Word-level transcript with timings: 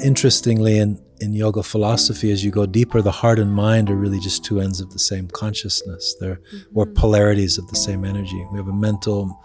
Interestingly, 0.00 0.78
in, 0.78 1.02
in 1.20 1.32
yoga 1.32 1.60
philosophy, 1.60 2.30
as 2.30 2.44
you 2.44 2.52
go 2.52 2.66
deeper, 2.66 3.02
the 3.02 3.10
heart 3.10 3.40
and 3.40 3.52
mind 3.52 3.90
are 3.90 3.96
really 3.96 4.20
just 4.20 4.44
two 4.44 4.60
ends 4.60 4.80
of 4.80 4.92
the 4.92 4.98
same 4.98 5.26
consciousness. 5.26 6.14
They're 6.20 6.36
mm-hmm. 6.36 6.78
or 6.78 6.86
polarities 6.86 7.58
of 7.58 7.66
the 7.66 7.74
same 7.74 8.04
energy. 8.04 8.46
We 8.52 8.58
have 8.58 8.68
a 8.68 8.72
mental 8.72 9.42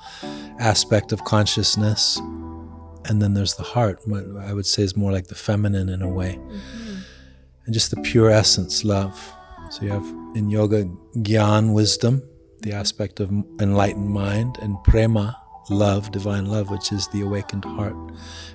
aspect 0.60 1.12
of 1.12 1.24
consciousness, 1.24 2.20
and 3.06 3.20
then 3.20 3.34
there's 3.34 3.56
the 3.56 3.64
heart. 3.64 4.02
What 4.06 4.26
I 4.42 4.54
would 4.54 4.68
say 4.68 4.84
is 4.84 4.96
more 4.96 5.12
like 5.12 5.26
the 5.26 5.34
feminine 5.34 5.90
in 5.90 6.04
a 6.04 6.08
way, 6.08 6.36
mm-hmm. 6.36 7.00
and 7.66 7.74
just 7.74 7.90
the 7.90 8.00
pure 8.02 8.30
essence, 8.30 8.86
love. 8.86 9.34
So 9.72 9.82
you 9.82 9.90
have 9.90 10.06
in 10.36 10.52
yoga 10.52 10.86
gyan, 11.16 11.74
wisdom, 11.74 12.22
the 12.62 12.74
aspect 12.74 13.20
of 13.20 13.32
enlightened 13.60 14.12
mind, 14.12 14.60
and 14.62 14.78
prema, 14.84 15.36
love, 15.72 16.12
divine 16.12 16.46
love, 16.46 16.70
which 16.70 16.92
is 16.92 17.08
the 17.08 17.22
awakened 17.22 17.66
heart, 17.66 17.96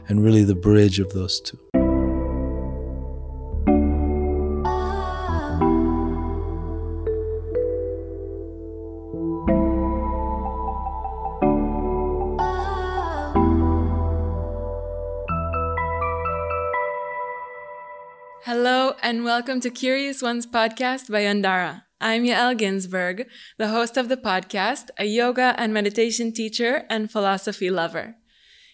and 0.06 0.22
really 0.22 0.44
the 0.44 0.54
bridge 0.54 1.00
of 1.00 1.12
those 1.12 1.40
two. 1.40 1.58
Welcome 19.38 19.60
to 19.60 19.70
Curious 19.70 20.20
Ones 20.20 20.48
podcast 20.48 21.12
by 21.12 21.22
Yandara. 21.22 21.82
I'm 22.00 22.24
Yael 22.24 22.58
Ginzburg, 22.58 23.26
the 23.56 23.68
host 23.68 23.96
of 23.96 24.08
the 24.08 24.16
podcast, 24.16 24.88
a 24.98 25.04
yoga 25.04 25.54
and 25.56 25.72
meditation 25.72 26.32
teacher 26.32 26.82
and 26.90 27.08
philosophy 27.08 27.70
lover. 27.70 28.16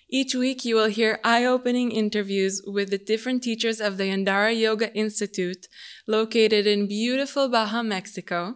Each 0.08 0.34
week, 0.34 0.64
you 0.64 0.74
will 0.76 0.86
hear 0.86 1.20
eye 1.22 1.44
opening 1.44 1.92
interviews 1.92 2.62
with 2.66 2.88
the 2.88 2.96
different 2.96 3.42
teachers 3.42 3.78
of 3.78 3.98
the 3.98 4.04
Yandara 4.04 4.58
Yoga 4.58 4.90
Institute, 4.94 5.68
located 6.06 6.66
in 6.66 6.88
beautiful 6.88 7.50
Baja, 7.50 7.82
Mexico, 7.82 8.54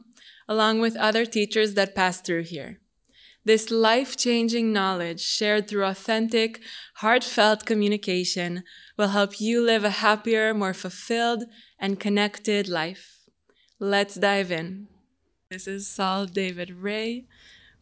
along 0.48 0.80
with 0.80 0.96
other 0.96 1.26
teachers 1.26 1.74
that 1.74 1.94
pass 1.94 2.22
through 2.22 2.44
here. 2.44 2.80
This 3.44 3.70
life 3.70 4.16
changing 4.16 4.72
knowledge, 4.72 5.20
shared 5.20 5.68
through 5.68 5.84
authentic, 5.84 6.60
heartfelt 6.96 7.66
communication, 7.66 8.64
will 8.96 9.08
help 9.08 9.42
you 9.42 9.60
live 9.60 9.84
a 9.84 9.90
happier, 10.06 10.54
more 10.54 10.74
fulfilled, 10.74 11.44
and 11.78 12.00
connected 12.00 12.68
life. 12.68 13.28
Let's 13.78 14.14
dive 14.14 14.50
in. 14.50 14.88
This 15.50 15.66
is 15.66 15.86
Saul 15.86 16.26
David 16.26 16.70
Raye 16.70 17.26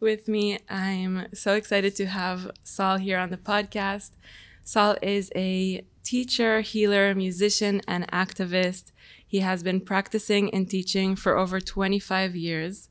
with 0.00 0.28
me. 0.28 0.58
I'm 0.69 1.28
so 1.33 1.55
excited 1.55 1.97
to 1.97 2.06
have 2.06 2.50
Saul 2.62 2.98
here 2.98 3.19
on 3.19 3.30
the 3.30 3.36
podcast. 3.36 4.11
Saul 4.62 4.97
is 5.00 5.30
a 5.34 5.84
teacher, 6.02 6.61
healer, 6.61 7.14
musician, 7.14 7.80
and 7.89 8.11
activist. 8.12 8.92
He 9.27 9.41
has 9.41 9.62
been 9.62 9.80
practicing 9.80 10.52
and 10.52 10.69
teaching 10.69 11.17
for 11.17 11.36
over 11.36 11.61
25 11.61 12.36
years 12.36 12.89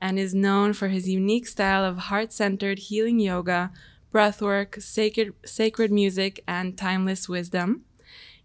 and 0.00 0.18
is 0.18 0.34
known 0.34 0.72
for 0.72 0.88
his 0.88 1.08
unique 1.08 1.46
style 1.46 1.84
of 1.84 1.98
heart 1.98 2.32
centered 2.32 2.78
healing 2.78 3.20
yoga, 3.20 3.70
breathwork, 4.12 4.82
sacred, 4.82 5.34
sacred 5.44 5.92
music, 5.92 6.42
and 6.46 6.76
timeless 6.76 7.28
wisdom. 7.28 7.84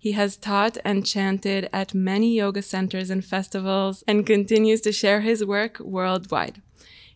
He 0.03 0.11
has 0.11 0.35
taught 0.35 0.77
and 0.83 1.05
chanted 1.05 1.69
at 1.71 1.93
many 1.93 2.35
yoga 2.35 2.61
centers 2.61 3.09
and 3.09 3.23
festivals 3.23 4.03
and 4.05 4.25
continues 4.25 4.81
to 4.81 4.91
share 4.91 5.21
his 5.21 5.45
work 5.45 5.79
worldwide. 5.79 6.61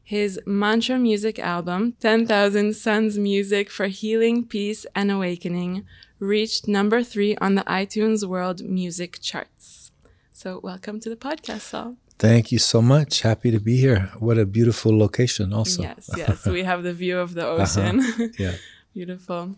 His 0.01 0.39
mantra 0.45 0.97
music 0.97 1.37
album, 1.37 1.95
10,000 1.99 2.73
Suns 2.73 3.17
Music 3.17 3.69
for 3.69 3.87
Healing, 3.87 4.45
Peace, 4.45 4.85
and 4.95 5.11
Awakening, 5.11 5.83
reached 6.17 6.69
number 6.69 7.03
three 7.03 7.35
on 7.41 7.55
the 7.55 7.63
iTunes 7.63 8.25
World 8.25 8.63
Music 8.63 9.19
Charts. 9.19 9.91
So, 10.31 10.61
welcome 10.63 11.01
to 11.01 11.09
the 11.09 11.17
podcast, 11.17 11.63
Saul. 11.71 11.97
Thank 12.17 12.53
you 12.53 12.59
so 12.59 12.81
much. 12.81 13.19
Happy 13.19 13.51
to 13.51 13.59
be 13.59 13.75
here. 13.75 14.11
What 14.19 14.37
a 14.37 14.45
beautiful 14.45 14.97
location, 14.97 15.51
also. 15.51 15.81
Yes, 15.81 16.09
yes. 16.15 16.45
we 16.45 16.63
have 16.63 16.83
the 16.83 16.93
view 16.93 17.19
of 17.19 17.33
the 17.33 17.45
ocean. 17.57 17.99
Uh-huh. 17.99 18.27
Yeah. 18.39 18.53
Beautiful. 18.93 19.57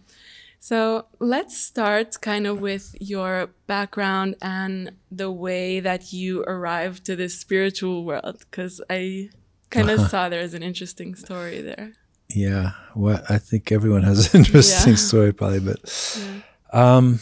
So 0.60 1.06
let's 1.20 1.58
start 1.58 2.20
kind 2.22 2.46
of 2.46 2.60
with 2.60 2.94
your 3.00 3.50
background 3.66 4.36
and 4.42 4.92
the 5.10 5.32
way 5.32 5.80
that 5.80 6.12
you 6.12 6.44
arrived 6.44 7.06
to 7.06 7.16
this 7.16 7.40
spiritual 7.40 8.04
world, 8.04 8.40
because 8.40 8.82
I 8.90 9.30
kind 9.70 9.90
of 9.90 10.02
saw 10.10 10.28
there's 10.28 10.54
an 10.54 10.62
interesting 10.62 11.16
story 11.16 11.62
there. 11.62 11.94
Yeah, 12.28 12.72
well, 12.94 13.24
I 13.30 13.38
think 13.38 13.72
everyone 13.72 14.04
has 14.04 14.34
an 14.34 14.40
interesting 14.40 14.94
yeah. 14.94 14.98
story, 14.98 15.34
probably, 15.34 15.62
but 15.62 16.16
yeah. 16.20 16.98
um, 16.98 17.20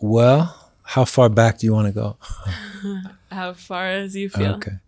well, 0.00 0.72
how 0.82 1.04
far 1.04 1.28
back 1.28 1.58
do 1.58 1.66
you 1.66 1.72
want 1.72 1.86
to 1.86 1.92
go? 1.92 2.16
how 3.30 3.52
far 3.54 3.86
as 3.86 4.16
you 4.16 4.28
feel? 4.28 4.54
Okay. 4.56 4.78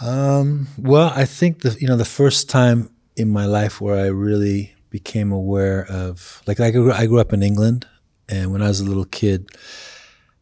Um, 0.00 0.66
well, 0.76 1.12
I 1.14 1.24
think 1.24 1.62
the 1.62 1.76
you 1.80 1.86
know 1.86 1.96
the 1.96 2.04
first 2.04 2.50
time 2.50 2.90
in 3.16 3.30
my 3.30 3.46
life 3.46 3.80
where 3.80 3.96
I 3.96 4.08
really 4.08 4.74
became 4.94 5.32
aware 5.32 5.84
of 5.90 6.40
like 6.46 6.60
I 6.60 6.70
grew, 6.70 6.92
I 6.92 7.06
grew 7.06 7.18
up 7.18 7.32
in 7.32 7.42
England 7.42 7.84
and 8.28 8.52
when 8.52 8.62
I 8.62 8.68
was 8.68 8.78
a 8.78 8.84
little 8.84 9.04
kid 9.04 9.48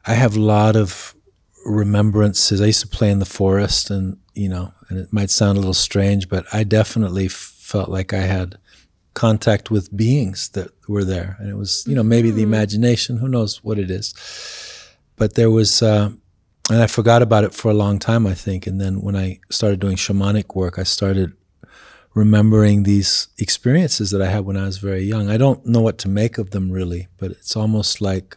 I 0.04 0.12
have 0.12 0.36
a 0.36 0.40
lot 0.40 0.76
of 0.76 1.14
remembrances. 1.64 2.60
I 2.60 2.66
used 2.66 2.82
to 2.82 2.86
play 2.98 3.10
in 3.10 3.18
the 3.18 3.24
forest 3.40 3.88
and 3.88 4.18
you 4.34 4.50
know 4.50 4.74
and 4.90 4.98
it 4.98 5.10
might 5.10 5.30
sound 5.30 5.56
a 5.56 5.60
little 5.62 5.82
strange 5.88 6.28
but 6.28 6.44
I 6.52 6.64
definitely 6.64 7.28
felt 7.28 7.88
like 7.88 8.12
I 8.12 8.24
had 8.36 8.58
contact 9.14 9.70
with 9.70 9.96
beings 9.96 10.50
that 10.50 10.68
were 10.86 11.04
there. 11.04 11.38
And 11.40 11.48
it 11.48 11.56
was 11.56 11.82
you 11.88 11.94
know 11.94 12.02
maybe 12.02 12.30
the 12.30 12.42
mm-hmm. 12.42 12.52
imagination 12.52 13.16
who 13.16 13.28
knows 13.28 13.64
what 13.64 13.78
it 13.78 13.90
is. 13.90 14.12
But 15.16 15.34
there 15.34 15.50
was 15.50 15.82
uh, 15.82 16.10
and 16.70 16.82
I 16.82 16.88
forgot 16.88 17.22
about 17.22 17.44
it 17.44 17.54
for 17.54 17.70
a 17.70 17.80
long 17.84 17.98
time 17.98 18.26
I 18.26 18.34
think. 18.34 18.66
And 18.66 18.78
then 18.78 19.00
when 19.00 19.16
I 19.16 19.40
started 19.50 19.80
doing 19.80 19.96
shamanic 19.96 20.54
work 20.54 20.78
I 20.78 20.82
started 20.84 21.32
remembering 22.14 22.82
these 22.82 23.28
experiences 23.38 24.10
that 24.10 24.20
I 24.20 24.26
had 24.26 24.44
when 24.44 24.56
I 24.56 24.64
was 24.64 24.78
very 24.78 25.02
young. 25.02 25.30
I 25.30 25.36
don't 25.36 25.64
know 25.64 25.80
what 25.80 25.98
to 25.98 26.08
make 26.08 26.38
of 26.38 26.50
them 26.50 26.70
really, 26.70 27.08
but 27.16 27.30
it's 27.30 27.56
almost 27.56 28.00
like 28.00 28.36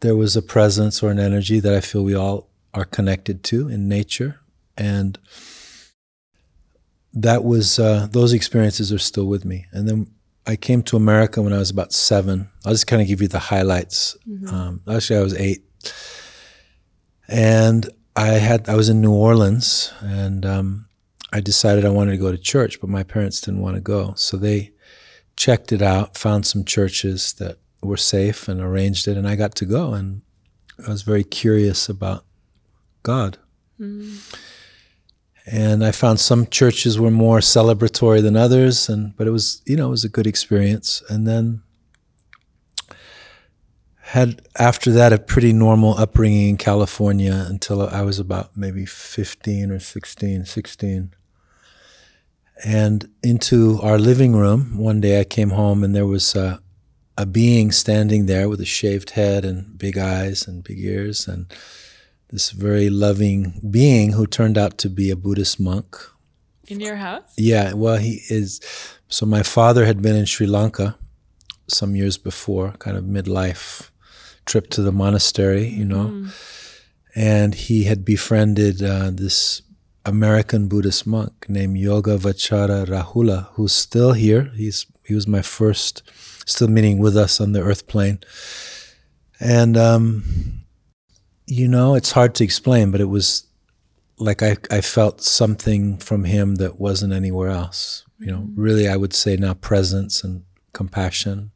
there 0.00 0.16
was 0.16 0.36
a 0.36 0.42
presence 0.42 1.02
or 1.02 1.10
an 1.10 1.18
energy 1.18 1.60
that 1.60 1.74
I 1.74 1.80
feel 1.80 2.04
we 2.04 2.14
all 2.14 2.50
are 2.74 2.84
connected 2.84 3.42
to 3.44 3.68
in 3.68 3.88
nature. 3.88 4.40
And 4.76 5.18
that 7.14 7.44
was, 7.44 7.78
uh, 7.78 8.08
those 8.10 8.32
experiences 8.32 8.92
are 8.92 8.98
still 8.98 9.26
with 9.26 9.44
me. 9.44 9.66
And 9.72 9.88
then 9.88 10.10
I 10.46 10.56
came 10.56 10.82
to 10.84 10.96
America 10.96 11.40
when 11.40 11.52
I 11.52 11.58
was 11.58 11.70
about 11.70 11.92
seven. 11.92 12.48
I'll 12.64 12.72
just 12.72 12.86
kind 12.86 13.00
of 13.00 13.08
give 13.08 13.22
you 13.22 13.28
the 13.28 13.38
highlights. 13.38 14.16
Mm-hmm. 14.28 14.54
Um, 14.54 14.80
actually, 14.90 15.18
I 15.18 15.22
was 15.22 15.34
eight. 15.34 15.62
And 17.28 17.88
I 18.16 18.28
had, 18.28 18.68
I 18.68 18.74
was 18.74 18.88
in 18.88 19.00
New 19.00 19.12
Orleans 19.12 19.92
and, 20.00 20.44
um, 20.44 20.88
I 21.32 21.40
decided 21.40 21.84
I 21.84 21.90
wanted 21.90 22.12
to 22.12 22.18
go 22.18 22.30
to 22.30 22.38
church, 22.38 22.80
but 22.80 22.90
my 22.90 23.02
parents 23.02 23.40
didn't 23.40 23.62
want 23.62 23.76
to 23.76 23.80
go. 23.80 24.12
So 24.16 24.36
they 24.36 24.72
checked 25.34 25.72
it 25.72 25.80
out, 25.80 26.18
found 26.18 26.44
some 26.44 26.64
churches 26.64 27.32
that 27.34 27.58
were 27.82 27.96
safe 27.96 28.48
and 28.48 28.60
arranged 28.60 29.08
it, 29.08 29.16
and 29.16 29.26
I 29.26 29.34
got 29.34 29.54
to 29.56 29.64
go. 29.64 29.94
And 29.94 30.22
I 30.86 30.90
was 30.90 31.02
very 31.02 31.24
curious 31.24 31.88
about 31.88 32.24
God. 33.02 33.38
Mm. 33.80 34.38
And 35.46 35.84
I 35.84 35.90
found 35.90 36.20
some 36.20 36.46
churches 36.46 37.00
were 37.00 37.10
more 37.10 37.38
celebratory 37.38 38.22
than 38.22 38.36
others, 38.36 38.88
and 38.88 39.16
but 39.16 39.26
it 39.26 39.30
was 39.30 39.60
you 39.66 39.74
know 39.74 39.88
it 39.88 39.90
was 39.90 40.04
a 40.04 40.08
good 40.08 40.26
experience. 40.26 41.02
And 41.08 41.26
then 41.26 41.62
had 43.98 44.42
after 44.58 44.92
that 44.92 45.12
a 45.12 45.18
pretty 45.18 45.52
normal 45.52 45.98
upbringing 45.98 46.50
in 46.50 46.56
California 46.58 47.46
until 47.48 47.88
I 47.88 48.02
was 48.02 48.20
about 48.20 48.56
maybe 48.56 48.84
15 48.84 49.70
or 49.72 49.80
16, 49.80 50.44
16 50.44 51.14
and 52.64 53.08
into 53.22 53.80
our 53.82 53.98
living 53.98 54.36
room. 54.36 54.78
One 54.78 55.00
day 55.00 55.20
I 55.20 55.24
came 55.24 55.50
home 55.50 55.82
and 55.82 55.94
there 55.94 56.06
was 56.06 56.34
a, 56.34 56.60
a 57.16 57.26
being 57.26 57.72
standing 57.72 58.26
there 58.26 58.48
with 58.48 58.60
a 58.60 58.64
shaved 58.64 59.10
head 59.10 59.44
and 59.44 59.78
big 59.78 59.98
eyes 59.98 60.46
and 60.46 60.64
big 60.64 60.78
ears, 60.78 61.28
and 61.28 61.52
this 62.30 62.50
very 62.50 62.88
loving 62.88 63.60
being 63.70 64.12
who 64.12 64.26
turned 64.26 64.56
out 64.56 64.78
to 64.78 64.88
be 64.88 65.10
a 65.10 65.16
Buddhist 65.16 65.60
monk. 65.60 65.96
In 66.68 66.80
your 66.80 66.96
house? 66.96 67.34
Yeah, 67.36 67.74
well, 67.74 67.98
he 67.98 68.22
is. 68.28 68.60
So 69.08 69.26
my 69.26 69.42
father 69.42 69.84
had 69.84 70.00
been 70.00 70.16
in 70.16 70.24
Sri 70.24 70.46
Lanka 70.46 70.96
some 71.68 71.94
years 71.94 72.16
before, 72.16 72.72
kind 72.78 72.96
of 72.96 73.04
midlife 73.04 73.90
trip 74.44 74.70
to 74.70 74.82
the 74.82 74.92
monastery, 74.92 75.68
you 75.68 75.84
know, 75.84 76.06
mm-hmm. 76.06 76.28
and 77.14 77.54
he 77.54 77.84
had 77.84 78.04
befriended 78.04 78.82
uh, 78.82 79.10
this 79.12 79.62
American 80.04 80.68
Buddhist 80.68 81.06
monk 81.06 81.46
named 81.48 81.76
Yogavacara 81.76 82.86
Rahula, 82.86 83.48
who's 83.52 83.72
still 83.72 84.12
here. 84.12 84.50
He's 84.54 84.86
he 85.04 85.14
was 85.14 85.26
my 85.26 85.42
first, 85.42 86.02
still 86.46 86.68
meeting 86.68 86.98
with 86.98 87.16
us 87.16 87.40
on 87.40 87.52
the 87.52 87.62
earth 87.62 87.86
plane. 87.86 88.20
And 89.40 89.76
um, 89.76 90.64
you 91.46 91.68
know, 91.68 91.94
it's 91.94 92.12
hard 92.12 92.34
to 92.36 92.44
explain, 92.44 92.90
but 92.90 93.00
it 93.00 93.06
was 93.06 93.46
like 94.18 94.42
I, 94.42 94.56
I 94.70 94.80
felt 94.80 95.22
something 95.22 95.98
from 95.98 96.24
him 96.24 96.56
that 96.56 96.78
wasn't 96.80 97.12
anywhere 97.12 97.50
else. 97.50 98.04
You 98.18 98.26
know, 98.26 98.38
mm-hmm. 98.38 98.60
really 98.60 98.88
I 98.88 98.96
would 98.96 99.12
say 99.12 99.36
now 99.36 99.54
presence 99.54 100.24
and 100.24 100.44
compassion. 100.72 101.50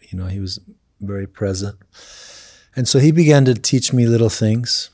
You 0.00 0.18
know, 0.18 0.26
he 0.26 0.40
was 0.40 0.58
very 1.00 1.26
present. 1.26 1.78
And 2.76 2.88
so 2.88 2.98
he 2.98 3.10
began 3.10 3.44
to 3.46 3.54
teach 3.54 3.92
me 3.92 4.06
little 4.06 4.28
things. 4.28 4.90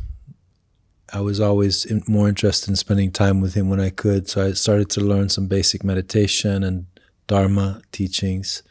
I 1.12 1.20
was 1.20 1.40
always 1.40 1.86
more 2.08 2.28
interested 2.28 2.68
in 2.68 2.76
spending 2.76 3.12
time 3.12 3.40
with 3.40 3.54
him 3.54 3.68
when 3.68 3.80
I 3.80 3.90
could. 3.90 4.28
So 4.28 4.44
I 4.44 4.52
started 4.52 4.90
to 4.90 5.00
learn 5.00 5.28
some 5.28 5.46
basic 5.46 5.84
meditation 5.84 6.64
and 6.64 6.86
Dharma 7.26 7.82
teachings. 7.92 8.62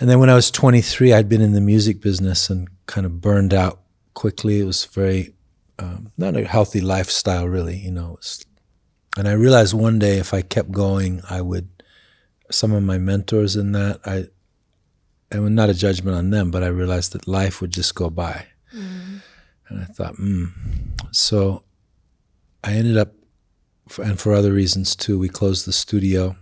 And 0.00 0.08
then 0.08 0.20
when 0.20 0.30
I 0.30 0.34
was 0.34 0.50
23, 0.50 1.12
I'd 1.12 1.28
been 1.28 1.40
in 1.40 1.52
the 1.52 1.60
music 1.60 2.00
business 2.00 2.50
and 2.50 2.68
kind 2.86 3.04
of 3.04 3.20
burned 3.20 3.52
out 3.52 3.80
quickly. 4.14 4.60
It 4.60 4.64
was 4.64 4.84
very, 4.84 5.34
um, 5.78 6.12
not 6.16 6.36
a 6.36 6.44
healthy 6.44 6.80
lifestyle, 6.80 7.46
really, 7.46 7.76
you 7.76 7.90
know. 7.90 8.18
And 9.16 9.26
I 9.26 9.32
realized 9.32 9.74
one 9.74 9.98
day 9.98 10.18
if 10.18 10.32
I 10.32 10.42
kept 10.42 10.70
going, 10.70 11.20
I 11.28 11.40
would, 11.40 11.68
some 12.50 12.72
of 12.72 12.82
my 12.82 12.96
mentors 12.96 13.56
in 13.56 13.72
that, 13.72 14.00
I, 14.06 14.26
and 15.30 15.54
not 15.54 15.68
a 15.68 15.74
judgment 15.74 16.16
on 16.16 16.30
them, 16.30 16.50
but 16.50 16.62
I 16.62 16.68
realized 16.68 17.12
that 17.12 17.28
life 17.28 17.60
would 17.60 17.72
just 17.72 17.94
go 17.94 18.08
by. 18.08 18.46
Mm. 18.74 19.20
And 19.68 19.80
I 19.80 19.84
thought, 19.84 20.16
hmm. 20.16 20.46
So 21.12 21.64
I 22.64 22.72
ended 22.72 22.96
up, 22.96 23.12
and 24.02 24.18
for 24.18 24.32
other 24.32 24.52
reasons 24.52 24.96
too, 24.96 25.18
we 25.18 25.28
closed 25.28 25.66
the 25.66 25.72
studio. 25.72 26.36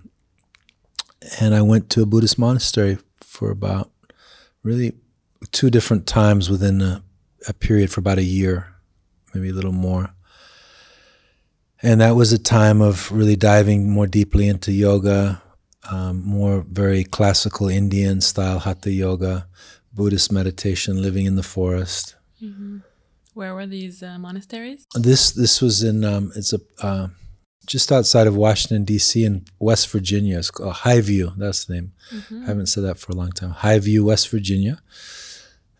And 1.41 1.55
I 1.55 1.63
went 1.63 1.91
to 1.91 2.03
a 2.03 2.07
Buddhist 2.07 2.39
monastery 2.39 2.99
for 3.21 3.51
about 3.51 3.91
really 4.63 4.93
two 5.53 5.71
different 5.71 6.07
times 6.07 6.51
within 6.51 6.81
a, 6.81 7.03
a 7.49 7.53
period 7.53 7.91
for 7.91 8.01
about 8.01 8.19
a 8.19 8.25
year, 8.25 8.75
maybe 9.35 9.51
a 9.51 9.53
little 9.53 9.73
more. 9.73 10.15
And 11.83 12.01
that 12.01 12.17
was 12.17 12.33
a 12.33 12.39
time 12.39 12.81
of 12.81 13.13
really 13.13 13.37
diving 13.37 13.91
more 13.91 14.07
deeply 14.07 14.49
into 14.49 14.73
yoga, 14.73 15.43
um, 15.91 16.23
more 16.25 16.65
very 16.69 17.05
classical 17.05 17.69
Indian 17.69 18.21
style 18.21 18.61
hatha 18.61 18.91
yoga, 18.91 19.47
Buddhist 19.93 20.33
meditation, 20.33 21.03
living 21.03 21.27
in 21.27 21.37
the 21.37 21.43
forest. 21.43 22.17
Mm-hmm. 22.43 22.79
Where 23.37 23.55
were 23.55 23.67
these 23.67 24.03
uh, 24.03 24.19
monasteries? 24.19 24.87
This 24.95 25.31
this 25.31 25.61
was 25.61 25.83
in 25.83 26.05
um, 26.05 26.33
it's 26.35 26.55
a 26.55 26.61
uh, 26.81 27.09
just 27.67 27.93
outside 27.93 28.27
of 28.27 28.35
Washington 28.35 28.87
D.C. 28.87 29.27
in 29.27 29.45
West 29.59 29.91
Virginia. 29.91 30.39
It's 30.39 30.51
called 30.51 30.77
Highview. 30.77 31.37
That's 31.37 31.67
the 31.67 31.75
name. 31.75 31.93
Mm-hmm. 32.15 32.45
I 32.45 32.47
haven't 32.47 32.69
said 32.69 32.85
that 32.85 32.99
for 32.99 33.13
a 33.13 33.15
long 33.15 33.33
time. 33.33 33.53
Highview, 33.53 34.05
West 34.05 34.31
Virginia. 34.31 34.81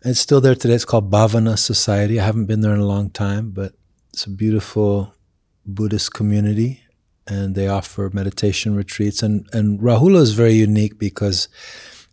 It's 0.03 0.19
still 0.19 0.39
there 0.39 0.53
today. 0.53 0.75
It's 0.75 0.85
called 0.85 1.09
Bhavana 1.09 1.57
Society. 1.57 2.19
I 2.19 2.25
haven't 2.25 2.45
been 2.45 2.61
there 2.61 2.75
in 2.75 2.79
a 2.79 2.85
long 2.85 3.09
time, 3.09 3.49
but 3.49 3.73
it's 4.13 4.27
a 4.27 4.29
beautiful 4.29 5.15
Buddhist 5.65 6.13
community 6.13 6.83
and 7.25 7.55
they 7.55 7.67
offer 7.67 8.11
meditation 8.13 8.75
retreats. 8.75 9.23
And, 9.23 9.47
and 9.51 9.79
Rahula 9.79 10.21
is 10.21 10.33
very 10.33 10.53
unique 10.53 10.99
because 10.99 11.49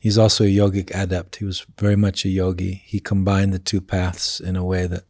he's 0.00 0.16
also 0.16 0.44
a 0.44 0.56
yogic 0.56 0.90
adept. 0.94 1.36
He 1.36 1.44
was 1.44 1.66
very 1.78 1.96
much 1.96 2.24
a 2.24 2.30
yogi. 2.30 2.82
He 2.86 2.98
combined 2.98 3.52
the 3.52 3.58
two 3.58 3.82
paths 3.82 4.40
in 4.40 4.56
a 4.56 4.64
way 4.64 4.86
that 4.86 5.04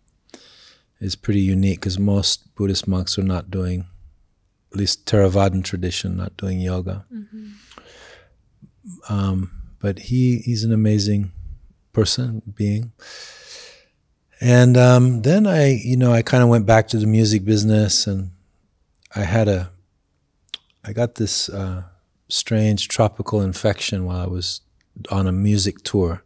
is 1.00 1.16
pretty 1.16 1.40
unique 1.40 1.80
because 1.80 1.98
most 1.98 2.54
Buddhist 2.54 2.86
monks 2.88 3.18
are 3.18 3.24
not 3.24 3.50
doing, 3.50 3.86
at 4.72 4.78
least 4.78 5.06
Theravadan 5.06 5.64
tradition, 5.64 6.16
not 6.16 6.36
doing 6.36 6.60
yoga. 6.60 7.04
Mm-hmm. 7.12 7.50
Um, 9.08 9.50
but 9.78 9.98
he 9.98 10.38
he's 10.38 10.64
an 10.64 10.72
amazing 10.72 11.32
person, 11.92 12.42
being. 12.54 12.92
And 14.40 14.76
um, 14.76 15.22
then 15.22 15.46
I, 15.46 15.72
you 15.72 15.96
know, 15.96 16.12
I 16.12 16.22
kind 16.22 16.42
of 16.42 16.48
went 16.48 16.66
back 16.66 16.88
to 16.88 16.98
the 16.98 17.06
music 17.06 17.44
business, 17.44 18.06
and 18.06 18.30
I 19.14 19.20
had 19.20 19.48
a 19.48 19.70
I 20.84 20.92
got 20.92 21.14
this 21.14 21.48
uh, 21.48 21.84
strange 22.28 22.88
tropical 22.88 23.40
infection 23.40 24.04
while 24.04 24.20
I 24.20 24.26
was 24.26 24.60
on 25.10 25.26
a 25.26 25.32
music 25.32 25.82
tour, 25.82 26.22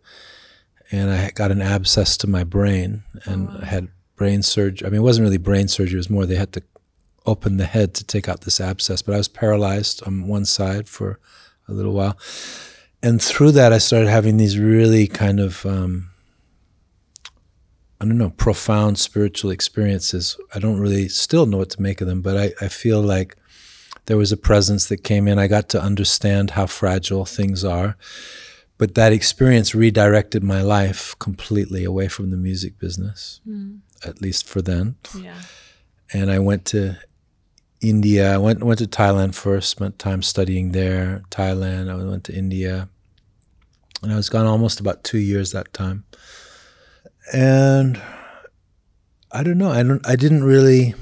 and 0.91 1.11
I 1.11 1.31
got 1.31 1.51
an 1.53 1.63
abscess 1.63 2.17
to 2.19 2.27
my 2.27 2.45
brain, 2.45 3.05
and 3.25 3.49
oh, 3.49 3.53
wow. 3.53 3.59
I 3.63 3.65
had 3.67 3.89
brain 4.19 4.43
surgery. 4.43 4.87
I 4.87 4.91
mean, 4.91 5.01
it 5.01 5.05
wasn't 5.05 5.25
really 5.25 5.39
brain 5.39 5.69
surgery; 5.69 5.97
it 5.97 6.05
was 6.05 6.11
more 6.11 6.27
they 6.27 6.37
had 6.37 6.53
to 6.53 6.63
open 7.25 7.57
the 7.57 7.65
head 7.65 7.95
to 7.95 8.05
take 8.05 8.29
out 8.29 8.43
this 8.43 8.61
abscess. 8.61 9.01
But 9.01 9.15
I 9.15 9.19
was 9.19 9.29
paralyzed 9.29 10.03
on 10.07 10.27
one 10.27 10.45
side 10.45 10.89
for 10.89 11.19
a 11.67 11.73
little 11.73 11.93
while, 11.93 12.19
and 13.03 13.23
through 13.23 13.53
that, 13.53 13.73
I 13.73 13.79
started 13.79 14.09
having 14.09 14.37
these 14.37 14.59
really 14.59 15.07
kind 15.07 15.41
of 15.41 15.65
um, 15.65 16.11
I 18.01 18.05
don't 18.05 18.19
know, 18.19 18.31
profound 18.31 18.99
spiritual 18.99 19.51
experiences. 19.51 20.39
I 20.55 20.59
don't 20.59 20.81
really 20.81 21.09
still 21.09 21.47
know 21.47 21.59
what 21.59 21.71
to 21.71 21.83
make 21.83 22.01
of 22.01 22.07
them, 22.07 22.23
but 22.23 22.37
I, 22.37 22.53
I 22.61 22.69
feel 22.69 23.01
like 23.01 23.37
there 24.07 24.17
was 24.17 24.31
a 24.31 24.37
presence 24.37 24.87
that 24.87 24.99
came 24.99 25.27
in. 25.27 25.39
I 25.39 25.49
got 25.49 25.69
to 25.71 25.83
understand 25.83 26.53
how 26.53 26.67
fragile 26.67 27.25
things 27.25 27.65
are. 27.65 27.97
But 28.79 28.95
that 28.95 29.13
experience 29.13 29.75
redirected 29.75 30.45
my 30.45 30.63
life 30.63 31.17
completely 31.19 31.83
away 31.83 32.07
from 32.07 32.31
the 32.31 32.37
music 32.37 32.79
business, 32.79 33.41
mm. 33.47 33.81
At 34.05 34.21
least 34.21 34.47
for 34.49 34.63
then. 34.63 34.97
Yeah. 35.17 35.41
And 36.13 36.31
I 36.31 36.39
went 36.39 36.65
to 36.67 36.99
India. 37.81 38.35
I 38.35 38.39
went 38.39 38.63
went 38.63 38.79
to 38.81 38.87
Thailand 38.87 39.35
first. 39.35 39.71
Spent 39.71 39.99
time 39.99 40.23
studying 40.23 40.73
there. 40.73 41.23
Thailand. 41.31 41.91
I 41.91 41.95
went 42.05 42.25
to 42.25 42.35
India, 42.35 42.89
and 44.03 44.13
I 44.13 44.17
was 44.17 44.29
gone 44.29 44.47
almost 44.47 44.81
about 44.81 45.05
two 45.05 45.19
years 45.19 45.53
that 45.53 45.73
time. 45.73 46.05
And 47.33 48.01
I 49.31 49.43
don't 49.43 49.59
know. 49.59 49.71
I 49.71 49.83
don't. 49.83 50.07
I 50.07 50.17
didn't 50.17 50.45
really 50.45 50.95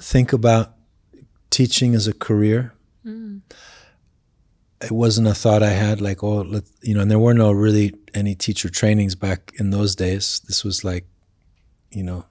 think 0.00 0.32
about 0.32 0.74
teaching 1.50 1.94
as 1.94 2.06
a 2.06 2.12
career. 2.12 2.74
Mm. 3.06 3.40
It 4.82 4.90
wasn't 4.90 5.28
a 5.28 5.34
thought 5.34 5.62
I 5.62 5.70
had 5.70 6.00
like, 6.00 6.22
oh, 6.22 6.60
you 6.82 6.94
know, 6.94 7.00
and 7.00 7.10
there 7.10 7.18
were 7.18 7.32
no 7.32 7.52
really 7.52 7.94
any 8.12 8.34
teacher 8.34 8.68
trainings 8.68 9.14
back 9.14 9.52
in 9.58 9.70
those 9.70 9.96
days. 9.96 10.42
This 10.46 10.62
was 10.62 10.84
like, 10.84 11.06
you 11.94 12.02
know, 12.02 12.26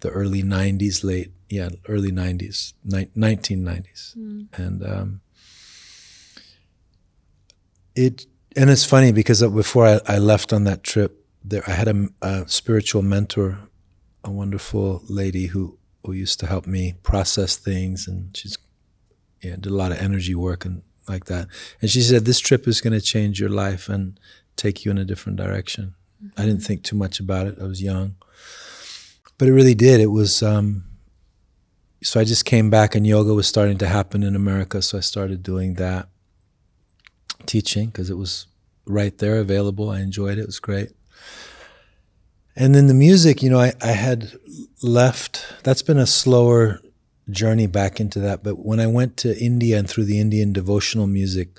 the 0.00 0.10
early 0.10 0.42
90s, 0.42 1.04
late, 1.04 1.32
yeah, 1.48 1.70
early 1.88 2.10
90s, 2.10 2.72
ni- 2.84 3.10
1990s. 3.16 4.16
Mm. 4.16 4.58
And 4.58 4.86
um, 4.86 5.20
it, 7.94 8.26
and 8.56 8.70
it's 8.70 8.84
funny 8.84 9.12
because 9.12 9.42
before 9.42 9.86
I, 9.86 10.00
I 10.06 10.18
left 10.18 10.52
on 10.52 10.64
that 10.64 10.82
trip, 10.82 11.22
there 11.44 11.62
I 11.66 11.72
had 11.72 11.88
a, 11.88 12.08
a 12.20 12.48
spiritual 12.48 13.02
mentor, 13.02 13.58
a 14.24 14.30
wonderful 14.30 15.02
lady 15.08 15.46
who 15.46 15.78
who 16.04 16.12
used 16.12 16.40
to 16.40 16.46
help 16.46 16.66
me 16.66 16.94
process 17.02 17.56
things, 17.56 18.08
and 18.08 18.36
she's 18.36 18.58
yeah 19.40 19.56
did 19.56 19.66
a 19.66 19.74
lot 19.74 19.92
of 19.92 19.98
energy 19.98 20.34
work 20.34 20.64
and 20.64 20.82
like 21.08 21.24
that. 21.26 21.48
And 21.80 21.90
she 21.90 22.00
said, 22.00 22.24
"This 22.24 22.40
trip 22.40 22.68
is 22.68 22.80
going 22.80 22.92
to 22.92 23.00
change 23.00 23.40
your 23.40 23.50
life 23.50 23.88
and 23.88 24.18
take 24.56 24.84
you 24.84 24.90
in 24.90 24.98
a 24.98 25.04
different 25.04 25.38
direction." 25.38 25.94
Mm-hmm. 26.22 26.40
I 26.40 26.44
didn't 26.46 26.62
think 26.62 26.82
too 26.82 26.96
much 26.96 27.18
about 27.20 27.46
it. 27.46 27.58
I 27.60 27.64
was 27.64 27.82
young, 27.82 28.16
but 29.38 29.48
it 29.48 29.52
really 29.52 29.74
did. 29.74 30.00
It 30.00 30.10
was. 30.10 30.42
Um, 30.42 30.84
so 32.02 32.18
I 32.18 32.24
just 32.24 32.44
came 32.44 32.68
back, 32.68 32.94
and 32.94 33.06
yoga 33.06 33.32
was 33.32 33.46
starting 33.46 33.78
to 33.78 33.88
happen 33.88 34.22
in 34.22 34.34
America. 34.34 34.82
So 34.82 34.98
I 34.98 35.02
started 35.02 35.42
doing 35.42 35.74
that, 35.74 36.08
teaching 37.46 37.86
because 37.86 38.10
it 38.10 38.16
was 38.16 38.46
right 38.86 39.16
there, 39.18 39.38
available. 39.38 39.90
I 39.90 40.00
enjoyed 40.00 40.38
it. 40.38 40.42
It 40.42 40.46
was 40.46 40.60
great. 40.60 40.90
And 42.54 42.74
then 42.74 42.86
the 42.86 42.94
music, 42.94 43.42
you 43.42 43.48
know, 43.48 43.60
I, 43.60 43.72
I 43.80 43.92
had 43.92 44.32
left, 44.82 45.46
that's 45.62 45.82
been 45.82 45.98
a 45.98 46.06
slower 46.06 46.80
journey 47.30 47.66
back 47.66 47.98
into 47.98 48.18
that. 48.20 48.42
But 48.42 48.58
when 48.58 48.80
I 48.80 48.86
went 48.86 49.16
to 49.18 49.38
India 49.38 49.78
and 49.78 49.88
through 49.88 50.04
the 50.04 50.20
Indian 50.20 50.52
devotional 50.52 51.06
music, 51.06 51.58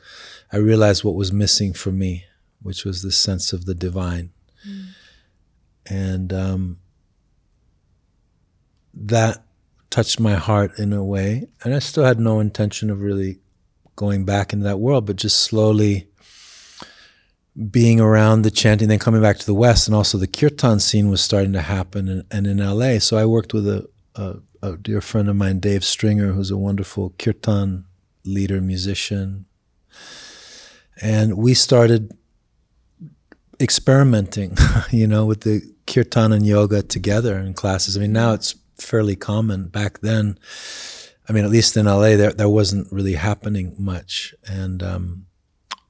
I 0.51 0.57
realized 0.57 1.03
what 1.03 1.15
was 1.15 1.33
missing 1.33 1.73
for 1.73 1.91
me, 1.91 2.25
which 2.61 2.85
was 2.85 3.01
the 3.01 3.11
sense 3.11 3.53
of 3.53 3.65
the 3.65 3.73
divine. 3.73 4.31
Mm. 4.67 4.85
And 5.87 6.33
um, 6.33 6.79
that 8.93 9.43
touched 9.89 10.19
my 10.19 10.33
heart 10.33 10.77
in 10.79 10.93
a 10.93 11.03
way. 11.03 11.47
And 11.63 11.73
I 11.73 11.79
still 11.79 12.03
had 12.03 12.19
no 12.19 12.39
intention 12.39 12.89
of 12.89 13.01
really 13.01 13.39
going 13.95 14.25
back 14.25 14.53
into 14.53 14.65
that 14.65 14.79
world, 14.79 15.05
but 15.05 15.15
just 15.15 15.41
slowly 15.41 16.07
being 17.69 17.99
around 17.99 18.41
the 18.41 18.51
chanting, 18.51 18.87
then 18.87 18.99
coming 18.99 19.21
back 19.21 19.37
to 19.37 19.45
the 19.45 19.53
West, 19.53 19.87
and 19.87 19.95
also 19.95 20.17
the 20.17 20.27
kirtan 20.27 20.79
scene 20.79 21.09
was 21.09 21.21
starting 21.21 21.53
to 21.53 21.61
happen, 21.61 22.09
and, 22.09 22.23
and 22.31 22.47
in 22.47 22.57
LA. 22.57 22.97
So 22.97 23.17
I 23.17 23.25
worked 23.25 23.53
with 23.53 23.67
a, 23.67 23.87
a, 24.15 24.37
a, 24.63 24.77
dear 24.77 25.01
friend 25.01 25.29
of 25.29 25.35
mine, 25.35 25.59
Dave 25.59 25.83
Stringer, 25.83 26.31
who's 26.31 26.49
a 26.49 26.57
wonderful 26.57 27.13
kirtan 27.19 27.85
leader, 28.25 28.59
musician, 28.59 29.45
and 30.99 31.37
we 31.37 31.53
started 31.53 32.17
experimenting, 33.59 34.57
you 34.89 35.05
know, 35.05 35.25
with 35.25 35.41
the 35.41 35.61
kirtan 35.85 36.31
and 36.31 36.47
yoga 36.47 36.81
together 36.81 37.37
in 37.37 37.53
classes. 37.53 37.95
I 37.95 37.99
mean, 37.99 38.13
now 38.13 38.33
it's 38.33 38.55
fairly 38.77 39.15
common. 39.15 39.67
Back 39.67 39.99
then, 39.99 40.37
I 41.27 41.33
mean, 41.33 41.45
at 41.45 41.51
least 41.51 41.77
in 41.77 41.85
LA, 41.85 42.15
there 42.15 42.33
there 42.33 42.49
wasn't 42.49 42.91
really 42.91 43.13
happening 43.13 43.75
much, 43.77 44.33
and 44.45 44.83
um, 44.83 45.25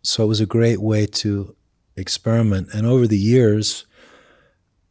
so 0.02 0.24
it 0.24 0.28
was 0.28 0.42
a 0.42 0.46
great 0.46 0.82
way 0.82 1.06
to 1.06 1.56
experiment. 1.96 2.70
And 2.74 2.86
over 2.86 3.08
the 3.08 3.18
years, 3.18 3.86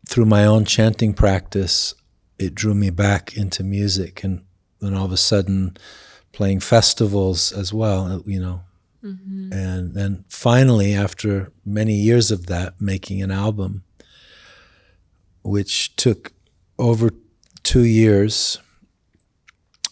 through 0.09 0.27
my 0.27 0.45
own 0.45 0.65
chanting 0.65 1.15
practice, 1.15 1.95
it 2.39 2.55
drew 2.55 2.75
me 2.75 2.91
back 2.91 3.37
into 3.37 3.65
music. 3.65 4.25
And 4.25 4.45
then 4.81 4.95
all 4.95 5.05
of 5.05 5.13
a 5.13 5.17
sudden, 5.17 5.77
playing 6.33 6.61
festivals 6.61 7.53
as 7.53 7.73
well, 7.73 8.23
you 8.27 8.41
know, 8.41 8.63
Mm-hmm. 9.05 9.53
And 9.53 9.95
then 9.95 10.25
finally, 10.29 10.95
after 10.95 11.53
many 11.65 11.95
years 11.95 12.31
of 12.31 12.47
that, 12.47 12.81
making 12.81 13.21
an 13.23 13.31
album, 13.31 13.83
which 15.43 15.97
took 15.97 16.33
over 16.79 17.11
two 17.63 17.85
years, 17.85 18.59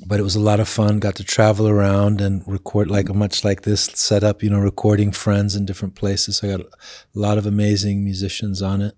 but 0.05 0.21
it 0.21 0.23
was 0.23 0.37
a 0.37 0.41
lot 0.41 0.61
of 0.61 0.69
fun. 0.69 0.99
Got 0.99 1.17
to 1.17 1.25
travel 1.25 1.69
around 1.69 2.21
and 2.21 2.43
record 2.47 2.91
like 2.91 3.09
much 3.15 3.45
like 3.45 3.63
this 3.63 3.85
setup, 3.85 4.43
you 4.43 4.51
know, 4.51 4.59
recording 4.59 5.13
friends 5.13 5.55
in 5.55 5.67
different 5.67 5.95
places. 5.95 6.39
So 6.39 6.49
I 6.49 6.51
got 6.57 6.61
a 6.61 6.69
lot 7.15 7.39
of 7.39 7.47
amazing 7.47 8.05
musicians 8.05 8.63
on 8.63 8.81
it, 8.81 8.95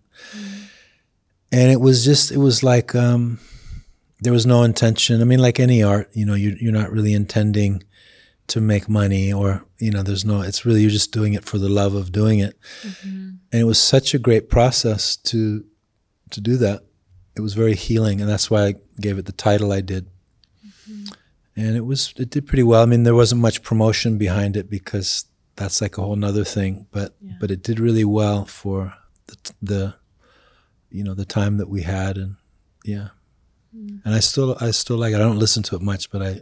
and 1.50 1.70
it 1.70 1.80
was 1.80 2.04
just 2.04 2.30
it 2.30 2.38
was 2.38 2.62
like 2.62 2.94
um, 2.94 3.38
there 4.20 4.32
was 4.32 4.46
no 4.46 4.62
intention. 4.62 5.20
I 5.20 5.24
mean, 5.24 5.40
like 5.40 5.58
any 5.58 5.82
art, 5.82 6.08
you 6.12 6.24
know, 6.24 6.34
you, 6.34 6.56
you're 6.60 6.72
not 6.72 6.92
really 6.92 7.14
intending 7.14 7.82
to 8.48 8.60
make 8.60 8.88
money 8.88 9.32
or 9.32 9.64
you 9.78 9.90
know 9.90 10.02
there's 10.02 10.24
no 10.24 10.42
it's 10.42 10.66
really 10.66 10.80
you're 10.82 10.90
just 10.90 11.12
doing 11.12 11.32
it 11.32 11.44
for 11.44 11.58
the 11.58 11.68
love 11.68 11.94
of 11.94 12.12
doing 12.12 12.38
it 12.38 12.58
and 12.82 13.38
it 13.50 13.64
was 13.64 13.80
such 13.80 14.14
a 14.14 14.18
great 14.18 14.50
process 14.50 15.16
to 15.16 15.64
to 16.30 16.40
do 16.40 16.56
that 16.56 16.82
it 17.36 17.40
was 17.40 17.54
very 17.54 17.74
healing 17.74 18.20
and 18.20 18.28
that's 18.28 18.50
why 18.50 18.66
i 18.66 18.74
gave 19.00 19.18
it 19.18 19.26
the 19.26 19.32
title 19.32 19.72
i 19.72 19.80
did. 19.80 20.06
Mm-hmm. 20.66 21.12
And 21.56 21.76
it 21.76 21.84
was 21.84 22.14
it 22.16 22.30
did 22.30 22.46
pretty 22.46 22.62
well. 22.62 22.82
I 22.82 22.86
mean 22.86 23.02
there 23.02 23.14
wasn't 23.14 23.40
much 23.42 23.62
promotion 23.62 24.16
behind 24.18 24.56
it 24.56 24.70
because 24.70 25.26
that's 25.56 25.80
like 25.82 25.98
a 25.98 26.02
whole 26.02 26.16
nother 26.16 26.44
thing 26.44 26.86
but 26.90 27.14
Yeah. 27.20 27.34
but 27.40 27.50
it 27.50 27.62
did 27.62 27.78
really 27.78 28.04
well 28.04 28.46
for 28.46 28.94
the, 29.26 29.36
the 29.60 29.94
you 30.90 31.04
know 31.04 31.14
the 31.14 31.24
time 31.26 31.56
that 31.58 31.68
we 31.68 31.82
had 31.82 32.16
and 32.16 32.36
yeah. 32.84 33.08
Mm. 33.76 34.00
And 34.04 34.14
i 34.14 34.20
still 34.20 34.56
i 34.60 34.70
still 34.72 34.96
like 34.98 35.12
it. 35.12 35.16
I 35.16 35.18
don't 35.26 35.38
listen 35.38 35.62
to 35.64 35.76
it 35.76 35.82
much 35.82 36.10
but 36.10 36.22
i 36.22 36.40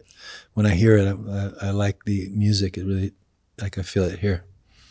when 0.54 0.66
i 0.66 0.74
hear 0.82 0.96
it 0.96 1.06
i, 1.08 1.12
I, 1.12 1.68
I 1.68 1.70
like 1.70 2.04
the 2.04 2.28
music. 2.44 2.76
It 2.78 2.84
really 2.84 3.12
like 3.60 3.78
i 3.78 3.82
feel 3.82 4.04
it 4.04 4.18
here. 4.20 4.44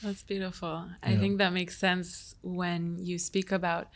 That's 0.04 0.24
beautiful. 0.24 0.86
I 1.04 1.18
think 1.18 1.40
that 1.40 1.52
makes 1.52 1.78
sense 1.78 2.34
when 2.42 3.00
you 3.04 3.18
speak 3.20 3.52
about 3.52 3.90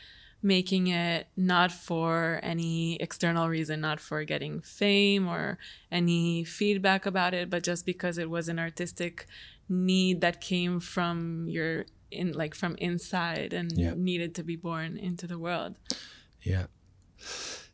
making 0.43 0.87
it 0.87 1.27
not 1.37 1.71
for 1.71 2.39
any 2.43 2.97
external 2.97 3.47
reason, 3.49 3.81
not 3.81 3.99
for 3.99 4.23
getting 4.25 4.59
fame 4.61 5.27
or 5.27 5.57
any 5.91 6.43
feedback 6.43 7.05
about 7.05 7.33
it, 7.33 7.49
but 7.49 7.63
just 7.63 7.85
because 7.85 8.17
it 8.17 8.29
was 8.29 8.49
an 8.49 8.59
artistic 8.59 9.25
need 9.69 10.21
that 10.21 10.41
came 10.41 10.79
from 10.79 11.45
your 11.47 11.85
in 12.11 12.33
like 12.33 12.53
from 12.53 12.75
inside 12.77 13.53
and 13.53 13.71
Yeah. 13.75 13.93
needed 13.95 14.35
to 14.35 14.43
be 14.43 14.55
born 14.55 14.97
into 14.97 15.25
the 15.25 15.39
world. 15.39 15.75
Yeah. 16.41 16.65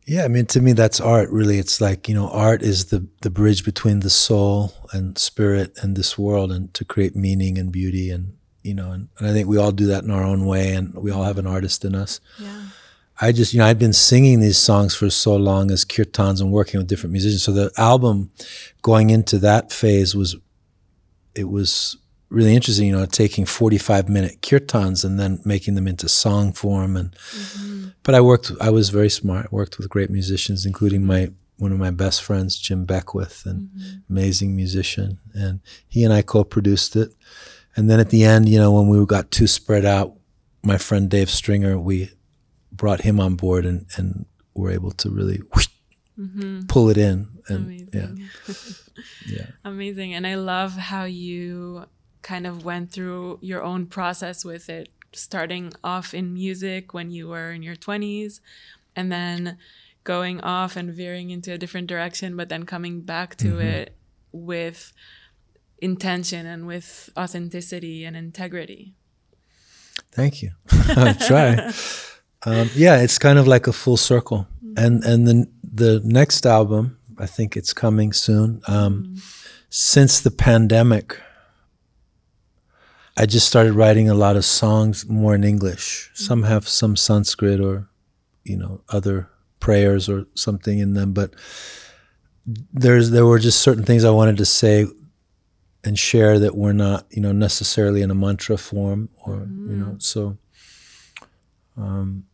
Yeah, 0.06 0.24
I 0.24 0.28
mean 0.28 0.46
to 0.48 0.62
me 0.62 0.74
that's 0.74 1.02
art 1.02 1.30
really. 1.30 1.60
It's 1.60 1.82
like, 1.82 2.08
you 2.08 2.16
know, 2.16 2.30
art 2.30 2.62
is 2.62 2.86
the 2.86 3.08
the 3.22 3.30
bridge 3.30 3.64
between 3.66 4.00
the 4.00 4.10
soul 4.10 4.74
and 4.94 5.18
spirit 5.18 5.78
and 5.82 5.96
this 5.96 6.18
world 6.18 6.52
and 6.52 6.74
to 6.74 6.86
create 6.86 7.16
meaning 7.16 7.58
and 7.58 7.72
beauty 7.72 8.10
and 8.10 8.34
you 8.64 8.74
know, 8.74 8.92
and, 8.92 9.08
and 9.18 9.28
I 9.28 9.34
think 9.34 9.48
we 9.48 9.58
all 9.58 9.72
do 9.72 9.88
that 9.88 10.04
in 10.04 10.12
our 10.12 10.24
own 10.24 10.46
way 10.46 10.74
and 10.74 10.94
we 10.94 11.12
all 11.12 11.24
have 11.24 11.38
an 11.38 11.48
artist 11.48 11.86
in 11.86 11.96
us. 11.96 12.20
Yeah. 12.38 12.64
I 13.22 13.32
just, 13.32 13.54
you 13.54 13.60
know, 13.60 13.66
I'd 13.66 13.80
been 13.80 13.94
singing 13.94 14.40
these 14.40 14.58
songs 14.58 14.96
for 14.96 15.10
so 15.10 15.36
long 15.36 15.72
as 15.72 15.84
kirtans 15.84 16.40
and 16.40 16.52
working 16.52 16.80
with 16.80 16.88
different 16.88 17.12
musicians. 17.12 17.44
So 17.44 17.52
the 17.52 17.72
album 17.78 18.32
going 18.82 19.10
into 19.10 19.38
that 19.40 19.74
phase 19.74 20.16
was, 20.16 20.38
it 21.36 21.50
was 21.50 21.98
really 22.30 22.56
interesting, 22.56 22.88
you 22.88 22.98
know, 22.98 23.06
taking 23.06 23.46
45 23.46 24.08
minute 24.08 24.42
kirtans 24.42 25.04
and 25.04 25.20
then 25.20 25.42
making 25.44 25.76
them 25.76 25.88
into 25.88 26.08
song 26.08 26.54
form. 26.54 26.96
And, 26.96 27.12
mm-hmm. 27.12 27.88
but 28.04 28.16
I 28.16 28.22
worked, 28.22 28.52
I 28.62 28.70
was 28.70 28.90
very 28.90 29.10
smart, 29.10 29.52
worked 29.52 29.78
with 29.78 29.90
great 29.90 30.10
musicians, 30.10 30.66
including 30.66 31.04
my, 31.04 31.32
one 31.58 31.74
of 31.74 31.80
my 31.80 31.92
best 31.92 32.24
friends, 32.24 32.58
Jim 32.58 32.86
Beckwith, 32.86 33.46
an 33.46 33.70
mm-hmm. 33.76 34.14
amazing 34.14 34.56
musician. 34.56 35.20
And 35.34 35.60
he 35.90 36.06
and 36.06 36.14
I 36.14 36.22
co-produced 36.22 36.96
it. 36.96 37.14
And 37.80 37.90
then 37.90 38.02
at 38.02 38.10
the 38.10 38.26
end, 38.26 38.50
you 38.50 38.60
know, 38.60 38.74
when 38.74 38.90
we 38.90 39.06
got 39.06 39.32
too 39.32 39.48
spread 39.48 39.86
out, 39.86 40.14
my 40.64 40.78
friend 40.78 41.10
Dave 41.10 41.30
Stringer, 41.30 41.80
we 41.80 42.12
brought 42.74 43.00
him 43.00 43.22
on 43.22 43.36
board 43.36 43.66
and, 43.66 43.86
and 43.96 44.26
were 44.54 44.70
able 44.70 44.92
to 44.92 45.10
really 45.10 45.38
whoosh, 45.56 45.70
mm-hmm. 46.20 46.66
pull 46.68 46.90
it 46.90 46.98
in. 46.98 47.30
And 47.48 47.68
Amazing. 47.68 48.30
yeah, 48.48 48.64
yeah, 49.28 49.46
Amazing. 49.64 50.14
And 50.14 50.28
I 50.28 50.36
love 50.36 50.74
how 50.74 51.06
you 51.06 51.86
kind 52.22 52.46
of 52.46 52.66
went 52.66 52.92
through 52.92 53.40
your 53.42 53.64
own 53.64 53.86
process 53.86 54.44
with 54.44 54.70
it, 54.70 54.90
starting 55.14 55.72
off 55.82 56.14
in 56.14 56.34
music 56.34 56.94
when 56.94 57.12
you 57.12 57.30
were 57.30 57.54
in 57.54 57.64
your 57.64 57.78
20s, 57.78 58.42
and 58.94 59.10
then 59.10 59.58
going 60.04 60.42
off 60.42 60.76
and 60.76 60.94
veering 60.94 61.30
into 61.30 61.54
a 61.54 61.58
different 61.58 61.88
direction, 61.88 62.36
but 62.36 62.50
then 62.50 62.66
coming 62.66 63.00
back 63.00 63.38
to 63.38 63.52
mm-hmm. 63.54 63.62
it 63.62 63.96
with 64.34 64.92
intention 65.82 66.46
and 66.46 66.68
with 66.68 67.10
authenticity 67.18 68.06
and 68.06 68.16
integrity. 68.16 68.94
Thank 70.12 70.42
you. 70.42 70.52
I'll 70.90 71.14
try. 71.16 71.72
Um, 72.44 72.70
yeah, 72.76 73.02
it's 73.02 73.20
kind 73.20 73.38
of 73.38 73.48
like 73.48 73.68
a 73.68 73.74
full 73.74 73.98
circle. 73.98 74.48
And 74.78 75.04
and 75.04 75.28
the 75.28 75.48
the 75.64 76.02
next 76.04 76.46
album, 76.46 77.00
I 77.18 77.26
think 77.26 77.58
it's 77.58 77.74
coming 77.74 78.14
soon. 78.14 78.62
Um, 78.68 79.16
Since 79.70 80.22
the 80.22 80.32
pandemic, 80.32 81.20
I 83.18 83.26
just 83.26 83.48
started 83.48 83.74
writing 83.74 84.10
a 84.10 84.16
lot 84.16 84.36
of 84.36 84.46
songs 84.46 85.08
more 85.08 85.36
in 85.36 85.44
English. 85.44 86.10
Some 86.14 86.44
have 86.44 86.68
some 86.68 86.96
Sanskrit 86.96 87.60
or, 87.60 87.90
you 88.44 88.58
know, 88.58 88.82
other 88.90 89.30
prayers 89.60 90.10
or 90.10 90.26
something 90.36 90.80
in 90.80 90.94
them, 90.94 91.14
but 91.14 91.34
there's 92.74 93.12
there 93.12 93.26
were 93.26 93.38
just 93.38 93.60
certain 93.62 93.84
things 93.84 94.04
I 94.04 94.10
wanted 94.10 94.38
to 94.38 94.46
say 94.46 94.88
and 95.84 95.98
share 95.98 96.40
that 96.40 96.56
we're 96.56 96.74
not, 96.74 97.06
you 97.10 97.22
know, 97.22 97.32
necessarily 97.32 98.02
in 98.02 98.12
a 98.12 98.16
mantra 98.16 98.58
form 98.58 99.10
or, 99.26 99.48
you 99.48 99.78
know, 99.78 99.96
so 100.00 100.38
um 101.78 102.26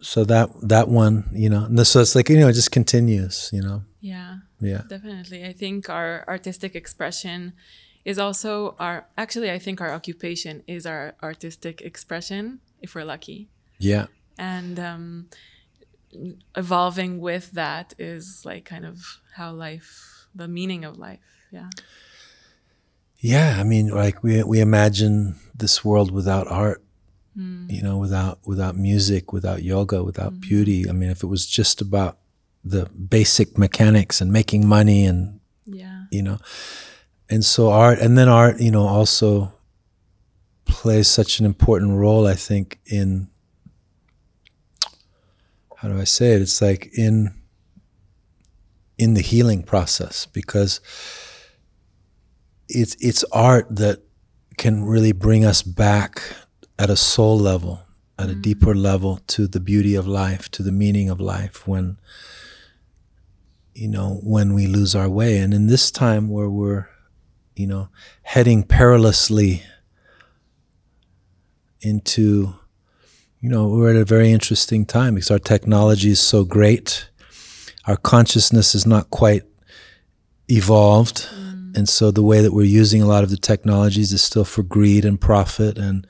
so 0.00 0.24
that 0.24 0.48
that 0.62 0.88
one, 0.88 1.28
you 1.32 1.50
know, 1.50 1.64
and 1.64 1.86
so 1.86 2.00
it's 2.00 2.14
like, 2.14 2.28
you 2.28 2.38
know, 2.38 2.48
it 2.48 2.52
just 2.52 2.70
continues, 2.70 3.50
you 3.52 3.60
know. 3.60 3.82
Yeah. 4.00 4.36
Yeah. 4.60 4.82
Definitely. 4.88 5.44
I 5.44 5.52
think 5.52 5.88
our 5.88 6.24
artistic 6.28 6.74
expression 6.76 7.52
is 8.04 8.18
also 8.18 8.76
our, 8.78 9.06
actually, 9.16 9.50
I 9.50 9.58
think 9.58 9.80
our 9.80 9.92
occupation 9.92 10.62
is 10.66 10.86
our 10.86 11.14
artistic 11.22 11.80
expression 11.82 12.60
if 12.80 12.94
we're 12.94 13.04
lucky. 13.04 13.48
Yeah. 13.78 14.06
And 14.38 14.78
um, 14.78 15.28
evolving 16.56 17.20
with 17.20 17.52
that 17.52 17.94
is 17.98 18.42
like 18.44 18.64
kind 18.64 18.86
of 18.86 19.20
how 19.34 19.52
life, 19.52 20.26
the 20.34 20.48
meaning 20.48 20.84
of 20.84 20.96
life. 20.96 21.18
Yeah. 21.50 21.70
Yeah, 23.20 23.56
I 23.58 23.64
mean, 23.64 23.88
like 23.88 24.22
we 24.22 24.42
we 24.44 24.60
imagine 24.60 25.36
this 25.54 25.84
world 25.84 26.10
without 26.12 26.46
art, 26.48 26.82
mm. 27.36 27.70
you 27.70 27.82
know, 27.82 27.98
without 27.98 28.38
without 28.46 28.76
music, 28.76 29.32
without 29.32 29.62
yoga, 29.62 30.04
without 30.04 30.34
mm. 30.34 30.40
beauty. 30.40 30.88
I 30.88 30.92
mean, 30.92 31.10
if 31.10 31.22
it 31.22 31.26
was 31.26 31.46
just 31.46 31.80
about 31.80 32.18
the 32.64 32.86
basic 32.86 33.58
mechanics 33.58 34.20
and 34.20 34.32
making 34.32 34.66
money 34.66 35.04
and 35.04 35.40
Yeah. 35.66 36.04
you 36.10 36.22
know, 36.22 36.38
and 37.28 37.44
so 37.44 37.70
art, 37.70 37.98
and 37.98 38.16
then 38.16 38.28
art, 38.28 38.60
you 38.60 38.70
know, 38.70 38.86
also 38.86 39.52
plays 40.64 41.08
such 41.08 41.40
an 41.40 41.46
important 41.46 41.98
role. 41.98 42.26
I 42.26 42.34
think 42.34 42.78
in 42.86 43.28
how 45.76 45.88
do 45.88 45.98
I 46.00 46.04
say 46.04 46.34
it? 46.34 46.42
It's 46.42 46.60
like 46.62 46.90
in 46.96 47.34
in 48.96 49.14
the 49.14 49.22
healing 49.22 49.62
process 49.62 50.26
because 50.26 50.80
it's 52.68 52.96
it's 53.00 53.24
art 53.32 53.66
that 53.76 54.02
can 54.56 54.84
really 54.84 55.12
bring 55.12 55.44
us 55.44 55.62
back 55.62 56.22
at 56.78 56.90
a 56.90 56.96
soul 56.96 57.38
level, 57.38 57.80
at 58.18 58.30
a 58.30 58.34
mm. 58.34 58.42
deeper 58.42 58.74
level 58.74 59.20
to 59.28 59.46
the 59.46 59.60
beauty 59.60 59.94
of 59.94 60.06
life, 60.06 60.50
to 60.50 60.62
the 60.62 60.72
meaning 60.72 61.08
of 61.08 61.20
life 61.20 61.66
when 61.66 61.98
you 63.74 63.88
know, 63.88 64.20
when 64.24 64.54
we 64.54 64.66
lose 64.66 64.96
our 64.96 65.08
way. 65.08 65.38
And 65.38 65.54
in 65.54 65.68
this 65.68 65.92
time 65.92 66.28
where 66.28 66.50
we're, 66.50 66.88
you 67.54 67.66
know, 67.66 67.90
heading 68.22 68.64
perilously 68.64 69.62
into 71.80 72.54
you 73.40 73.48
know, 73.48 73.68
we're 73.68 73.90
at 73.90 73.96
a 73.96 74.04
very 74.04 74.32
interesting 74.32 74.84
time 74.84 75.14
because 75.14 75.30
our 75.30 75.38
technology 75.38 76.10
is 76.10 76.18
so 76.18 76.42
great. 76.42 77.08
Our 77.86 77.96
consciousness 77.96 78.74
is 78.74 78.84
not 78.84 79.10
quite 79.10 79.44
evolved. 80.48 81.28
Mm. 81.32 81.47
And 81.78 81.88
so 81.88 82.10
the 82.10 82.22
way 82.22 82.40
that 82.42 82.52
we're 82.52 82.64
using 82.64 83.00
a 83.00 83.06
lot 83.06 83.24
of 83.24 83.30
the 83.30 83.36
technologies 83.36 84.12
is 84.12 84.22
still 84.22 84.44
for 84.44 84.62
greed 84.62 85.04
and 85.04 85.20
profit 85.20 85.78
and 85.78 86.06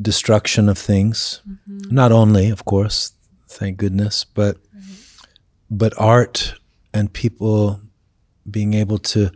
destruction 0.00 0.68
of 0.68 0.78
things. 0.78 1.40
Mm-hmm. 1.48 1.94
Not 1.94 2.12
only, 2.12 2.50
of 2.50 2.64
course, 2.66 3.12
thank 3.48 3.78
goodness, 3.78 4.24
but 4.24 4.56
mm-hmm. 4.56 4.94
but 5.70 5.92
art 5.98 6.54
and 6.92 7.12
people 7.12 7.80
being 8.50 8.74
able 8.74 8.98
to 8.98 9.30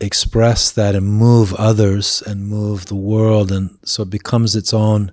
express 0.00 0.70
that 0.72 0.94
and 0.94 1.06
move 1.06 1.54
others 1.54 2.22
and 2.26 2.46
move 2.46 2.86
the 2.86 2.94
world. 2.94 3.50
And 3.50 3.78
so 3.84 4.02
it 4.02 4.10
becomes 4.10 4.54
its 4.54 4.74
own 4.74 5.12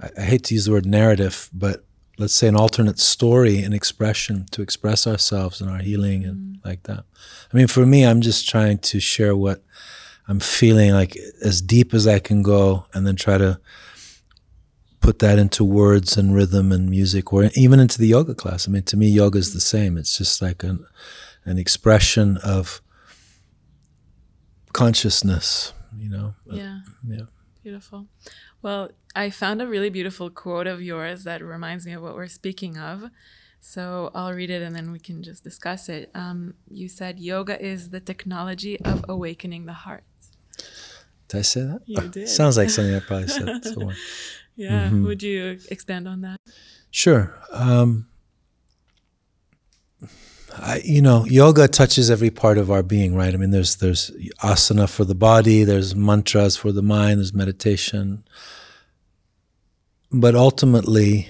I, 0.00 0.10
I 0.16 0.22
hate 0.22 0.44
to 0.44 0.54
use 0.54 0.64
the 0.64 0.72
word 0.72 0.86
narrative, 0.86 1.50
but 1.52 1.84
let's 2.18 2.34
say 2.34 2.48
an 2.48 2.56
alternate 2.56 2.98
story 2.98 3.62
and 3.62 3.72
expression 3.72 4.46
to 4.50 4.60
express 4.60 5.06
ourselves 5.06 5.60
and 5.60 5.70
our 5.70 5.78
healing 5.78 6.24
and 6.24 6.36
mm-hmm. 6.36 6.68
like 6.68 6.82
that. 6.82 7.04
I 7.52 7.56
mean, 7.56 7.68
for 7.68 7.86
me, 7.86 8.04
I'm 8.04 8.20
just 8.20 8.48
trying 8.48 8.78
to 8.78 9.00
share 9.00 9.36
what 9.36 9.62
I'm 10.26 10.40
feeling 10.40 10.90
like 10.90 11.16
as 11.42 11.62
deep 11.62 11.94
as 11.94 12.06
I 12.06 12.18
can 12.18 12.42
go, 12.42 12.84
and 12.92 13.06
then 13.06 13.16
try 13.16 13.38
to 13.38 13.58
put 15.00 15.20
that 15.20 15.38
into 15.38 15.64
words 15.64 16.18
and 16.18 16.34
rhythm 16.34 16.70
and 16.70 16.90
music, 16.90 17.32
or 17.32 17.48
even 17.54 17.80
into 17.80 17.98
the 17.98 18.08
yoga 18.08 18.34
class. 18.34 18.68
I 18.68 18.70
mean, 18.70 18.82
to 18.82 18.96
me, 18.96 19.08
yoga 19.08 19.38
is 19.38 19.54
the 19.54 19.60
mm-hmm. 19.60 19.84
same. 19.84 19.96
It's 19.96 20.18
just 20.18 20.42
like 20.42 20.62
an 20.64 20.84
an 21.44 21.56
expression 21.56 22.36
of 22.38 22.82
consciousness. 24.72 25.72
You 25.96 26.10
know. 26.10 26.34
Yeah. 26.44 26.80
Yeah. 27.06 27.22
Beautiful. 27.62 28.06
Well, 28.60 28.90
I 29.18 29.30
found 29.30 29.60
a 29.60 29.66
really 29.66 29.90
beautiful 29.90 30.30
quote 30.30 30.68
of 30.68 30.80
yours 30.80 31.24
that 31.24 31.42
reminds 31.42 31.84
me 31.84 31.92
of 31.92 32.02
what 32.02 32.14
we're 32.14 32.28
speaking 32.28 32.78
of. 32.78 33.10
So 33.60 34.12
I'll 34.14 34.32
read 34.32 34.48
it 34.48 34.62
and 34.62 34.76
then 34.76 34.92
we 34.92 35.00
can 35.00 35.24
just 35.24 35.42
discuss 35.42 35.88
it. 35.88 36.12
Um, 36.14 36.54
you 36.70 36.88
said 36.88 37.18
yoga 37.18 37.60
is 37.60 37.90
the 37.90 37.98
technology 37.98 38.80
of 38.80 39.04
awakening 39.08 39.66
the 39.66 39.72
heart. 39.72 40.04
Did 41.26 41.38
I 41.38 41.42
say 41.42 41.62
that? 41.62 41.80
You 41.84 42.08
did. 42.16 42.28
Sounds 42.28 42.56
like 42.56 42.70
something 42.70 42.94
I 42.94 43.00
probably 43.00 43.28
said. 43.28 43.64
somewhere. 43.64 43.96
Yeah. 44.54 44.88
Mm-hmm. 44.88 45.04
Would 45.04 45.22
you 45.22 45.60
expand 45.70 46.08
on 46.08 46.22
that? 46.22 46.40
Sure. 46.90 47.32
Um, 47.52 48.08
I, 50.56 50.82
you 50.84 51.00
know, 51.00 51.24
yoga 51.26 51.68
touches 51.68 52.10
every 52.10 52.30
part 52.30 52.58
of 52.58 52.68
our 52.68 52.82
being, 52.82 53.14
right? 53.14 53.32
I 53.32 53.36
mean, 53.36 53.52
there's 53.52 53.76
there's 53.76 54.10
asana 54.42 54.88
for 54.88 55.04
the 55.04 55.14
body, 55.14 55.62
there's 55.62 55.94
mantras 55.94 56.56
for 56.56 56.72
the 56.72 56.82
mind, 56.82 57.20
there's 57.20 57.32
meditation, 57.32 58.24
but 60.10 60.34
ultimately, 60.34 61.28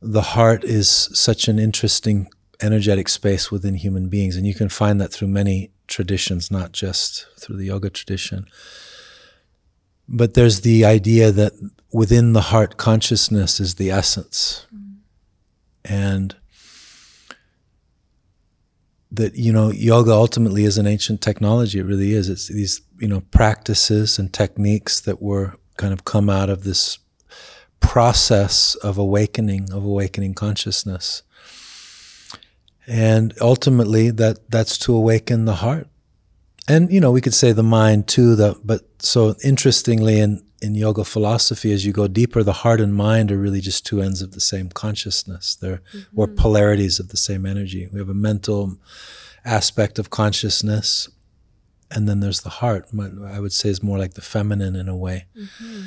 the 0.00 0.22
heart 0.22 0.64
is 0.64 0.88
such 1.12 1.48
an 1.48 1.58
interesting 1.58 2.28
energetic 2.60 3.08
space 3.08 3.50
within 3.50 3.74
human 3.74 4.08
beings, 4.08 4.36
and 4.36 4.46
you 4.46 4.54
can 4.54 4.68
find 4.68 5.00
that 5.00 5.12
through 5.12 5.28
many 5.28 5.70
traditions, 5.86 6.50
not 6.50 6.72
just 6.72 7.26
through 7.38 7.56
the 7.56 7.66
yoga 7.66 7.90
tradition. 7.90 8.46
But 10.08 10.34
there's 10.34 10.60
the 10.60 10.84
idea 10.84 11.32
that 11.32 11.52
within 11.92 12.32
the 12.32 12.42
heart 12.42 12.76
consciousness 12.76 13.60
is 13.60 13.76
the 13.76 13.90
essence. 13.90 14.66
And 15.84 16.34
that, 19.10 19.36
you 19.36 19.52
know, 19.52 19.70
yoga 19.70 20.12
ultimately 20.12 20.64
is 20.64 20.76
an 20.76 20.86
ancient 20.86 21.20
technology. 21.20 21.78
It 21.78 21.84
really 21.84 22.12
is. 22.12 22.28
It's 22.28 22.48
these, 22.48 22.82
you 22.98 23.08
know, 23.08 23.20
practices 23.30 24.18
and 24.18 24.32
techniques 24.32 25.00
that 25.02 25.22
were 25.22 25.56
kind 25.76 25.92
of 25.92 26.04
come 26.04 26.30
out 26.30 26.50
of 26.50 26.64
this 26.64 26.98
process 27.80 28.74
of 28.76 28.98
awakening, 28.98 29.72
of 29.72 29.84
awakening 29.84 30.34
consciousness. 30.34 31.22
And 32.86 33.34
ultimately 33.40 34.10
that 34.10 34.50
that's 34.50 34.76
to 34.78 34.94
awaken 34.94 35.44
the 35.44 35.56
heart. 35.56 35.88
And 36.66 36.90
you 36.92 37.00
know, 37.00 37.12
we 37.12 37.20
could 37.20 37.34
say 37.34 37.52
the 37.52 37.62
mind 37.62 38.08
too, 38.08 38.36
the 38.36 38.58
but 38.64 38.82
so 38.98 39.34
interestingly 39.44 40.18
in 40.18 40.42
in 40.62 40.74
yoga 40.74 41.04
philosophy, 41.04 41.72
as 41.72 41.84
you 41.84 41.92
go 41.92 42.08
deeper, 42.08 42.42
the 42.42 42.60
heart 42.64 42.80
and 42.80 42.94
mind 42.94 43.30
are 43.30 43.36
really 43.36 43.60
just 43.60 43.84
two 43.84 44.00
ends 44.00 44.22
of 44.22 44.32
the 44.32 44.40
same 44.40 44.70
consciousness. 44.70 45.54
They're 45.54 45.82
mm-hmm. 45.92 46.18
or 46.18 46.26
polarities 46.26 46.98
of 46.98 47.08
the 47.08 47.18
same 47.18 47.44
energy. 47.44 47.86
We 47.92 47.98
have 47.98 48.08
a 48.08 48.14
mental 48.14 48.78
aspect 49.44 49.98
of 49.98 50.08
consciousness, 50.08 51.08
and 51.90 52.08
then 52.08 52.20
there's 52.20 52.40
the 52.40 52.50
heart. 52.50 52.88
I 52.92 53.40
would 53.40 53.52
say 53.52 53.68
is 53.68 53.82
more 53.82 53.98
like 53.98 54.14
the 54.14 54.22
feminine 54.22 54.76
in 54.76 54.88
a 54.88 54.96
way, 54.96 55.26
mm-hmm. 55.36 55.86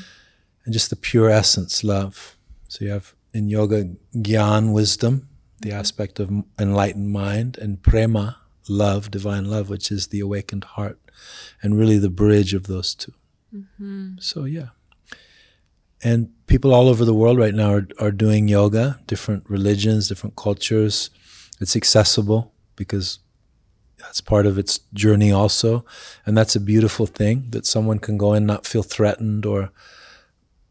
and 0.66 0.74
just 0.74 0.90
the 0.90 0.96
pure 0.96 1.30
essence, 1.30 1.84
love. 1.84 2.36
So 2.68 2.86
you 2.86 2.92
have 2.92 3.14
in 3.34 3.48
yoga 3.48 3.90
gyan, 4.16 4.74
wisdom, 4.74 5.30
the 5.62 5.70
mm-hmm. 5.70 5.80
aspect 5.80 6.20
of 6.20 6.32
enlightened 6.60 7.12
mind, 7.12 7.58
and 7.58 7.82
prema, 7.82 8.38
love, 8.68 9.12
divine 9.12 9.46
love, 9.46 9.70
which 9.70 9.92
is 9.92 10.08
the 10.08 10.20
awakened 10.20 10.64
heart, 10.64 11.00
and 11.62 11.78
really 11.78 11.98
the 11.98 12.10
bridge 12.10 12.54
of 12.54 12.68
those 12.68 12.96
2 12.96 13.14
mm-hmm. 13.56 14.08
So 14.20 14.46
yeah, 14.46 14.70
and 16.04 16.30
people 16.48 16.74
all 16.74 16.88
over 16.90 17.06
the 17.06 17.14
world 17.14 17.38
right 17.38 17.56
now 17.56 17.74
are 17.74 17.88
are 18.00 18.12
doing 18.12 18.48
yoga, 18.48 19.00
different 19.08 19.50
religions, 19.50 20.08
different 20.08 20.36
cultures. 20.36 21.10
It's 21.60 21.76
accessible 21.76 22.54
because 22.76 23.20
that's 23.98 24.22
part 24.22 24.46
of 24.46 24.58
its 24.58 24.80
journey 24.94 25.32
also, 25.32 25.84
and 26.26 26.38
that's 26.38 26.56
a 26.56 26.60
beautiful 26.60 27.06
thing 27.06 27.48
that 27.50 27.66
someone 27.66 28.00
can 28.00 28.18
go 28.18 28.34
and 28.34 28.46
not 28.46 28.66
feel 28.66 28.84
threatened 28.84 29.46
or 29.46 29.72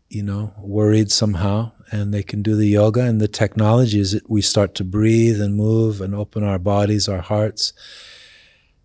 you 0.09 0.23
know 0.23 0.55
worried 0.59 1.11
somehow. 1.11 1.73
And 1.91 2.12
they 2.12 2.23
can 2.23 2.43
do 2.43 2.57
the 2.57 2.67
yoga 2.67 3.03
and 3.03 3.21
the 3.21 3.29
technology 3.29 4.01
is 4.01 4.11
that 4.11 4.29
we 4.29 4.43
start 4.43 4.75
to 4.77 4.85
breathe 4.85 5.41
and 5.41 5.55
move 5.55 6.01
and 6.01 6.17
open 6.17 6.43
our 6.43 6.59
bodies 6.59 7.09
our 7.09 7.21
hearts. 7.21 7.73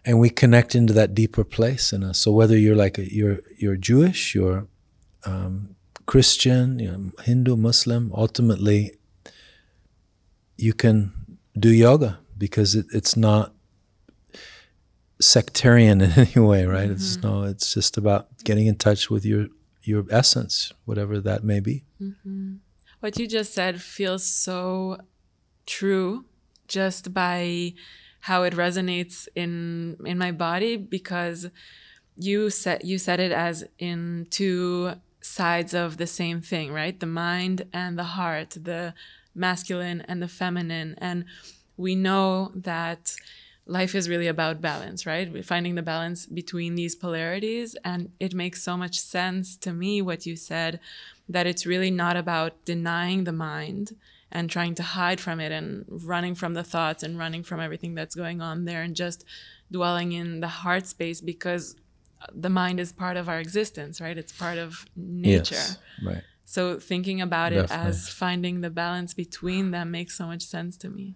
And 0.06 0.20
we 0.20 0.30
connect 0.30 0.76
into 0.76 0.94
that 0.94 1.16
deeper 1.16 1.44
place 1.44 1.94
in 1.94 2.04
us. 2.04 2.20
So 2.20 2.32
whether 2.32 2.58
you're 2.58 2.76
like 2.76 2.98
a, 3.00 3.12
you're 3.12 3.40
you're 3.58 3.78
jewish 3.78 4.36
you're 4.36 4.68
um, 5.26 5.76
christian 6.08 6.80
you 6.80 6.92
know, 6.92 7.12
hindu 7.24 7.56
muslim 7.56 8.12
ultimately 8.16 8.92
you 10.58 10.74
can 10.74 11.12
do 11.58 11.70
yoga 11.70 12.20
because 12.38 12.76
it, 12.76 12.86
it's 12.94 13.16
not 13.16 13.54
sectarian 15.22 16.02
in 16.06 16.12
any 16.12 16.40
way 16.46 16.66
right 16.66 16.90
it's 16.90 17.18
mm-hmm. 17.18 17.28
no 17.28 17.44
it's 17.44 17.74
just 17.74 17.98
about 17.98 18.28
getting 18.44 18.68
in 18.68 18.76
touch 18.76 19.10
with 19.10 19.26
your 19.26 19.48
your 19.84 20.06
essence 20.12 20.74
whatever 20.86 21.20
that 21.20 21.44
may 21.44 21.60
be 21.60 21.84
mm-hmm. 22.02 22.56
What 23.02 23.18
you 23.18 23.28
just 23.28 23.56
said 23.56 23.82
feels 23.82 24.24
so 24.24 25.00
true 25.66 26.26
just 26.68 27.16
by 27.16 27.74
how 28.22 28.44
it 28.44 28.54
resonates 28.54 29.28
in 29.36 29.98
in 30.06 30.20
my 30.20 30.32
body 30.32 30.78
because 30.78 31.48
you 32.16 32.52
said 32.52 32.82
you 32.84 33.00
said 33.00 33.20
it 33.20 33.32
as 33.32 33.64
in 33.80 34.28
two 34.30 34.94
sides 35.20 35.74
of 35.74 35.98
the 35.98 36.06
same 36.06 36.42
thing, 36.42 36.72
right? 36.72 37.00
The 37.00 37.08
mind 37.08 37.66
and 37.74 37.98
the 37.98 38.04
heart, 38.04 38.52
the 38.52 38.94
masculine 39.34 40.02
and 40.02 40.22
the 40.22 40.28
feminine. 40.28 40.94
And 41.00 41.26
we 41.78 41.96
know 41.96 42.52
that 42.54 43.16
life 43.72 43.96
is 43.96 44.10
really 44.10 44.28
about 44.28 44.60
balance, 44.60 45.06
right? 45.06 45.32
We're 45.32 45.44
finding 45.44 45.76
the 45.76 45.82
balance 45.82 46.26
between 46.26 46.76
these 46.76 46.94
polarities. 46.94 47.76
And 47.86 48.12
it 48.20 48.34
makes 48.34 48.62
so 48.62 48.76
much 48.76 49.00
sense 49.00 49.56
to 49.58 49.72
me 49.72 50.02
what 50.02 50.26
you 50.26 50.36
said 50.36 50.80
that 51.30 51.48
it's 51.48 51.66
really 51.66 51.90
not 51.90 52.18
about 52.18 52.66
denying 52.66 53.24
the 53.24 53.32
mind 53.32 53.96
and 54.30 54.50
trying 54.50 54.76
to 54.76 54.84
hide 54.84 55.22
from 55.22 55.40
it 55.40 55.54
and 55.54 55.86
running 55.88 56.36
from 56.36 56.54
the 56.54 56.64
thoughts 56.64 57.02
and 57.02 57.18
running 57.18 57.44
from 57.44 57.62
everything 57.62 57.96
that's 57.96 58.16
going 58.16 58.42
on 58.42 58.66
there 58.66 58.82
and 58.82 58.96
just 58.96 59.24
dwelling 59.72 60.12
in 60.12 60.42
the 60.42 60.48
heart 60.48 60.86
space 60.86 61.22
because 61.22 61.76
the 62.34 62.50
mind 62.50 62.78
is 62.80 62.92
part 62.92 63.16
of 63.16 63.30
our 63.30 63.40
existence, 63.40 64.02
right? 64.02 64.18
It's 64.18 64.34
part 64.34 64.58
of 64.58 64.86
nature. 64.98 65.56
Yes, 65.56 65.78
right. 66.04 66.24
So 66.44 66.78
thinking 66.78 67.22
about 67.22 67.54
it 67.54 67.72
as 67.72 68.10
finding 68.10 68.60
the 68.60 68.70
balance 68.70 69.14
between 69.14 69.72
them 69.72 69.92
makes 69.92 70.18
so 70.18 70.26
much 70.26 70.44
sense 70.44 70.76
to 70.78 70.90
me. 70.90 71.16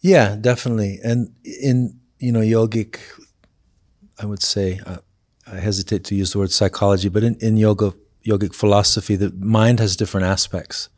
Yeah, 0.00 0.36
definitely. 0.40 0.98
And 1.04 1.34
in 1.44 2.00
you 2.18 2.32
know 2.32 2.40
yogic, 2.40 2.98
I 4.18 4.26
would 4.26 4.42
say 4.42 4.80
uh, 4.86 4.98
I 5.50 5.56
hesitate 5.56 6.04
to 6.04 6.14
use 6.14 6.32
the 6.32 6.38
word 6.38 6.52
psychology, 6.52 7.08
but 7.08 7.22
in, 7.22 7.36
in 7.36 7.56
yoga 7.56 7.94
yogic 8.26 8.54
philosophy, 8.54 9.16
the 9.16 9.30
mind 9.38 9.80
has 9.80 9.96
different 9.96 10.26
aspects. 10.26 10.88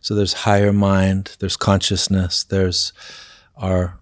So 0.00 0.14
there's 0.14 0.32
higher 0.32 0.72
mind, 0.72 1.36
there's 1.40 1.56
consciousness, 1.56 2.44
there's 2.44 2.92
our 3.56 3.98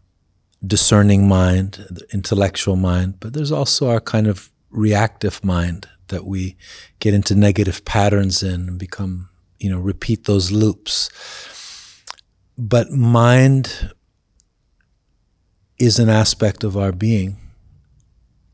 discerning 0.67 1.29
mind, 1.29 1.87
the 1.91 2.07
intellectual 2.13 2.77
mind, 2.77 3.21
but 3.21 3.33
there's 3.33 3.53
also 3.53 3.89
our 3.89 4.01
kind 4.01 4.27
of 4.27 4.51
reactive 4.71 5.43
mind 5.45 5.89
that 6.09 6.27
we 6.27 6.57
get 6.99 7.15
into 7.15 7.35
negative 7.35 7.85
patterns 7.85 8.43
in 8.43 8.69
and 8.69 8.79
become, 8.79 9.31
you 9.59 9.71
know, 9.71 9.79
repeat 9.79 10.25
those 10.25 10.53
loops. 10.53 11.09
But 12.59 12.91
mind 12.91 13.93
is 15.79 15.99
an 15.99 16.09
aspect 16.09 16.65
of 16.65 16.77
our 16.77 16.93
being. 16.93 17.37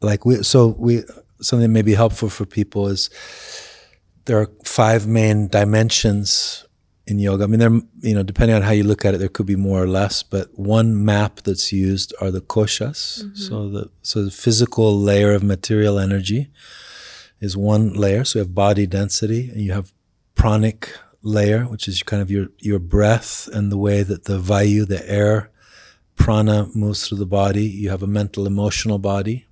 Like 0.01 0.25
we, 0.25 0.43
so 0.43 0.69
we, 0.79 1.03
something 1.41 1.63
that 1.63 1.69
may 1.69 1.83
be 1.83 1.95
helpful 1.95 2.31
for 2.31 2.47
people 2.47 2.89
is 2.89 3.11
there 4.25 4.39
are 4.39 4.51
five 4.65 5.07
main 5.07 5.49
dimensions 5.49 6.65
in 7.07 7.19
yoga. 7.19 7.45
I 7.45 7.47
mean, 7.49 7.61
there, 7.61 7.81
you 8.01 8.15
know, 8.15 8.23
depending 8.23 8.57
on 8.57 8.63
how 8.63 8.71
you 8.71 8.85
look 8.85 9.05
at 9.05 9.15
it, 9.15 9.19
there 9.19 9.29
could 9.29 9.47
be 9.47 9.57
more 9.57 9.83
or 9.83 9.87
less. 9.87 10.23
But 10.23 10.57
one 10.59 11.05
map 11.05 11.41
that's 11.43 11.73
used 11.73 12.15
are 12.21 12.31
the 12.31 12.41
koshas. 12.41 13.23
Mm-hmm. 13.23 13.35
So 13.35 13.69
the 13.69 13.91
so 14.03 14.25
the 14.25 14.31
physical 14.31 14.97
layer 14.97 15.33
of 15.33 15.43
material 15.43 15.99
energy 15.99 16.51
is 17.41 17.57
one 17.57 17.93
layer. 17.95 18.25
So 18.25 18.39
you 18.39 18.45
have 18.45 18.55
body 18.55 18.87
density, 18.87 19.51
and 19.51 19.61
you 19.61 19.73
have 19.73 19.93
pranic 20.35 20.93
layer, 21.23 21.65
which 21.65 21.89
is 21.89 22.03
kind 22.03 22.23
of 22.23 22.31
your 22.31 22.49
your 22.59 22.79
breath 22.79 23.49
and 23.53 23.73
the 23.73 23.79
way 23.79 24.03
that 24.03 24.25
the 24.25 24.39
vayu, 24.39 24.87
the 24.87 25.09
air, 25.11 25.50
prana 26.21 26.69
moves 26.75 27.01
through 27.07 27.19
the 27.19 27.27
body. 27.27 27.65
You 27.65 27.91
have 27.91 28.03
a 28.03 28.07
mental, 28.07 28.47
emotional 28.47 28.99
body. 28.99 29.47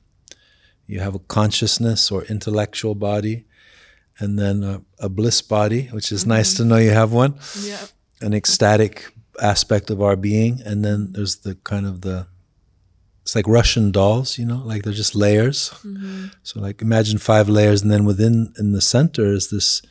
You 0.86 1.00
have 1.00 1.14
a 1.14 1.18
consciousness 1.18 2.10
or 2.10 2.24
intellectual 2.24 2.94
body, 2.94 3.44
and 4.18 4.38
then 4.38 4.62
a, 4.64 4.82
a 4.98 5.08
bliss 5.08 5.42
body, 5.42 5.82
which 5.92 6.12
is 6.12 6.26
nice 6.26 6.54
to 6.54 6.62
mm-hmm. 6.62 6.70
know 6.70 6.76
you 6.76 6.90
have 6.90 7.12
one 7.12 7.34
Yeah. 7.62 7.84
an 8.20 8.32
ecstatic 8.34 9.12
aspect 9.40 9.90
of 9.90 10.02
our 10.02 10.16
being 10.16 10.60
and 10.64 10.84
then 10.84 11.12
there's 11.12 11.36
the 11.46 11.54
kind 11.62 11.86
of 11.86 12.00
the 12.00 12.26
it's 13.28 13.36
like 13.36 13.46
Russian 13.46 13.92
dolls, 13.92 14.38
you 14.38 14.46
know, 14.46 14.62
like 14.64 14.82
they're 14.82 15.02
just 15.04 15.14
layers. 15.14 15.70
Mm-hmm. 15.84 16.28
So 16.42 16.60
like 16.60 16.80
imagine 16.80 17.18
five 17.18 17.46
layers, 17.46 17.82
and 17.82 17.90
then 17.90 18.06
within 18.06 18.54
in 18.58 18.72
the 18.72 18.80
center 18.80 19.26
is 19.38 19.50
this 19.50 19.82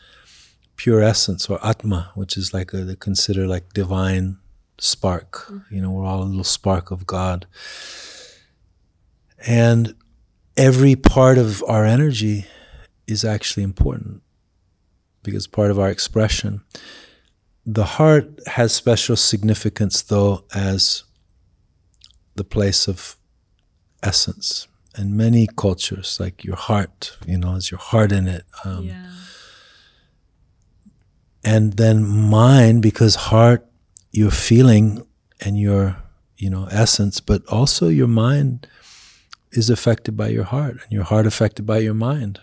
pure 0.75 1.03
essence 1.03 1.47
or 1.47 1.59
atma, 1.63 2.11
which 2.15 2.35
is 2.35 2.51
like 2.51 2.73
a, 2.73 2.77
they 2.83 2.95
consider 2.95 3.45
like 3.45 3.73
divine 3.73 4.37
spark. 4.79 5.51
You 5.69 5.81
know, 5.81 5.91
we're 5.91 6.05
all 6.05 6.23
a 6.23 6.25
little 6.25 6.43
spark 6.43 6.91
of 6.91 7.05
God, 7.05 7.45
and 9.45 9.95
every 10.55 10.95
part 10.95 11.37
of 11.37 11.63
our 11.67 11.85
energy 11.85 12.45
is 13.07 13.23
actually 13.23 13.63
important 13.63 14.21
because 15.23 15.47
part 15.47 15.71
of 15.71 15.79
our 15.79 15.89
expression. 15.89 16.61
The 17.65 17.83
heart 17.83 18.39
has 18.47 18.73
special 18.73 19.17
significance, 19.17 20.01
though, 20.01 20.45
as 20.55 21.03
the 22.35 22.45
place 22.45 22.87
of 22.87 23.17
essence. 24.01 24.67
In 24.97 25.17
many 25.17 25.47
cultures, 25.57 26.17
like 26.19 26.45
your 26.45 26.55
heart, 26.55 27.17
you 27.27 27.37
know, 27.37 27.55
is 27.55 27.69
your 27.69 27.79
heart 27.79 28.11
in 28.11 28.27
it. 28.27 28.45
Um, 28.63 28.85
yeah. 28.85 29.11
And 31.43 31.73
then 31.73 32.05
mind, 32.05 32.81
because 32.81 33.15
heart, 33.15 33.66
your 34.17 34.31
feeling 34.31 35.05
and 35.39 35.59
your, 35.59 35.97
you 36.37 36.49
know, 36.49 36.67
essence, 36.71 37.19
but 37.19 37.45
also 37.47 37.87
your 37.87 38.07
mind 38.07 38.67
is 39.51 39.69
affected 39.69 40.17
by 40.17 40.29
your 40.29 40.43
heart, 40.43 40.77
and 40.83 40.91
your 40.91 41.03
heart 41.03 41.27
affected 41.27 41.65
by 41.65 41.77
your 41.77 41.93
mind, 41.93 42.39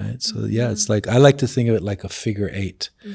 right? 0.00 0.22
So 0.22 0.46
yeah, 0.46 0.70
it's 0.70 0.84
mm-hmm. 0.84 0.92
like 0.94 1.08
I 1.08 1.18
like 1.18 1.38
to 1.38 1.46
think 1.46 1.68
of 1.68 1.74
it 1.76 1.82
like 1.82 2.02
a 2.02 2.08
figure 2.08 2.50
8 2.52 2.88
they 3.04 3.14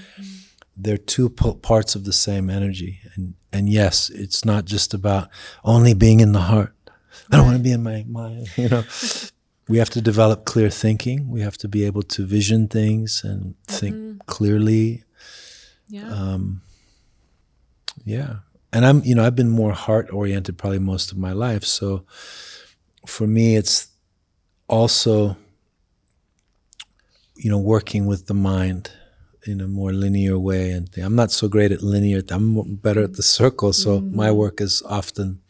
They're 0.78 0.98
two 0.98 1.30
po- 1.30 1.56
parts 1.56 1.96
of 1.96 2.04
the 2.06 2.14
same 2.14 2.50
energy, 2.50 3.00
and 3.16 3.34
and 3.52 3.68
yes, 3.68 4.10
it's 4.10 4.46
not 4.46 4.66
just 4.66 4.94
about 4.94 5.30
only 5.64 5.96
being 5.96 6.20
in 6.20 6.32
the 6.34 6.48
heart. 6.54 6.76
I 7.32 7.38
don't 7.38 7.46
want 7.46 7.58
to 7.58 7.64
be 7.64 7.74
in 7.74 7.84
my 7.84 8.06
mind, 8.08 8.48
you 8.58 8.70
know. 8.70 8.84
we 9.68 9.78
have 9.80 9.90
to 9.92 10.02
develop 10.02 10.46
clear 10.46 10.70
thinking. 10.70 11.30
We 11.30 11.42
have 11.42 11.58
to 11.58 11.68
be 11.68 11.86
able 11.86 12.04
to 12.04 12.26
vision 12.26 12.68
things 12.68 13.24
and 13.24 13.56
think 13.68 13.96
mm-hmm. 13.96 14.18
clearly. 14.28 15.04
Yeah. 15.88 16.10
Um, 16.10 16.62
yeah, 18.06 18.36
and 18.74 18.86
I'm 18.86 19.04
you 19.04 19.16
know 19.16 19.26
I've 19.26 19.36
been 19.36 19.50
more 19.50 19.74
heart 19.74 20.12
oriented 20.12 20.58
probably 20.58 20.80
most 20.80 21.12
of 21.12 21.18
my 21.18 21.32
life. 21.32 21.64
So 21.64 22.06
for 23.06 23.28
me, 23.28 23.56
it's 23.56 23.88
also 24.68 25.38
you 27.36 27.50
know 27.50 27.60
working 27.60 28.06
with 28.06 28.28
the 28.28 28.34
mind 28.34 28.92
in 29.48 29.60
a 29.62 29.68
more 29.68 29.92
linear 29.92 30.38
way. 30.38 30.72
And 30.72 30.90
I'm 30.98 31.16
not 31.16 31.32
so 31.32 31.48
great 31.48 31.72
at 31.72 31.82
linear. 31.82 32.22
I'm 32.30 32.76
better 32.76 33.04
at 33.04 33.14
the 33.14 33.24
circle. 33.24 33.74
So 33.74 34.00
my 34.02 34.32
work 34.32 34.62
is 34.62 34.84
often 34.86 35.42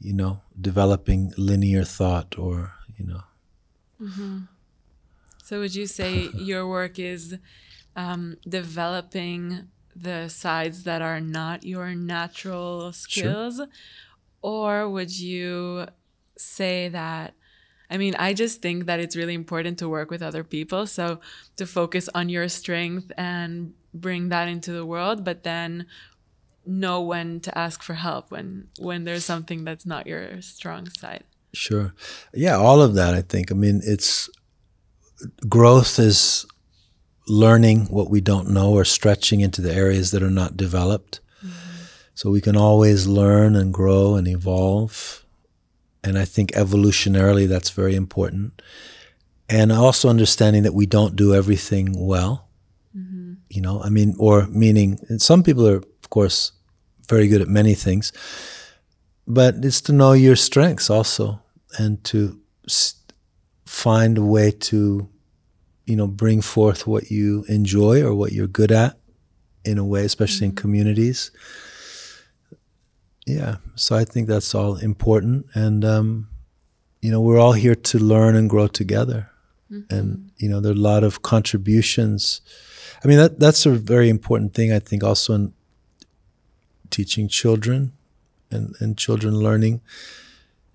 you 0.00 0.14
know 0.14 0.40
developing 0.60 1.32
linear 1.36 1.84
thought 1.84 2.38
or 2.38 2.72
you 2.98 3.06
know 3.06 3.22
So 5.44 5.60
would 5.60 5.74
you 5.74 5.86
say 5.86 6.28
your 6.34 6.66
work 6.66 6.98
is 6.98 7.36
um, 7.96 8.36
developing 8.48 9.68
the 9.94 10.28
sides 10.28 10.84
that 10.84 11.02
are 11.02 11.20
not 11.20 11.64
your 11.64 11.94
natural 11.94 12.92
skills? 12.92 13.60
Or 14.42 14.88
would 14.88 15.18
you 15.18 15.86
say 16.36 16.88
that? 16.88 17.34
I 17.90 17.96
mean, 17.96 18.14
I 18.18 18.34
just 18.34 18.62
think 18.62 18.86
that 18.86 19.00
it's 19.00 19.16
really 19.16 19.34
important 19.34 19.78
to 19.78 19.88
work 19.88 20.10
with 20.10 20.22
other 20.22 20.44
people. 20.44 20.86
So 20.86 21.20
to 21.56 21.66
focus 21.66 22.08
on 22.14 22.28
your 22.28 22.48
strength 22.48 23.10
and 23.18 23.74
bring 23.92 24.28
that 24.28 24.48
into 24.48 24.72
the 24.72 24.86
world, 24.86 25.24
but 25.24 25.42
then 25.42 25.86
know 26.66 27.00
when 27.00 27.40
to 27.40 27.58
ask 27.58 27.82
for 27.82 27.94
help 27.94 28.30
when 28.30 28.68
when 28.78 29.04
there's 29.04 29.24
something 29.24 29.64
that's 29.64 29.86
not 29.86 30.06
your 30.06 30.40
strong 30.40 30.88
side. 30.90 31.24
Sure. 31.52 31.94
Yeah, 32.32 32.56
all 32.56 32.80
of 32.80 32.94
that, 32.94 33.14
I 33.14 33.22
think. 33.22 33.50
I 33.50 33.54
mean, 33.54 33.80
it's 33.82 34.30
growth 35.48 35.98
is 35.98 36.46
learning 37.28 37.86
what 37.86 38.10
we 38.10 38.20
don't 38.20 38.50
know 38.50 38.72
or 38.72 38.84
stretching 38.84 39.40
into 39.40 39.60
the 39.60 39.72
areas 39.72 40.10
that 40.10 40.22
are 40.22 40.30
not 40.30 40.56
developed. 40.56 41.20
Mm-hmm. 41.44 41.84
So 42.14 42.30
we 42.30 42.40
can 42.40 42.56
always 42.56 43.06
learn 43.06 43.56
and 43.56 43.72
grow 43.72 44.16
and 44.16 44.26
evolve. 44.26 45.24
And 46.02 46.18
I 46.18 46.24
think 46.24 46.52
evolutionarily 46.52 47.46
that's 47.46 47.70
very 47.70 47.94
important. 47.94 48.62
And 49.48 49.72
also 49.72 50.08
understanding 50.08 50.62
that 50.62 50.74
we 50.74 50.86
don't 50.86 51.16
do 51.16 51.34
everything 51.34 52.06
well. 52.06 52.48
Mm-hmm. 52.96 53.34
You 53.48 53.62
know, 53.62 53.82
I 53.82 53.90
mean, 53.90 54.14
or 54.18 54.46
meaning 54.46 54.98
and 55.08 55.20
some 55.20 55.42
people 55.42 55.68
are, 55.68 55.76
of 55.76 56.10
course, 56.10 56.52
very 57.08 57.26
good 57.26 57.42
at 57.42 57.48
many 57.48 57.74
things, 57.74 58.12
but 59.26 59.56
it's 59.64 59.80
to 59.82 59.92
know 59.92 60.12
your 60.12 60.36
strengths 60.36 60.88
also 60.88 61.42
and 61.76 62.02
to 62.04 62.40
find 63.66 64.16
a 64.16 64.22
way 64.22 64.52
to, 64.52 65.08
you 65.90 65.96
know, 65.96 66.06
bring 66.06 66.40
forth 66.40 66.86
what 66.86 67.10
you 67.10 67.44
enjoy 67.48 68.00
or 68.00 68.14
what 68.14 68.30
you're 68.30 68.46
good 68.46 68.70
at 68.70 68.96
in 69.64 69.76
a 69.76 69.84
way, 69.84 70.04
especially 70.04 70.46
in 70.46 70.54
communities. 70.54 71.32
Yeah, 73.26 73.56
so 73.74 73.96
I 73.96 74.04
think 74.04 74.28
that's 74.28 74.54
all 74.54 74.76
important, 74.76 75.46
and 75.52 75.84
um, 75.84 76.28
you 77.02 77.10
know, 77.10 77.20
we're 77.20 77.40
all 77.40 77.54
here 77.54 77.74
to 77.74 77.98
learn 77.98 78.36
and 78.36 78.48
grow 78.48 78.68
together, 78.68 79.30
and 79.90 80.30
you 80.36 80.48
know, 80.48 80.60
there 80.60 80.70
are 80.70 80.76
a 80.76 80.78
lot 80.78 81.02
of 81.02 81.22
contributions. 81.22 82.40
I 83.04 83.08
mean, 83.08 83.18
that 83.18 83.40
that's 83.40 83.66
a 83.66 83.72
very 83.72 84.08
important 84.08 84.54
thing. 84.54 84.72
I 84.72 84.78
think 84.78 85.02
also 85.02 85.34
in 85.34 85.52
teaching 86.90 87.26
children 87.28 87.92
and, 88.50 88.74
and 88.80 88.96
children 88.96 89.34
learning 89.34 89.80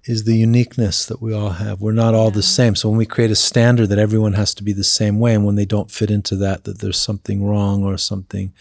is 0.05 0.23
the 0.23 0.35
uniqueness 0.35 1.05
that 1.05 1.21
we 1.21 1.33
all 1.33 1.51
have. 1.51 1.81
We're 1.81 1.91
not 1.91 2.13
all 2.13 2.29
the 2.29 2.43
same. 2.43 2.75
So 2.75 2.89
when 2.89 2.97
we 2.97 3.07
create 3.07 3.31
a 3.31 3.35
standard 3.35 3.87
that 3.87 3.97
everyone 3.97 4.33
has 4.33 4.53
to 4.55 4.63
be 4.63 4.71
the 4.71 4.83
same 4.83 5.19
way, 5.19 5.33
and 5.33 5.45
when 5.45 5.55
they 5.55 5.65
don't 5.65 5.89
fit 5.89 6.11
into 6.11 6.35
that, 6.37 6.63
that 6.65 6.79
there's 6.79 6.99
something 6.99 7.43
wrong 7.43 7.83
or 7.83 7.97
something, 7.97 8.53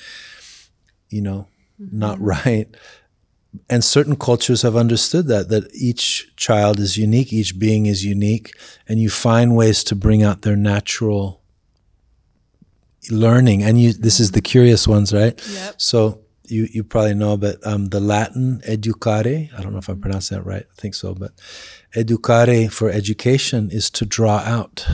you 1.11 1.21
know, 1.21 1.47
mm-hmm. 1.81 1.99
not 1.99 2.19
right. 2.47 2.75
And 3.69 3.85
certain 3.85 4.17
cultures 4.17 4.63
have 4.63 4.75
understood 4.75 5.29
that, 5.29 5.49
that 5.51 5.73
each 5.75 6.35
child 6.37 6.81
is 6.81 6.97
unique, 6.97 7.33
each 7.33 7.59
being 7.59 7.87
is 7.87 8.05
unique, 8.05 8.53
and 8.89 8.99
you 8.99 9.11
find 9.11 9.55
ways 9.55 9.85
to 9.85 9.95
bring 9.95 10.23
out 10.23 10.43
their 10.43 10.57
natural 10.57 11.43
learning. 13.11 13.63
And 13.63 13.81
you, 13.81 13.93
this 13.93 14.19
is 14.19 14.33
the 14.33 14.41
mm-hmm. 14.41 14.51
curious 14.51 14.89
ones, 14.89 15.13
right? 15.13 15.41
Yep. 15.53 15.75
So 15.81 16.24
you, 16.47 16.69
you 16.71 16.85
probably 16.85 17.15
know, 17.15 17.37
but 17.37 17.65
um, 17.67 17.87
the 17.87 18.01
Latin 18.01 18.61
educare, 18.67 19.53
I 19.57 19.63
don't 19.63 19.73
know 19.73 19.79
if 19.79 19.89
I 19.89 19.95
pronounced 19.95 20.31
that 20.31 20.45
right. 20.45 20.67
I 20.71 20.81
think 20.81 20.95
so, 20.95 21.15
but 21.15 21.33
educare 21.95 22.71
for 22.71 22.91
education 22.91 23.71
is 23.71 23.91
to 23.91 24.05
draw 24.05 24.39
out, 24.39 24.87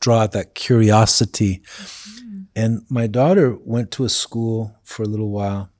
draw 0.00 0.20
out 0.22 0.32
that 0.32 0.54
curiosity. 0.54 1.62
And 2.54 2.82
my 2.88 3.06
daughter 3.06 3.56
went 3.64 3.90
to 3.92 4.04
a 4.04 4.08
school 4.08 4.76
for 4.82 5.02
a 5.02 5.06
little 5.06 5.30
while 5.30 5.70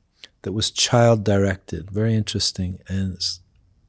that 0.43 0.53
was 0.53 0.71
child 0.71 1.25
directed, 1.25 1.91
very 1.91 2.15
interesting. 2.15 2.79
And 2.87 3.19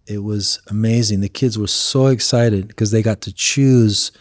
it 0.07 0.19
was 0.23 0.61
amazing. 0.67 1.19
The 1.19 1.29
kids 1.29 1.57
were 1.57 1.67
so 1.67 2.07
excited 2.07 2.67
because 2.67 2.91
they 2.91 3.03
got 3.03 3.21
to 3.21 3.33
choose 3.33 4.11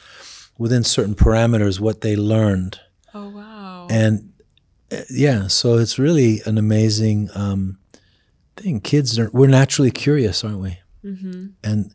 within 0.58 0.82
certain 0.84 1.14
parameters 1.14 1.80
what 1.80 2.00
they 2.00 2.16
learned 2.16 2.80
Oh 3.14 3.28
wow. 3.28 3.86
and 3.88 4.32
yeah 5.10 5.46
so 5.46 5.78
it's 5.78 5.98
really 5.98 6.40
an 6.46 6.58
amazing 6.58 7.28
um, 7.34 7.78
thing 8.56 8.80
kids 8.80 9.18
are 9.18 9.30
we're 9.32 9.46
naturally 9.46 9.90
curious 9.90 10.44
aren't 10.44 10.60
we 10.60 10.78
mm-hmm. 11.04 11.46
and 11.64 11.92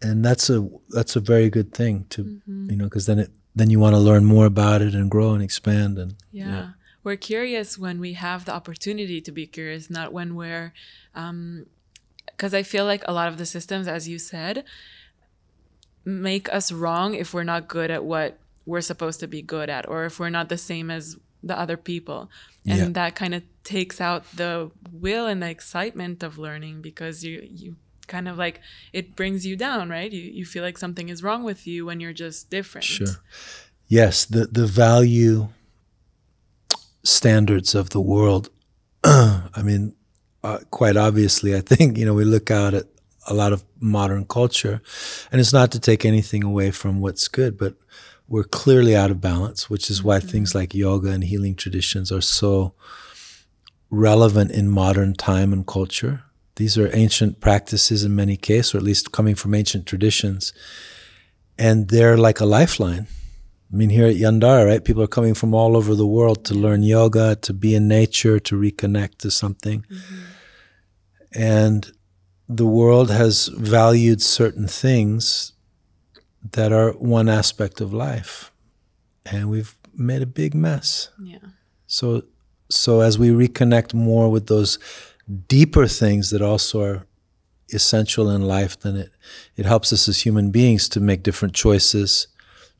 and 0.00 0.24
that's 0.24 0.48
a 0.48 0.68
that's 0.90 1.16
a 1.16 1.20
very 1.20 1.50
good 1.50 1.72
thing 1.74 2.06
to 2.10 2.40
you 2.46 2.76
know 2.76 2.84
because 2.84 3.06
then 3.06 3.18
it 3.18 3.30
then 3.58 3.70
you 3.70 3.80
want 3.80 3.94
to 3.94 3.98
learn 3.98 4.24
more 4.24 4.46
about 4.46 4.80
it 4.80 4.94
and 4.94 5.10
grow 5.10 5.32
and 5.32 5.42
expand 5.42 5.98
and 5.98 6.14
Yeah. 6.46 6.68
We're 7.04 7.16
curious 7.16 7.78
when 7.78 8.00
we 8.00 8.14
have 8.14 8.44
the 8.44 8.52
opportunity 8.52 9.20
to 9.20 9.32
be 9.32 9.46
curious, 9.46 9.88
not 9.88 10.12
when 10.12 10.34
we're, 10.34 10.74
because 11.14 12.52
I 12.52 12.62
feel 12.62 12.84
like 12.84 13.02
a 13.06 13.12
lot 13.12 13.28
of 13.28 13.38
the 13.38 13.46
systems, 13.46 13.88
as 13.88 14.08
you 14.08 14.18
said, 14.18 14.64
make 16.04 16.52
us 16.52 16.70
wrong 16.70 17.14
if 17.14 17.32
we're 17.32 17.44
not 17.44 17.66
good 17.68 17.90
at 17.90 18.04
what 18.04 18.38
we're 18.66 18.82
supposed 18.82 19.20
to 19.20 19.26
be 19.26 19.40
good 19.40 19.70
at, 19.70 19.88
or 19.88 20.04
if 20.04 20.20
we're 20.20 20.28
not 20.28 20.48
the 20.48 20.58
same 20.58 20.90
as 20.90 21.16
the 21.42 21.58
other 21.58 21.76
people. 21.76 22.30
And 22.66 22.78
Yeah. 22.78 22.88
that 22.90 23.14
kind 23.14 23.34
of 23.34 23.42
takes 23.64 24.00
out 24.00 24.24
the 24.36 24.70
will 24.92 25.26
and 25.26 25.42
the 25.42 25.48
excitement 25.50 26.22
of 26.22 26.38
learning 26.38 26.82
because 26.82 27.24
you, 27.24 27.46
you, 27.50 27.76
kind 28.06 28.26
of 28.28 28.38
like 28.38 28.60
it 28.94 29.14
brings 29.14 29.44
you 29.44 29.54
down 29.54 29.90
right 29.90 30.12
you, 30.12 30.22
you 30.22 30.46
feel 30.46 30.62
like 30.64 30.78
something 30.78 31.10
is 31.10 31.22
wrong 31.22 31.44
with 31.44 31.66
you 31.66 31.84
when 31.84 32.00
you're 32.00 32.14
just 32.14 32.48
different 32.48 32.82
Sure. 32.84 33.20
Yes, 33.86 34.24
the 34.24 34.46
the 34.46 34.66
value 34.66 35.48
standards 37.04 37.74
of 37.74 37.90
the 37.90 38.00
world. 38.00 38.50
I 39.04 39.62
mean, 39.62 39.94
uh, 40.42 40.58
quite 40.70 40.96
obviously, 40.96 41.54
I 41.56 41.60
think 41.60 41.98
you 41.98 42.04
know 42.06 42.14
we 42.14 42.24
look 42.24 42.50
out 42.50 42.74
at 42.74 42.86
a 43.26 43.34
lot 43.34 43.52
of 43.52 43.64
modern 43.80 44.24
culture, 44.24 44.80
and 45.30 45.40
it's 45.40 45.52
not 45.52 45.70
to 45.72 45.80
take 45.80 46.04
anything 46.04 46.42
away 46.44 46.70
from 46.70 47.00
what's 47.00 47.28
good, 47.28 47.58
but 47.58 47.74
we're 48.28 48.44
clearly 48.44 48.94
out 48.94 49.10
of 49.10 49.20
balance, 49.20 49.70
which 49.70 49.90
is 49.90 50.04
why 50.04 50.20
things 50.20 50.54
like 50.54 50.74
yoga 50.74 51.10
and 51.10 51.24
healing 51.24 51.54
traditions 51.54 52.12
are 52.12 52.20
so 52.20 52.74
relevant 53.90 54.50
in 54.50 54.68
modern 54.68 55.14
time 55.14 55.52
and 55.52 55.66
culture. 55.66 56.22
These 56.56 56.76
are 56.76 56.94
ancient 56.94 57.40
practices 57.40 58.04
in 58.04 58.14
many 58.14 58.36
cases, 58.36 58.74
or 58.74 58.78
at 58.78 58.84
least 58.84 59.12
coming 59.12 59.34
from 59.34 59.54
ancient 59.54 59.86
traditions. 59.86 60.52
And 61.56 61.88
they're 61.88 62.18
like 62.18 62.40
a 62.40 62.44
lifeline. 62.44 63.06
I 63.72 63.76
mean, 63.76 63.88
here 63.88 64.06
at 64.06 64.16
Yandara, 64.16 64.66
right? 64.66 64.84
People 64.84 65.02
are 65.02 65.08
coming 65.08 65.34
from 65.34 65.54
all 65.54 65.76
over 65.76 65.94
the 65.94 66.06
world 66.06 66.44
to 66.46 66.54
learn 66.54 66.82
yoga, 66.82 67.36
to 67.36 67.52
be 67.54 67.74
in 67.74 67.88
nature, 67.88 68.38
to 68.40 68.60
reconnect 68.60 69.18
to 69.18 69.30
something. 69.30 69.84
Mm-hmm. 69.90 70.24
And 71.34 71.92
the 72.48 72.66
world 72.66 73.10
has 73.10 73.48
valued 73.48 74.22
certain 74.22 74.66
things 74.66 75.52
that 76.52 76.72
are 76.72 76.92
one 76.92 77.28
aspect 77.28 77.80
of 77.80 77.92
life. 77.92 78.52
And 79.26 79.50
we've 79.50 79.74
made 79.94 80.22
a 80.22 80.26
big 80.26 80.54
mess. 80.54 81.10
Yeah. 81.22 81.38
So 81.86 82.22
so 82.70 83.00
as 83.00 83.18
we 83.18 83.28
reconnect 83.30 83.94
more 83.94 84.30
with 84.30 84.46
those 84.46 84.78
deeper 85.48 85.86
things 85.86 86.30
that 86.30 86.42
also 86.42 86.82
are 86.82 87.06
essential 87.72 88.30
in 88.30 88.42
life, 88.42 88.78
then 88.80 88.96
it, 88.96 89.10
it 89.56 89.66
helps 89.66 89.92
us 89.92 90.08
as 90.08 90.24
human 90.24 90.50
beings 90.50 90.88
to 90.90 91.00
make 91.00 91.22
different 91.22 91.54
choices, 91.54 92.28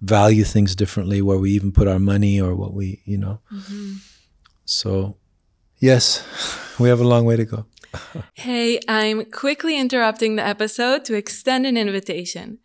value 0.00 0.44
things 0.44 0.74
differently, 0.74 1.22
where 1.22 1.38
we 1.38 1.50
even 1.52 1.72
put 1.72 1.88
our 1.88 1.98
money 1.98 2.40
or 2.40 2.54
what 2.54 2.72
we, 2.72 3.02
you 3.04 3.18
know. 3.18 3.40
Mm-hmm. 3.52 3.94
So, 4.64 5.16
yes, 5.78 6.24
we 6.78 6.88
have 6.88 7.00
a 7.00 7.08
long 7.08 7.24
way 7.24 7.36
to 7.36 7.44
go. 7.44 7.66
hey, 8.34 8.78
I'm 8.88 9.24
quickly 9.30 9.78
interrupting 9.78 10.36
the 10.36 10.46
episode 10.46 11.04
to 11.06 11.14
extend 11.14 11.66
an 11.66 11.76
invitation. 11.76 12.58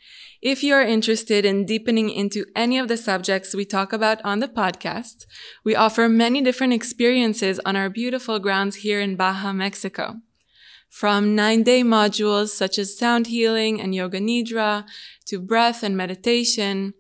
If 0.44 0.62
you 0.62 0.74
are 0.74 0.84
interested 0.84 1.46
in 1.46 1.66
deepening 1.66 2.10
into 2.10 2.46
any 2.54 2.78
of 2.78 2.90
the 2.90 2.98
subjects 2.98 3.56
we 3.56 3.64
talk 3.64 3.94
about 3.94 4.20
on 4.26 4.40
the 4.40 4.50
podcast, 4.50 5.26
we 5.64 5.74
offer 5.74 6.10
many 6.10 6.42
different 6.42 6.74
experiences 6.74 7.62
on 7.66 7.78
our 7.78 7.90
beautiful 7.90 8.40
grounds 8.40 8.76
here 8.84 9.00
in 9.00 9.16
Baja, 9.16 9.54
Mexico. 9.54 10.18
From 10.90 11.34
nine 11.34 11.64
day 11.64 11.82
modules 11.82 12.50
such 12.50 12.78
as 12.78 12.98
sound 12.98 13.28
healing 13.28 13.80
and 13.80 13.96
yoga 13.96 14.20
nidra 14.20 14.84
to 15.28 15.40
breath 15.40 15.82
and 15.82 15.96
meditation, 15.96 16.94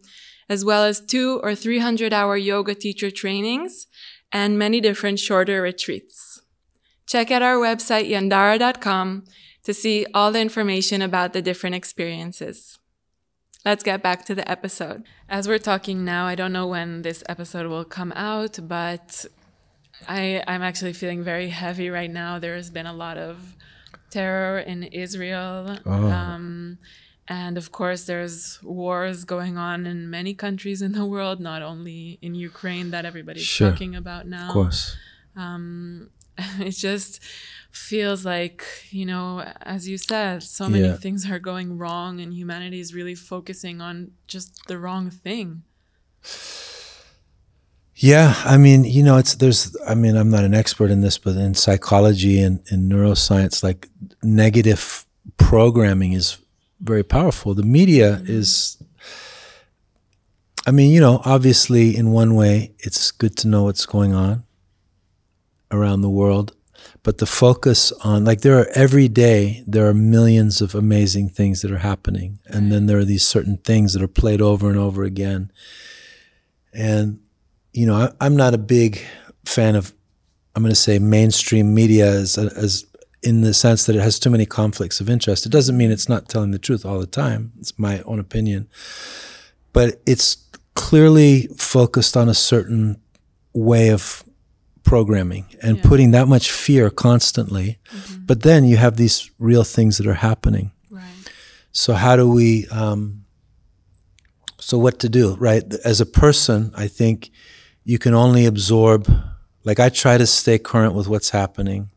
as 0.48 0.64
well 0.64 0.86
as 0.86 1.02
two 1.02 1.42
or 1.44 1.54
300 1.54 2.14
hour 2.14 2.38
yoga 2.38 2.74
teacher 2.74 3.12
trainings 3.12 3.88
and 4.32 4.58
many 4.58 4.80
different 4.80 5.20
shorter 5.20 5.62
retreats. 5.62 6.42
Check 7.06 7.30
out 7.30 7.42
our 7.42 7.58
website 7.58 8.10
yandara.com 8.10 9.26
to 9.64 9.74
see 9.74 10.06
all 10.14 10.32
the 10.32 10.40
information 10.40 11.02
about 11.02 11.34
the 11.34 11.42
different 11.42 11.76
experiences. 11.76 12.80
Let's 13.66 13.84
get 13.84 14.04
back 14.04 14.26
to 14.26 14.36
the 14.36 14.50
episode. 14.50 15.04
As 15.30 15.48
we're 15.48 15.58
talking 15.58 16.04
now, 16.04 16.26
I 16.26 16.36
don't 16.36 16.52
know 16.52 16.68
when 16.68 17.02
this 17.02 17.24
episode 17.30 17.68
will 17.68 17.86
come 17.86 18.12
out, 18.14 18.60
but 18.62 19.26
I, 20.08 20.44
I'm 20.48 20.62
actually 20.62 20.92
feeling 20.92 21.24
very 21.24 21.48
heavy 21.48 21.90
right 21.90 22.12
now. 22.12 22.40
There 22.40 22.56
has 22.56 22.70
been 22.70 22.86
a 22.86 22.94
lot 22.94 23.18
of 23.18 23.56
terror 24.10 24.60
in 24.60 24.84
Israel. 24.84 25.78
Oh. 25.86 26.12
Um, 26.12 26.78
and 27.30 27.58
of 27.58 27.72
course, 27.72 28.04
there's 28.04 28.62
wars 28.64 29.24
going 29.24 29.58
on 29.58 29.86
in 29.86 30.10
many 30.10 30.34
countries 30.34 30.82
in 30.82 30.92
the 30.92 31.06
world, 31.06 31.40
not 31.40 31.62
only 31.62 32.20
in 32.22 32.36
Ukraine 32.36 32.92
that 32.92 33.06
everybody's 33.06 33.44
sure. 33.44 33.72
talking 33.72 33.96
about 33.96 34.28
now. 34.28 34.48
Of 34.48 34.54
course. 34.54 34.98
Um, 35.38 36.10
it 36.60 36.72
just 36.72 37.22
feels 37.74 38.24
like 38.24 38.64
you 38.92 39.04
know 39.04 39.40
as 39.64 39.88
you 39.88 39.98
said 39.98 40.44
so 40.44 40.70
many 40.70 40.86
yeah. 40.86 40.94
things 40.94 41.30
are 41.30 41.40
going 41.40 41.76
wrong 41.76 42.20
and 42.20 42.32
humanity 42.32 42.80
is 42.80 42.94
really 42.94 43.16
focusing 43.16 43.82
on 43.82 44.12
just 44.28 44.68
the 44.68 44.78
wrong 44.78 45.10
thing 45.10 45.64
yeah 47.96 48.36
i 48.46 48.58
mean 48.58 48.84
you 48.84 49.02
know 49.02 49.18
it's 49.18 49.34
there's 49.36 49.76
i 49.88 49.96
mean 49.96 50.16
i'm 50.16 50.30
not 50.30 50.44
an 50.44 50.54
expert 50.54 50.92
in 50.92 51.02
this 51.02 51.18
but 51.18 51.36
in 51.36 51.56
psychology 51.56 52.40
and 52.40 52.62
in 52.72 52.88
neuroscience 52.88 53.64
like 53.64 53.90
negative 54.22 55.08
programming 55.38 56.14
is 56.14 56.38
very 56.80 57.04
powerful 57.04 57.56
the 57.56 57.64
media 57.64 58.18
mm-hmm. 58.18 58.32
is 58.32 58.78
i 60.68 60.70
mean 60.70 60.92
you 60.92 61.02
know 61.02 61.24
obviously 61.26 61.98
in 61.98 62.12
one 62.12 62.36
way 62.36 62.72
it's 62.78 63.10
good 63.10 63.36
to 63.36 63.48
know 63.48 63.64
what's 63.64 63.88
going 63.88 64.14
on 64.14 64.44
around 65.72 66.02
the 66.02 66.10
world 66.10 66.56
but 67.04 67.18
the 67.18 67.26
focus 67.26 67.92
on 68.04 68.24
like 68.24 68.42
there 68.42 68.58
are 68.58 68.70
every 68.74 69.10
day 69.10 69.64
there 69.68 69.88
are 69.88 69.94
millions 69.94 70.62
of 70.62 70.74
amazing 70.74 71.30
things 71.30 71.62
that 71.62 71.72
are 71.72 71.80
happening. 71.80 72.40
And 72.46 72.72
then 72.72 72.86
there 72.86 72.98
are 72.98 73.06
these 73.06 73.28
certain 73.28 73.58
things 73.58 73.94
that 73.94 74.02
are 74.02 74.08
played 74.08 74.42
over 74.42 74.70
and 74.70 74.80
over 74.80 75.04
again. 75.04 75.52
And 76.74 77.20
you 77.74 77.86
know 77.86 78.14
I, 78.20 78.26
am 78.26 78.36
not 78.36 78.54
a 78.54 78.60
big 78.60 79.02
fan 79.46 79.76
of 79.76 79.94
i'm 80.56 80.64
going 80.64 80.72
to 80.72 80.76
say 80.76 81.00
mainstream 81.00 81.74
media 81.74 82.10
as, 82.10 82.38
as 82.38 82.86
in 83.24 83.42
the 83.42 83.54
sense 83.54 83.86
that 83.86 83.96
it 83.96 84.02
has 84.02 84.20
too 84.20 84.30
many 84.30 84.46
conflicts 84.46 85.00
of 85.00 85.10
interest. 85.10 85.46
It 85.46 85.52
doesn't 85.52 85.78
mean 85.78 85.92
it's 85.92 86.10
not 86.10 86.28
telling 86.28 86.52
the 86.52 86.60
truth 86.60 86.86
all 86.86 87.00
the 87.00 87.08
time. 87.08 87.54
It's 87.58 87.80
my 87.80 88.02
own 88.02 88.20
opinion. 88.20 88.68
But 89.72 90.02
it's 90.06 90.36
clearly 90.76 91.48
focused 91.58 92.18
on 92.18 92.28
a 92.28 92.34
certain 92.34 93.02
way 93.54 93.90
of 93.90 94.23
programming 94.84 95.46
and 95.62 95.78
yeah. 95.78 95.84
putting 95.84 96.12
that 96.12 96.28
much 96.28 96.52
fear 96.52 96.90
constantly. 96.90 97.80
Mm-hmm. 97.92 98.26
But 98.26 98.44
then 98.44 98.66
you 98.66 98.78
have 98.78 98.98
these 98.98 99.32
real 99.40 99.64
things 99.64 99.98
that 99.98 100.08
are 100.08 100.14
happening. 100.14 100.72
Right. 100.90 101.04
So 101.72 101.94
how 101.94 102.16
do 102.16 102.30
we? 102.30 102.68
Um, 102.68 103.26
so 104.60 104.78
what 104.78 105.00
to 105.00 105.10
do? 105.10 105.36
Right. 105.36 105.64
As 105.84 106.00
a 106.00 106.06
person, 106.06 106.72
I 106.76 106.88
think 106.88 107.32
you 107.84 107.98
can 107.98 108.14
only 108.14 108.46
absorb. 108.46 109.12
Like 109.66 109.80
I 109.80 109.90
try 109.90 110.18
to 110.18 110.28
stay 110.28 110.60
current 110.60 110.94
with 110.94 111.08
what's 111.08 111.30
happening, 111.30 111.90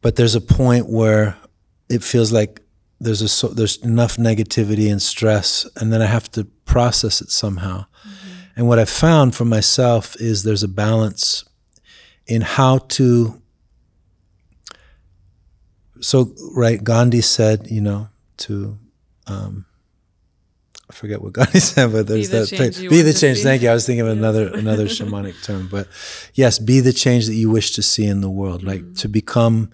but 0.00 0.16
there's 0.16 0.34
a 0.34 0.40
point 0.40 0.88
where 0.88 1.36
it 1.90 2.02
feels 2.02 2.32
like 2.32 2.62
there's 2.98 3.22
a 3.22 3.28
so, 3.28 3.48
there's 3.48 3.76
enough 3.78 4.16
negativity 4.16 4.90
and 4.90 5.02
stress, 5.02 5.68
and 5.76 5.92
then 5.92 6.00
I 6.00 6.06
have 6.06 6.30
to 6.32 6.44
process 6.64 7.20
it 7.20 7.30
somehow. 7.30 7.86
Mm-hmm. 8.06 8.29
And 8.56 8.68
what 8.68 8.78
I've 8.78 8.90
found 8.90 9.34
for 9.34 9.44
myself 9.44 10.16
is 10.20 10.42
there's 10.42 10.62
a 10.62 10.68
balance 10.68 11.44
in 12.26 12.42
how 12.42 12.78
to. 12.78 13.40
So, 16.00 16.34
right, 16.54 16.82
Gandhi 16.82 17.20
said, 17.20 17.70
you 17.70 17.80
know, 17.80 18.08
to. 18.38 18.78
Um, 19.26 19.66
I 20.88 20.92
forget 20.92 21.22
what 21.22 21.32
Gandhi 21.34 21.60
said, 21.60 21.92
but 21.92 22.06
there's 22.06 22.30
that. 22.30 22.48
The 22.48 22.88
be 22.88 23.02
the 23.02 23.12
change. 23.12 23.42
Thank 23.42 23.62
you. 23.62 23.70
I 23.70 23.74
was 23.74 23.86
thinking 23.86 24.02
of 24.02 24.08
another 24.08 24.52
another 24.52 24.84
shamanic 24.86 25.42
term, 25.44 25.68
but 25.68 25.86
yes, 26.34 26.58
be 26.58 26.80
the 26.80 26.92
change 26.92 27.26
that 27.26 27.34
you 27.34 27.50
wish 27.50 27.72
to 27.72 27.82
see 27.82 28.06
in 28.06 28.20
the 28.20 28.30
world. 28.30 28.62
Like 28.62 28.80
mm-hmm. 28.80 28.94
to 28.94 29.08
become, 29.08 29.70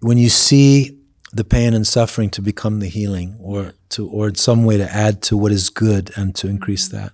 when 0.00 0.18
you 0.18 0.30
see 0.30 0.98
the 1.32 1.44
pain 1.44 1.74
and 1.74 1.86
suffering, 1.86 2.30
to 2.30 2.42
become 2.42 2.80
the 2.80 2.88
healing, 2.88 3.36
or 3.40 3.74
to 3.90 4.08
or 4.08 4.28
in 4.28 4.34
some 4.34 4.64
way 4.64 4.78
to 4.78 4.90
add 4.90 5.22
to 5.22 5.36
what 5.36 5.52
is 5.52 5.68
good 5.68 6.10
and 6.16 6.34
to 6.36 6.48
increase 6.48 6.88
mm-hmm. 6.88 7.04
that. 7.04 7.12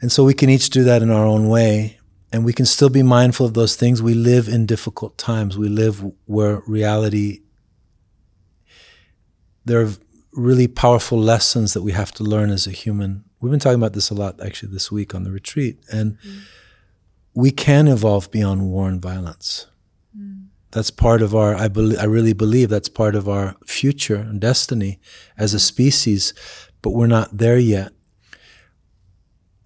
And 0.00 0.12
so 0.12 0.24
we 0.24 0.34
can 0.34 0.48
each 0.48 0.70
do 0.70 0.84
that 0.84 1.02
in 1.02 1.10
our 1.10 1.26
own 1.26 1.48
way. 1.48 1.98
And 2.32 2.44
we 2.44 2.52
can 2.52 2.66
still 2.66 2.90
be 2.90 3.02
mindful 3.02 3.46
of 3.46 3.54
those 3.54 3.74
things. 3.74 4.02
We 4.02 4.14
live 4.14 4.48
in 4.48 4.66
difficult 4.66 5.16
times. 5.16 5.56
We 5.56 5.68
live 5.68 6.04
where 6.26 6.62
reality, 6.66 7.40
there 9.64 9.80
are 9.80 9.90
really 10.32 10.68
powerful 10.68 11.18
lessons 11.18 11.72
that 11.72 11.82
we 11.82 11.92
have 11.92 12.12
to 12.12 12.22
learn 12.22 12.50
as 12.50 12.66
a 12.66 12.70
human. 12.70 13.24
We've 13.40 13.50
been 13.50 13.60
talking 13.60 13.78
about 13.78 13.94
this 13.94 14.10
a 14.10 14.14
lot 14.14 14.40
actually 14.44 14.72
this 14.72 14.92
week 14.92 15.14
on 15.14 15.24
the 15.24 15.30
retreat. 15.30 15.78
And 15.90 16.18
mm. 16.18 16.40
we 17.34 17.50
can 17.50 17.88
evolve 17.88 18.30
beyond 18.30 18.68
war 18.70 18.88
and 18.88 19.00
violence. 19.00 19.66
Mm. 20.16 20.48
That's 20.70 20.90
part 20.90 21.22
of 21.22 21.34
our, 21.34 21.54
I, 21.54 21.68
be, 21.68 21.96
I 21.96 22.04
really 22.04 22.34
believe 22.34 22.68
that's 22.68 22.90
part 22.90 23.14
of 23.14 23.26
our 23.26 23.56
future 23.64 24.16
and 24.16 24.38
destiny 24.38 25.00
as 25.38 25.54
a 25.54 25.58
species, 25.58 26.34
but 26.82 26.90
we're 26.90 27.06
not 27.06 27.38
there 27.38 27.58
yet 27.58 27.92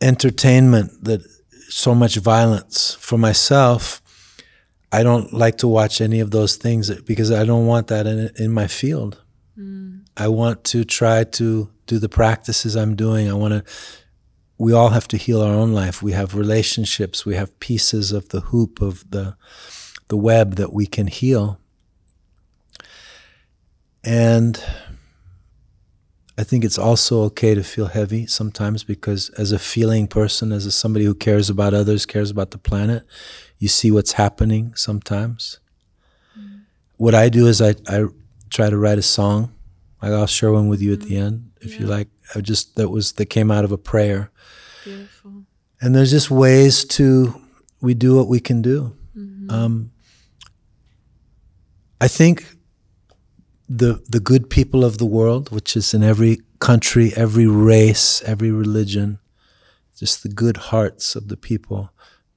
entertainment 0.02 1.04
that 1.04 1.20
so 1.68 1.94
much 1.94 2.16
violence 2.16 2.94
for 3.00 3.16
myself 3.16 4.02
i 4.90 5.02
don't 5.02 5.32
like 5.32 5.56
to 5.56 5.68
watch 5.68 6.00
any 6.00 6.20
of 6.20 6.30
those 6.30 6.56
things 6.56 6.90
because 7.02 7.30
i 7.30 7.44
don't 7.44 7.66
want 7.66 7.86
that 7.86 8.06
in, 8.06 8.30
in 8.36 8.50
my 8.50 8.66
field. 8.66 9.22
Mm. 9.58 10.00
i 10.16 10.28
want 10.28 10.64
to 10.64 10.84
try 10.84 11.24
to 11.24 11.70
do 11.86 11.98
the 11.98 12.08
practices 12.08 12.76
i'm 12.76 12.94
doing. 12.96 13.30
I 13.30 13.34
want 13.34 13.54
to 13.54 13.64
we 14.62 14.72
all 14.72 14.90
have 14.90 15.08
to 15.08 15.16
heal 15.16 15.42
our 15.42 15.52
own 15.52 15.72
life. 15.72 16.04
We 16.04 16.12
have 16.12 16.36
relationships. 16.36 17.26
We 17.26 17.34
have 17.34 17.58
pieces 17.58 18.12
of 18.12 18.28
the 18.28 18.40
hoop 18.40 18.80
of 18.80 19.10
the 19.10 19.36
the 20.06 20.16
web 20.16 20.54
that 20.54 20.72
we 20.72 20.86
can 20.86 21.08
heal. 21.08 21.58
And 24.04 24.62
I 26.38 26.44
think 26.44 26.64
it's 26.64 26.78
also 26.78 27.22
okay 27.24 27.54
to 27.54 27.62
feel 27.62 27.86
heavy 27.86 28.26
sometimes 28.26 28.84
because, 28.84 29.28
as 29.30 29.52
a 29.52 29.58
feeling 29.58 30.06
person, 30.06 30.50
as 30.50 30.64
a, 30.64 30.72
somebody 30.72 31.04
who 31.04 31.14
cares 31.14 31.50
about 31.50 31.74
others, 31.74 32.06
cares 32.06 32.30
about 32.30 32.52
the 32.52 32.58
planet, 32.58 33.04
you 33.58 33.68
see 33.68 33.90
what's 33.90 34.12
happening 34.12 34.74
sometimes. 34.74 35.60
Mm. 36.38 36.62
What 36.96 37.14
I 37.14 37.28
do 37.28 37.46
is 37.46 37.60
I, 37.60 37.74
I 37.86 38.06
try 38.48 38.70
to 38.70 38.78
write 38.78 38.98
a 38.98 39.02
song. 39.02 39.52
Like 40.00 40.12
I'll 40.12 40.26
share 40.26 40.52
one 40.52 40.68
with 40.68 40.80
you 40.80 40.90
mm. 40.90 40.94
at 40.94 41.00
the 41.08 41.14
mm. 41.16 41.22
end 41.22 41.50
if 41.60 41.74
yeah. 41.74 41.80
you 41.80 41.86
like. 41.86 42.08
I 42.34 42.40
just 42.40 42.76
that 42.76 42.88
was 42.88 43.12
that 43.12 43.26
came 43.26 43.50
out 43.50 43.64
of 43.64 43.72
a 43.72 43.78
prayer. 43.78 44.30
Beautiful. 44.84 45.44
And 45.80 45.94
there's 45.94 46.10
just 46.10 46.30
ways 46.30 46.84
to 46.86 47.34
we 47.80 47.92
do 47.94 48.16
what 48.16 48.28
we 48.28 48.40
can 48.40 48.62
do. 48.62 48.96
Mm-hmm. 49.16 49.50
Um, 49.50 49.92
I 52.00 52.08
think 52.08 52.51
the 53.78 54.02
the 54.08 54.20
good 54.20 54.48
people 54.50 54.84
of 54.84 54.98
the 54.98 55.06
world, 55.06 55.50
which 55.50 55.76
is 55.76 55.94
in 55.94 56.02
every 56.02 56.40
country, 56.58 57.12
every 57.16 57.46
race, 57.46 58.22
every 58.26 58.50
religion, 58.50 59.18
just 59.98 60.22
the 60.22 60.28
good 60.28 60.56
hearts 60.70 61.16
of 61.16 61.28
the 61.28 61.36
people. 61.36 61.90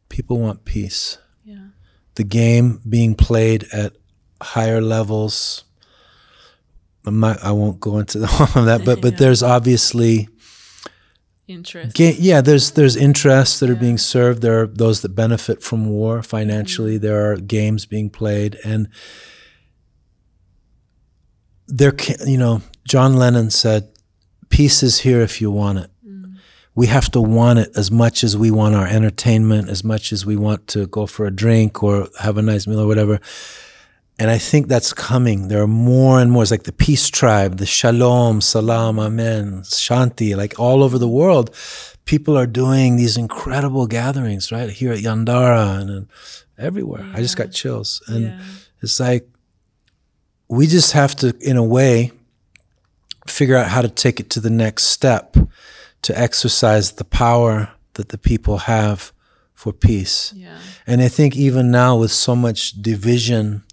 People 0.10 0.40
want 0.40 0.66
peace. 0.66 1.18
Yeah. 1.44 1.68
The 2.16 2.24
game 2.24 2.80
being 2.88 3.16
played 3.16 3.66
at 3.74 3.94
higher 4.42 4.82
levels. 4.82 5.64
I'm 7.06 7.20
not, 7.20 7.44
I 7.44 7.52
won't 7.52 7.80
go 7.80 8.00
into 8.00 8.20
all 8.40 8.60
of 8.62 8.66
that, 8.66 8.82
but 8.86 9.02
but 9.02 9.14
Yeah. 9.14 9.20
there's 9.20 9.44
obviously 9.44 10.28
Interest. 11.48 11.96
Ga- 11.96 12.18
yeah, 12.18 12.42
there's 12.42 12.72
there's 12.72 12.96
interests 12.96 13.60
that 13.60 13.70
are 13.70 13.76
being 13.76 14.00
served. 14.00 14.42
There 14.42 14.64
are 14.64 14.68
those 14.68 15.02
that 15.02 15.10
benefit 15.16 15.62
from 15.62 15.86
war 15.86 16.24
financially. 16.24 16.96
Mm-hmm. 16.96 17.06
There 17.06 17.32
are 17.32 17.38
games 17.38 17.86
being 17.86 18.10
played, 18.10 18.58
and 18.66 18.88
there, 21.68 21.92
can, 21.92 22.28
you 22.28 22.38
know, 22.38 22.62
John 22.88 23.16
Lennon 23.16 23.50
said, 23.50 23.90
"Peace 24.50 24.84
is 24.84 25.00
here 25.00 25.22
if 25.22 25.42
you 25.42 25.52
want 25.52 25.80
it." 25.80 25.90
Mm. 26.08 26.38
We 26.76 26.88
have 26.88 27.10
to 27.12 27.22
want 27.22 27.60
it 27.60 27.72
as 27.76 27.90
much 27.92 28.24
as 28.24 28.38
we 28.38 28.52
want 28.52 28.76
our 28.76 28.88
entertainment, 28.88 29.70
as 29.70 29.84
much 29.84 30.12
as 30.12 30.26
we 30.26 30.36
want 30.36 30.68
to 30.70 30.88
go 30.88 31.06
for 31.06 31.26
a 31.26 31.32
drink 31.32 31.84
or 31.84 32.08
have 32.20 32.38
a 32.38 32.42
nice 32.42 32.68
meal 32.68 32.82
or 32.82 32.88
whatever. 32.88 33.20
And 34.18 34.32
I 34.32 34.38
think 34.38 34.68
that's 34.68 34.94
coming. 34.94 35.50
There 35.50 35.62
are 35.62 35.68
more 35.68 36.22
and 36.22 36.32
more. 36.32 36.44
It's 36.44 36.52
like 36.52 36.64
the 36.64 36.72
peace 36.72 37.10
tribe, 37.10 37.58
the 37.58 37.66
shalom, 37.66 38.40
salam, 38.40 38.98
amen, 38.98 39.64
shanti, 39.64 40.38
like 40.38 40.58
all 40.58 40.84
over 40.84 40.98
the 40.98 41.10
world. 41.10 41.54
People 42.06 42.38
are 42.38 42.48
doing 42.48 42.96
these 42.96 43.18
incredible 43.18 43.88
gatherings, 43.88 44.52
right? 44.54 44.70
Here 44.70 44.94
at 44.94 45.00
Yandara 45.00 45.82
and, 45.82 46.08
everywhere. 46.58 47.06
I 47.14 47.22
just 47.22 47.38
got 47.38 47.52
chills. 47.52 48.02
And 48.08 48.26
yeah. 48.26 48.40
it's 48.82 49.00
like 49.00 49.28
we 50.48 50.68
just 50.68 50.92
have 50.94 51.16
to, 51.18 51.36
in 51.40 51.58
a 51.58 51.64
way, 51.64 52.12
figure 53.28 53.56
out 53.56 53.68
how 53.68 53.82
to 53.82 53.90
take 53.90 54.20
it 54.20 54.30
to 54.32 54.40
the 54.40 54.50
next 54.50 54.84
step 54.84 55.36
to 56.04 56.20
exercise 56.20 56.94
the 56.94 57.04
power 57.04 57.72
that 57.94 58.10
the 58.10 58.18
people 58.18 58.60
have 58.60 59.12
for 59.54 59.74
peace. 59.74 60.34
Yeah. 60.36 60.58
And 60.86 61.02
I 61.02 61.08
think 61.08 61.36
even 61.36 61.72
now, 61.72 61.98
with 61.98 62.12
so 62.12 62.36
much 62.36 62.74
division 62.82 63.64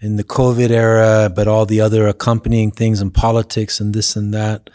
in 0.00 0.16
the 0.16 0.24
COVID 0.24 0.70
era, 0.70 1.32
but 1.34 1.48
all 1.48 1.64
the 1.64 1.80
other 1.80 2.08
accompanying 2.08 2.72
things 2.72 3.00
in 3.00 3.10
politics 3.10 3.80
and 3.80 3.94
this 3.94 4.16
and 4.16 4.34
that, 4.34 4.68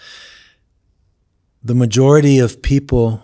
the 1.63 1.75
majority 1.75 2.39
of 2.39 2.61
people 2.61 3.21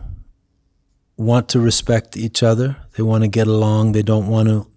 want 1.17 1.47
to 1.49 1.59
respect 1.59 2.17
each 2.17 2.43
other. 2.43 2.77
They 2.95 3.03
want 3.03 3.23
to 3.23 3.29
get 3.29 3.47
along. 3.47 3.93
They 3.93 4.01
don't 4.01 4.27
want 4.27 4.49
to 4.49 4.67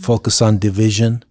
focus 0.00 0.42
on 0.42 0.58
division. 0.58 1.24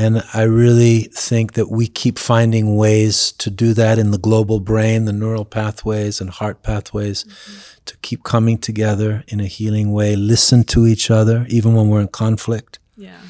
And 0.00 0.24
I 0.32 0.44
really 0.44 1.10
think 1.12 1.52
that 1.52 1.70
we 1.70 1.86
keep 1.86 2.18
finding 2.18 2.76
ways 2.76 3.32
to 3.32 3.50
do 3.50 3.74
that 3.74 3.98
in 3.98 4.12
the 4.12 4.18
global 4.18 4.58
brain, 4.58 5.04
the 5.04 5.12
neural 5.12 5.44
pathways 5.44 6.22
and 6.22 6.30
heart 6.30 6.62
pathways, 6.62 7.24
mm-hmm. 7.24 7.80
to 7.84 7.96
keep 7.98 8.24
coming 8.24 8.56
together 8.56 9.24
in 9.28 9.40
a 9.40 9.44
healing 9.44 9.92
way, 9.92 10.16
listen 10.16 10.64
to 10.64 10.86
each 10.86 11.10
other, 11.10 11.44
even 11.50 11.74
when 11.74 11.90
we're 11.90 12.00
in 12.00 12.08
conflict, 12.08 12.78
Yeah. 12.96 13.20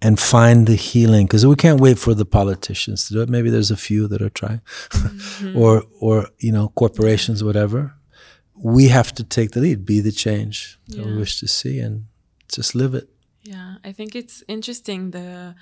and 0.00 0.18
find 0.18 0.66
the 0.66 0.74
healing. 0.74 1.26
Because 1.26 1.44
we 1.44 1.54
can't 1.54 1.82
wait 1.82 1.98
for 1.98 2.14
the 2.14 2.24
politicians 2.24 3.06
to 3.08 3.12
do 3.12 3.20
it. 3.20 3.28
Maybe 3.28 3.50
there's 3.50 3.70
a 3.70 3.76
few 3.76 4.08
that 4.08 4.22
are 4.22 4.30
trying, 4.30 4.62
mm-hmm. 4.88 5.54
or, 5.62 5.84
or, 6.00 6.28
you 6.38 6.50
know, 6.50 6.68
corporations, 6.76 7.44
whatever. 7.44 7.92
We 8.56 8.88
have 8.88 9.12
to 9.16 9.22
take 9.22 9.50
the 9.50 9.60
lead, 9.60 9.84
be 9.84 10.00
the 10.00 10.12
change 10.12 10.78
that 10.88 11.04
we 11.04 11.14
wish 11.14 11.40
to 11.40 11.46
see, 11.46 11.78
and 11.78 12.06
just 12.48 12.74
live 12.74 12.94
it. 12.94 13.10
Yeah, 13.42 13.76
I 13.84 13.92
think 13.92 14.14
it's 14.14 14.42
interesting 14.48 15.10
the 15.10 15.54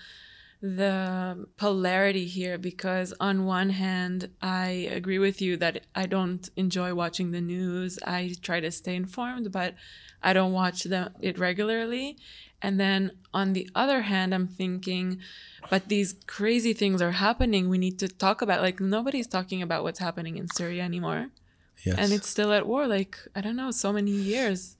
the 0.60 1.46
polarity 1.56 2.26
here 2.26 2.58
because 2.58 3.14
on 3.20 3.44
one 3.44 3.70
hand 3.70 4.30
I 4.42 4.88
agree 4.90 5.18
with 5.18 5.40
you 5.40 5.56
that 5.58 5.86
I 5.94 6.06
don't 6.06 6.48
enjoy 6.56 6.94
watching 6.94 7.30
the 7.30 7.40
news. 7.40 7.98
I 8.04 8.34
try 8.42 8.60
to 8.60 8.70
stay 8.70 8.96
informed, 8.96 9.52
but 9.52 9.74
I 10.22 10.32
don't 10.32 10.52
watch 10.52 10.84
it 10.84 11.38
regularly. 11.38 12.16
And 12.60 12.80
then 12.80 13.12
on 13.32 13.52
the 13.52 13.70
other 13.74 14.02
hand, 14.02 14.34
I'm 14.34 14.48
thinking, 14.48 15.20
but 15.70 15.88
these 15.88 16.16
crazy 16.26 16.72
things 16.72 17.00
are 17.00 17.12
happening. 17.12 17.68
We 17.68 17.78
need 17.78 18.00
to 18.00 18.08
talk 18.08 18.42
about 18.42 18.60
like 18.60 18.80
nobody's 18.80 19.28
talking 19.28 19.62
about 19.62 19.84
what's 19.84 20.00
happening 20.00 20.36
in 20.38 20.48
Syria 20.48 20.82
anymore. 20.82 21.28
Yes. 21.84 21.96
And 21.98 22.12
it's 22.12 22.28
still 22.28 22.52
at 22.52 22.66
war 22.66 22.88
like 22.88 23.16
I 23.36 23.40
don't 23.42 23.54
know, 23.56 23.70
so 23.70 23.92
many 23.92 24.10
years. 24.10 24.76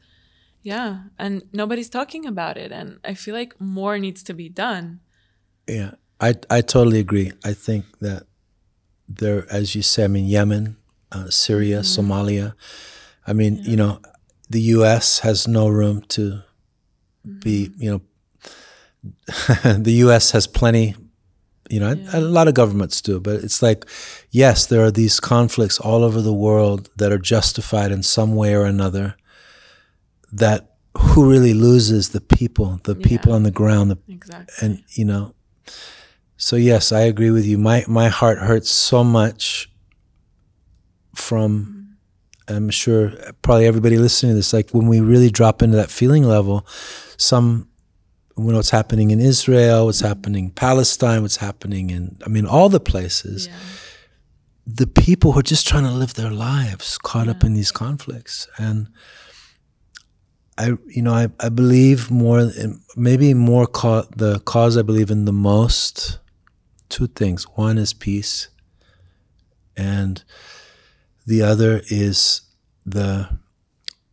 Yeah, 0.61 1.03
and 1.21 1.45
nobody's 1.53 1.89
talking 1.89 2.27
about 2.27 2.57
it 2.57 2.73
and 2.73 2.99
I 3.05 3.15
feel 3.15 3.35
like 3.35 3.61
more 3.61 3.97
needs 3.97 4.25
to 4.25 4.35
be 4.35 4.49
done. 4.49 5.01
Yeah, 5.69 5.93
I 6.21 6.35
I 6.51 6.61
totally 6.63 6.99
agree. 6.99 7.33
I 7.45 7.53
think 7.53 7.85
that 8.01 8.25
there, 9.09 9.47
as 9.51 9.75
you 9.75 9.83
say, 9.83 10.05
I 10.05 10.09
mean 10.09 10.27
Yemen, 10.27 10.77
uh, 11.13 11.29
Syria, 11.31 11.81
Somalia. 11.81 12.55
I 13.27 13.33
mean, 13.35 13.61
you 13.63 13.77
know, 13.77 14.01
the 14.49 14.61
U.S. 14.77 15.21
has 15.21 15.47
no 15.47 15.69
room 15.69 16.03
to 16.09 16.43
be. 17.41 17.71
You 17.79 17.91
know, 17.91 18.01
the 19.79 19.93
U.S. 20.05 20.31
has 20.33 20.47
plenty. 20.47 20.97
You 21.71 21.81
know, 21.81 21.95
a 22.15 22.21
lot 22.23 22.49
of 22.49 22.55
governments 22.55 23.03
do, 23.03 23.21
but 23.21 23.45
it's 23.45 23.61
like, 23.61 23.85
yes, 24.31 24.65
there 24.65 24.83
are 24.83 24.91
these 24.91 25.21
conflicts 25.21 25.79
all 25.79 26.03
over 26.03 26.23
the 26.23 26.33
world 26.33 26.89
that 26.97 27.13
are 27.13 27.19
justified 27.19 27.93
in 27.93 28.03
some 28.03 28.35
way 28.35 28.55
or 28.55 28.65
another. 28.65 29.17
That 30.33 30.77
who 30.97 31.31
really 31.31 31.53
loses 31.53 32.09
the 32.11 32.23
people, 32.23 32.81
the 32.85 32.95
people 32.95 33.35
on 33.35 33.43
the 33.43 33.51
ground, 33.51 33.91
the 33.91 33.99
Exactly. 34.09 34.55
and 34.67 34.83
you 34.95 35.05
know 35.05 35.35
so 36.37 36.57
yes 36.57 36.93
i 36.93 37.01
agree 37.01 37.31
with 37.31 37.47
you. 37.47 37.59
My 37.59 37.85
my 37.89 38.09
heart 38.09 38.39
hurts 38.39 38.71
so 38.71 39.03
much 39.03 39.71
from 41.15 41.97
i'm 42.47 42.71
sure 42.71 43.13
probably 43.43 43.67
everybody 43.67 43.99
listening 43.99 44.33
to 44.33 44.37
this 44.37 44.53
like 44.53 44.71
when 44.71 44.87
we 44.87 45.01
really 45.01 45.31
drop 45.31 45.63
into 45.63 45.77
that 45.77 45.91
feeling 45.91 46.23
level 46.23 46.67
some 47.17 47.69
you 48.37 48.45
know 48.45 48.57
what's 48.57 48.71
happening 48.71 49.11
in 49.11 49.21
israel 49.21 49.87
what's 49.87 49.99
mm-hmm. 49.99 50.09
happening 50.09 50.45
in 50.47 50.51
palestine 50.53 51.23
what's 51.23 51.39
happening 51.39 51.91
in 51.91 52.17
i 52.25 52.29
mean 52.29 52.47
all 52.47 52.69
the 52.69 52.79
places 52.79 53.49
yeah. 53.49 53.55
the 54.65 54.87
people 54.87 55.33
who 55.33 55.41
are 55.41 55.43
just 55.43 55.67
trying 55.67 55.85
to 55.85 55.91
live 55.91 56.15
their 56.15 56.31
lives 56.31 56.99
caught 56.99 57.27
up 57.29 57.43
in 57.43 57.55
these 57.55 57.73
conflicts. 57.73 58.47
And 58.59 58.89
I, 60.59 60.77
you 60.89 61.03
know, 61.03 61.15
I, 61.15 61.29
I 61.39 61.49
believe 61.49 62.11
more, 62.11 62.41
in, 62.41 62.81
maybe 62.97 63.33
more 63.33 63.67
ca- 63.67 64.07
the 64.17 64.41
cause 64.41 64.77
I 64.77 64.83
believe 64.83 65.11
in 65.11 65.25
the 65.25 65.33
most, 65.33 66.19
two 66.89 67.07
things. 67.07 67.45
One 67.55 67.79
is 67.79 67.93
peace, 67.95 68.49
and 69.77 70.23
the 71.27 71.43
other 71.43 71.83
is 71.91 72.41
the 72.85 73.39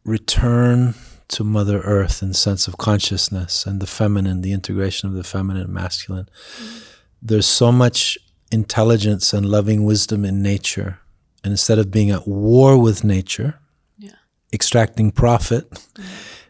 return 0.03 0.93
to 1.29 1.43
Mother 1.43 1.79
Earth 1.81 2.21
and 2.21 2.35
sense 2.35 2.67
of 2.67 2.77
consciousness 2.77 3.65
and 3.65 3.81
the 3.81 3.87
feminine, 3.87 4.41
the 4.41 4.53
integration 4.53 5.09
of 5.09 5.15
the 5.15 5.23
feminine 5.23 5.63
and 5.63 5.73
masculine. 5.73 6.29
Mm-hmm. 6.59 6.79
There's 7.21 7.47
so 7.47 7.71
much 7.71 8.17
intelligence 8.51 9.33
and 9.33 9.45
loving 9.47 9.83
wisdom 9.83 10.23
in 10.23 10.43
nature. 10.43 10.99
And 11.43 11.51
instead 11.51 11.79
of 11.79 11.89
being 11.89 12.11
at 12.11 12.27
war 12.27 12.77
with 12.77 13.03
nature, 13.03 13.59
Yeah. 13.97 14.11
extracting 14.53 15.11
profit, 15.11 15.69
mm-hmm. 15.71 16.03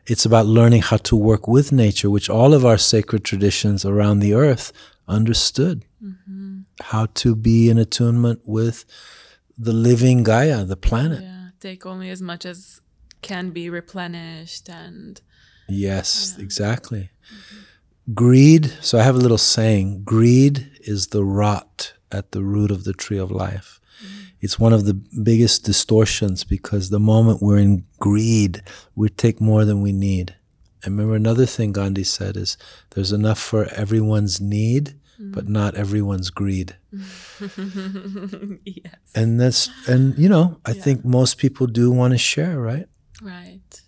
It's 0.07 0.25
about 0.25 0.45
learning 0.45 0.83
how 0.83 0.97
to 0.97 1.15
work 1.15 1.47
with 1.47 1.71
nature, 1.71 2.09
which 2.09 2.29
all 2.29 2.53
of 2.53 2.65
our 2.65 2.77
sacred 2.77 3.23
traditions 3.23 3.85
around 3.85 4.19
the 4.19 4.33
earth 4.33 4.71
understood. 5.07 5.85
Mm-hmm. 6.03 6.61
How 6.81 7.07
to 7.15 7.35
be 7.35 7.69
in 7.69 7.77
attunement 7.77 8.41
with 8.45 8.85
the 9.57 9.73
living 9.73 10.23
Gaia, 10.23 10.65
the 10.65 10.77
planet. 10.77 11.23
Yeah. 11.23 11.47
Take 11.59 11.85
only 11.85 12.09
as 12.09 12.21
much 12.21 12.45
as 12.45 12.81
can 13.21 13.49
be 13.49 13.69
replenished 13.69 14.69
and 14.69 15.21
Yes, 15.67 16.37
exactly. 16.37 17.09
Mm-hmm. 17.33 18.13
Greed, 18.13 18.71
so 18.81 18.99
I 18.99 19.03
have 19.03 19.15
a 19.15 19.19
little 19.19 19.39
saying 19.39 20.03
greed 20.03 20.69
is 20.81 21.07
the 21.07 21.23
rot 21.23 21.93
at 22.11 22.33
the 22.33 22.43
root 22.43 22.69
of 22.69 22.83
the 22.83 22.93
tree 22.93 23.17
of 23.17 23.31
life. 23.31 23.79
It's 24.45 24.59
one 24.59 24.73
of 24.73 24.85
the 24.85 24.93
biggest 24.93 25.65
distortions 25.65 26.43
because 26.43 26.91
the 26.91 26.99
moment 26.99 27.41
we're 27.41 27.57
in 27.57 27.83
greed, 27.99 28.61
we 28.93 29.09
take 29.09 29.41
more 29.41 29.65
than 29.65 29.81
we 29.81 29.91
need. 29.91 30.35
I 30.83 30.89
remember, 30.89 31.15
another 31.15 31.47
thing 31.47 31.71
Gandhi 31.71 32.03
said 32.03 32.37
is 32.37 32.55
there's 32.91 33.11
enough 33.11 33.39
for 33.39 33.65
everyone's 33.73 34.39
need, 34.39 34.99
but 35.19 35.47
not 35.47 35.73
everyone's 35.73 36.29
greed. 36.29 36.75
yes. 36.91 36.99
And 39.15 39.41
that's, 39.41 39.67
and 39.87 40.15
you 40.15 40.29
know, 40.29 40.59
I 40.63 40.73
think 40.73 41.03
most 41.03 41.39
people 41.39 41.65
do 41.65 41.89
want 41.89 42.11
to 42.13 42.19
share, 42.19 42.59
right? 42.59 42.87
Right. 43.23 43.81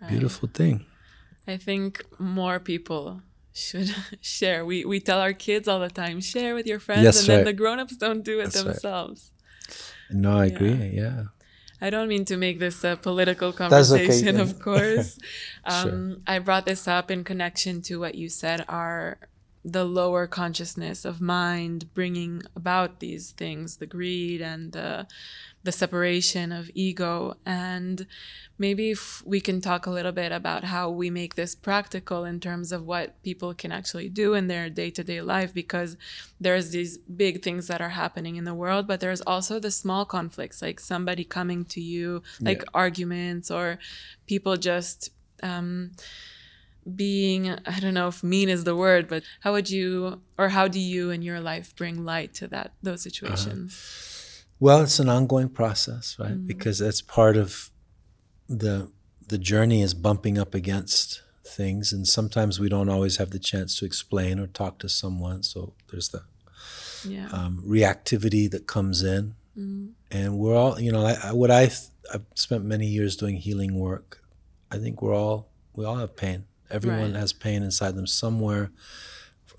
right. 0.00 0.10
Beautiful 0.10 0.48
thing. 0.52 0.84
I 1.46 1.58
think 1.58 2.02
more 2.18 2.58
people 2.58 3.22
should 3.52 3.94
share. 4.20 4.64
We 4.64 4.84
we 4.84 4.98
tell 4.98 5.20
our 5.20 5.32
kids 5.32 5.68
all 5.68 5.78
the 5.78 5.90
time, 5.90 6.20
share 6.20 6.56
with 6.56 6.66
your 6.66 6.80
friends, 6.80 7.04
Yes, 7.04 7.20
and 7.20 7.28
then 7.28 7.44
the 7.44 7.52
grown-ups 7.52 7.96
don't 7.96 8.24
do 8.24 8.40
it 8.40 8.50
That's 8.50 8.56
right. 8.56 8.74
No, 10.10 10.38
I 10.38 10.46
agree. 10.46 10.92
Yeah. 10.94 11.24
I 11.80 11.90
don't 11.90 12.08
mean 12.08 12.24
to 12.26 12.36
make 12.36 12.58
this 12.58 12.82
a 12.84 12.96
political 12.96 13.52
That's 13.52 13.92
okay, 13.92 14.06
conversation, 14.06 14.40
of 14.40 14.58
course. 14.60 15.18
Sure. 15.68 15.92
Um, 15.92 16.22
I 16.28 16.38
brought 16.38 16.64
this 16.64 16.86
up 16.86 17.10
in 17.10 17.24
connection 17.24 17.82
to 17.82 17.98
what 17.98 18.14
you 18.14 18.28
said. 18.28 18.64
Our 18.68 19.18
the 19.68 19.84
lower 19.84 20.28
consciousness 20.28 21.04
of 21.04 21.20
mind 21.20 21.92
bringing 21.92 22.40
about 22.54 23.00
these 23.00 23.32
things 23.32 23.78
the 23.78 23.86
greed 23.86 24.40
and 24.40 24.70
the 24.70 25.04
the 25.64 25.72
separation 25.72 26.52
of 26.52 26.70
ego 26.72 27.36
and 27.44 28.06
maybe 28.58 28.92
if 28.92 29.26
we 29.26 29.40
can 29.40 29.60
talk 29.60 29.84
a 29.84 29.90
little 29.90 30.12
bit 30.12 30.30
about 30.30 30.62
how 30.62 30.88
we 30.88 31.10
make 31.10 31.34
this 31.34 31.56
practical 31.56 32.24
in 32.24 32.38
terms 32.38 32.70
of 32.70 32.86
what 32.86 33.20
people 33.24 33.52
can 33.52 33.72
actually 33.72 34.08
do 34.08 34.34
in 34.34 34.46
their 34.46 34.70
day-to-day 34.70 35.20
life 35.20 35.52
because 35.52 35.96
there's 36.40 36.70
these 36.70 36.98
big 36.98 37.42
things 37.42 37.66
that 37.66 37.80
are 37.80 37.88
happening 37.88 38.36
in 38.36 38.44
the 38.44 38.54
world 38.54 38.86
but 38.86 39.00
there's 39.00 39.22
also 39.22 39.58
the 39.58 39.72
small 39.72 40.04
conflicts 40.04 40.62
like 40.62 40.78
somebody 40.78 41.24
coming 41.24 41.64
to 41.64 41.80
you 41.80 42.22
like 42.40 42.58
yeah. 42.58 42.68
arguments 42.72 43.50
or 43.50 43.80
people 44.28 44.56
just 44.56 45.10
um, 45.42 45.90
being 46.94 47.50
i 47.66 47.80
don't 47.80 47.94
know 47.94 48.08
if 48.08 48.22
mean 48.22 48.48
is 48.48 48.64
the 48.64 48.76
word 48.76 49.08
but 49.08 49.22
how 49.40 49.52
would 49.52 49.68
you 49.68 50.20
or 50.38 50.50
how 50.50 50.68
do 50.68 50.78
you 50.78 51.10
in 51.10 51.22
your 51.22 51.40
life 51.40 51.74
bring 51.74 52.04
light 52.04 52.32
to 52.32 52.46
that 52.46 52.72
those 52.82 53.00
uh-huh. 53.00 53.10
situations 53.10 53.72
uh-huh. 53.74 54.56
well 54.60 54.82
it's 54.82 55.00
an 55.00 55.08
ongoing 55.08 55.48
process 55.48 56.16
right 56.18 56.32
mm-hmm. 56.32 56.46
because 56.46 56.78
that's 56.78 57.02
part 57.02 57.36
of 57.36 57.70
the 58.48 58.90
the 59.28 59.38
journey 59.38 59.82
is 59.82 59.94
bumping 59.94 60.38
up 60.38 60.54
against 60.54 61.22
things 61.44 61.92
and 61.92 62.06
sometimes 62.06 62.60
we 62.60 62.68
don't 62.68 62.88
always 62.88 63.16
have 63.16 63.30
the 63.30 63.38
chance 63.38 63.78
to 63.78 63.84
explain 63.84 64.38
or 64.38 64.46
talk 64.46 64.78
to 64.78 64.88
someone 64.88 65.42
so 65.42 65.72
there's 65.90 66.10
the 66.10 66.22
yeah. 67.04 67.28
um, 67.32 67.62
reactivity 67.66 68.50
that 68.50 68.66
comes 68.66 69.02
in 69.02 69.34
mm-hmm. 69.58 69.86
and 70.10 70.38
we're 70.38 70.56
all 70.56 70.78
you 70.80 70.92
know 70.92 71.04
I, 71.04 71.32
what 71.32 71.50
I 71.50 71.70
I've 72.12 72.26
spent 72.34 72.64
many 72.64 72.86
years 72.86 73.16
doing 73.16 73.36
healing 73.36 73.78
work 73.78 74.22
I 74.70 74.78
think 74.78 75.02
we're 75.02 75.14
all 75.14 75.48
we 75.74 75.84
all 75.84 75.96
have 75.96 76.16
pain 76.16 76.44
Everyone 76.70 77.12
right. 77.12 77.20
has 77.20 77.32
pain 77.32 77.62
inside 77.62 77.94
them 77.94 78.06
somewhere 78.06 78.70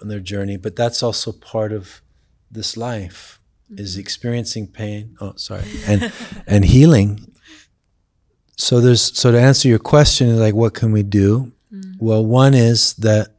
on 0.02 0.08
their 0.08 0.20
journey, 0.20 0.58
but 0.58 0.76
that's 0.76 1.02
also 1.02 1.32
part 1.32 1.72
of 1.72 2.02
this 2.52 2.78
life 2.78 3.40
mm-hmm. 3.72 3.82
is 3.82 3.98
experiencing 3.98 4.68
pain. 4.68 5.16
Oh, 5.20 5.34
sorry, 5.36 5.66
and 5.86 6.12
and 6.48 6.66
healing. 6.66 7.34
So 8.58 8.82
there's 8.82 9.02
so 9.18 9.32
to 9.32 9.40
answer 9.40 9.68
your 9.68 9.80
question, 9.80 10.40
like 10.40 10.56
what 10.56 10.74
can 10.74 10.92
we 10.92 11.04
do? 11.04 11.52
Mm. 11.74 11.96
Well, 12.00 12.26
one 12.26 12.54
is 12.54 12.94
that 12.96 13.36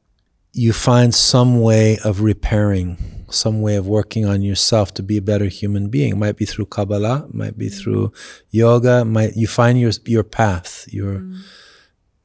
you 0.53 0.73
find 0.73 1.15
some 1.15 1.61
way 1.61 1.99
of 2.05 2.21
repairing, 2.21 3.25
some 3.31 3.61
way 3.61 3.77
of 3.77 3.87
working 3.87 4.27
on 4.27 4.43
yourself 4.43 4.95
to 4.95 5.03
be 5.03 5.17
a 5.17 5.23
better 5.23 5.47
human 5.47 5.89
being. 5.89 6.13
It 6.13 6.17
might 6.17 6.37
be 6.37 6.45
through 6.45 6.67
Kabbalah, 6.67 7.27
it 7.29 7.35
might 7.35 7.59
be 7.59 7.69
mm. 7.69 7.79
through 7.79 8.13
yoga. 8.51 9.05
Might 9.05 9.37
you 9.37 9.47
find 9.47 9.81
your 9.81 9.93
your 10.07 10.25
path, 10.25 10.87
your 10.89 11.21
mm 11.21 11.39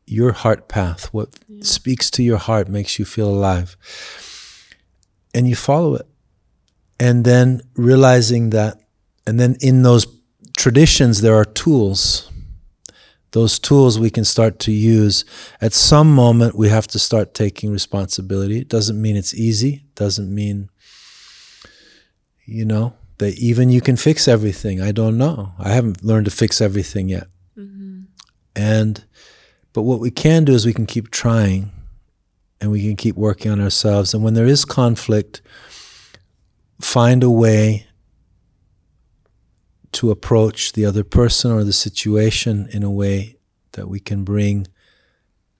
your 0.05 0.31
heart 0.31 0.67
path, 0.67 1.13
what 1.13 1.29
yeah. 1.47 1.63
speaks 1.63 2.09
to 2.11 2.23
your 2.23 2.37
heart 2.37 2.67
makes 2.67 2.99
you 2.99 3.05
feel 3.05 3.29
alive. 3.29 3.77
And 5.33 5.47
you 5.47 5.55
follow 5.55 5.95
it. 5.95 6.07
And 6.99 7.25
then 7.25 7.61
realizing 7.75 8.51
that, 8.51 8.79
and 9.25 9.39
then 9.39 9.57
in 9.61 9.83
those 9.83 10.05
traditions, 10.57 11.21
there 11.21 11.35
are 11.35 11.45
tools. 11.45 12.29
Those 13.31 13.57
tools 13.57 13.97
we 13.97 14.11
can 14.11 14.25
start 14.25 14.59
to 14.59 14.71
use. 14.71 15.25
At 15.59 15.73
some 15.73 16.13
moment, 16.13 16.55
we 16.55 16.69
have 16.69 16.85
to 16.87 16.99
start 16.99 17.33
taking 17.33 17.71
responsibility. 17.71 18.59
It 18.59 18.67
doesn't 18.67 19.01
mean 19.01 19.15
it's 19.15 19.33
easy, 19.33 19.85
it 19.87 19.95
doesn't 19.95 20.33
mean, 20.33 20.69
you 22.45 22.63
know, 22.63 22.93
that 23.17 23.37
even 23.39 23.69
you 23.69 23.81
can 23.81 23.97
fix 23.97 24.27
everything. 24.27 24.81
I 24.81 24.91
don't 24.91 25.17
know. 25.17 25.53
I 25.57 25.69
haven't 25.69 26.03
learned 26.03 26.25
to 26.25 26.31
fix 26.31 26.61
everything 26.61 27.09
yet. 27.09 27.27
Mm-hmm. 27.57 28.01
And 28.55 29.03
but 29.73 29.81
what 29.81 29.99
we 29.99 30.11
can 30.11 30.45
do 30.45 30.53
is 30.53 30.65
we 30.65 30.73
can 30.73 30.85
keep 30.85 31.09
trying 31.11 31.71
and 32.61 32.71
we 32.71 32.81
can 32.81 32.95
keep 32.95 33.15
working 33.15 33.51
on 33.51 33.59
ourselves. 33.59 34.13
And 34.13 34.23
when 34.23 34.35
there 34.35 34.45
is 34.45 34.63
conflict, 34.63 35.41
find 36.79 37.23
a 37.23 37.29
way 37.29 37.87
to 39.93 40.11
approach 40.11 40.73
the 40.73 40.85
other 40.85 41.03
person 41.03 41.51
or 41.51 41.63
the 41.63 41.73
situation 41.73 42.67
in 42.71 42.83
a 42.83 42.91
way 42.91 43.37
that 43.73 43.87
we 43.87 43.99
can 43.99 44.23
bring 44.23 44.67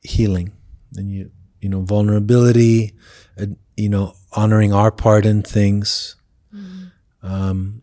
healing 0.02 0.52
and 0.96 1.10
you 1.12 1.32
you 1.62 1.70
know 1.70 1.82
vulnerability 1.82 2.94
uh, 3.40 3.46
you 3.78 3.88
know 3.88 4.14
honoring 4.34 4.74
our 4.74 4.92
part 4.92 5.26
in 5.26 5.42
things 5.42 6.16
mm-hmm. 6.54 6.88
um, 7.26 7.83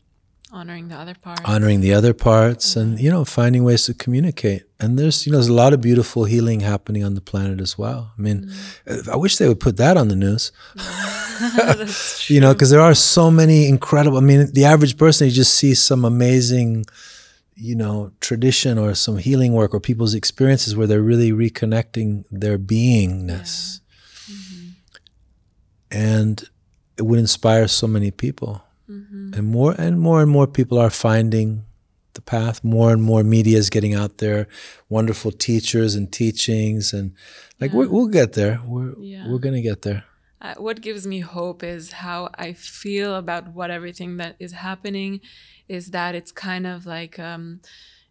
honoring 0.52 0.88
the 0.88 0.96
other 0.96 1.14
parts. 1.14 1.42
Honoring 1.44 1.80
the 1.80 1.94
other 1.94 2.14
parts 2.14 2.76
and 2.76 2.98
you 3.00 3.10
know 3.10 3.24
finding 3.24 3.64
ways 3.64 3.84
to 3.86 3.94
communicate. 3.94 4.64
And 4.78 4.98
there's 4.98 5.26
you 5.26 5.32
know 5.32 5.38
there's 5.38 5.48
a 5.48 5.52
lot 5.52 5.72
of 5.72 5.80
beautiful 5.80 6.24
healing 6.24 6.60
happening 6.60 7.04
on 7.04 7.14
the 7.14 7.20
planet 7.20 7.60
as 7.60 7.78
well. 7.78 8.12
I 8.18 8.22
mean 8.22 8.46
mm. 8.86 9.08
i 9.08 9.16
wish 9.16 9.36
they 9.36 9.48
would 9.48 9.60
put 9.60 9.76
that 9.76 9.96
on 9.96 10.08
the 10.08 10.16
news. 10.16 10.52
You 12.28 12.40
know 12.40 12.52
because 12.52 12.70
there 12.70 12.80
are 12.80 12.94
so 12.94 13.30
many 13.30 13.66
incredible 13.66 14.18
i 14.18 14.20
mean 14.20 14.52
the 14.52 14.66
average 14.66 14.98
person 14.98 15.26
you 15.26 15.32
just 15.32 15.54
see 15.54 15.74
some 15.74 16.04
amazing 16.04 16.84
you 17.56 17.74
know 17.74 18.12
tradition 18.20 18.78
or 18.78 18.94
some 18.94 19.18
healing 19.18 19.52
work 19.52 19.74
or 19.74 19.80
people's 19.80 20.14
experiences 20.14 20.76
where 20.76 20.86
they're 20.86 21.02
really 21.02 21.32
reconnecting 21.32 22.24
their 22.30 22.58
beingness. 22.58 23.80
Yeah. 24.26 24.34
mm-hmm. 24.34 24.68
and 25.90 26.44
it 26.96 27.02
would 27.02 27.18
inspire 27.18 27.66
so 27.68 27.86
many 27.86 28.10
people 28.10 28.62
Mm-hmm. 28.90 29.34
And 29.34 29.46
more 29.46 29.74
and 29.78 30.00
more 30.00 30.20
and 30.20 30.30
more 30.30 30.46
people 30.46 30.78
are 30.78 30.90
finding 30.90 31.64
the 32.14 32.20
path. 32.20 32.64
More 32.64 32.92
and 32.92 33.02
more 33.02 33.22
media 33.22 33.56
is 33.56 33.70
getting 33.70 33.94
out 33.94 34.18
there. 34.18 34.48
Wonderful 34.88 35.32
teachers 35.32 35.94
and 35.94 36.10
teachings, 36.12 36.92
and 36.92 37.14
like 37.60 37.70
yeah. 37.70 37.78
we 37.78 37.86
will 37.86 38.08
get 38.08 38.32
there. 38.32 38.60
We're 38.66 38.98
yeah. 38.98 39.28
we're 39.28 39.38
gonna 39.38 39.62
get 39.62 39.82
there. 39.82 40.04
Uh, 40.42 40.54
what 40.56 40.80
gives 40.80 41.06
me 41.06 41.20
hope 41.20 41.62
is 41.62 41.92
how 41.92 42.30
I 42.38 42.54
feel 42.54 43.14
about 43.14 43.48
what 43.48 43.70
everything 43.70 44.16
that 44.16 44.36
is 44.38 44.52
happening. 44.52 45.20
Is 45.68 45.92
that 45.92 46.14
it's 46.16 46.32
kind 46.32 46.66
of 46.66 46.84
like 46.84 47.18
um, 47.18 47.60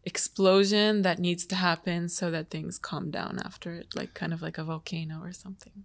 explosion 0.05 1.01
that 1.01 1.19
needs 1.19 1.45
to 1.47 1.55
happen 1.55 2.07
so 2.07 2.31
that 2.31 2.49
things 2.49 2.79
calm 2.79 3.11
down 3.11 3.39
after 3.43 3.73
it, 3.73 3.87
like 3.95 4.13
kind 4.13 4.33
of 4.33 4.41
like 4.41 4.57
a 4.57 4.63
volcano 4.63 5.19
or 5.21 5.33
something. 5.33 5.83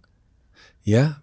Yeah, 0.83 1.15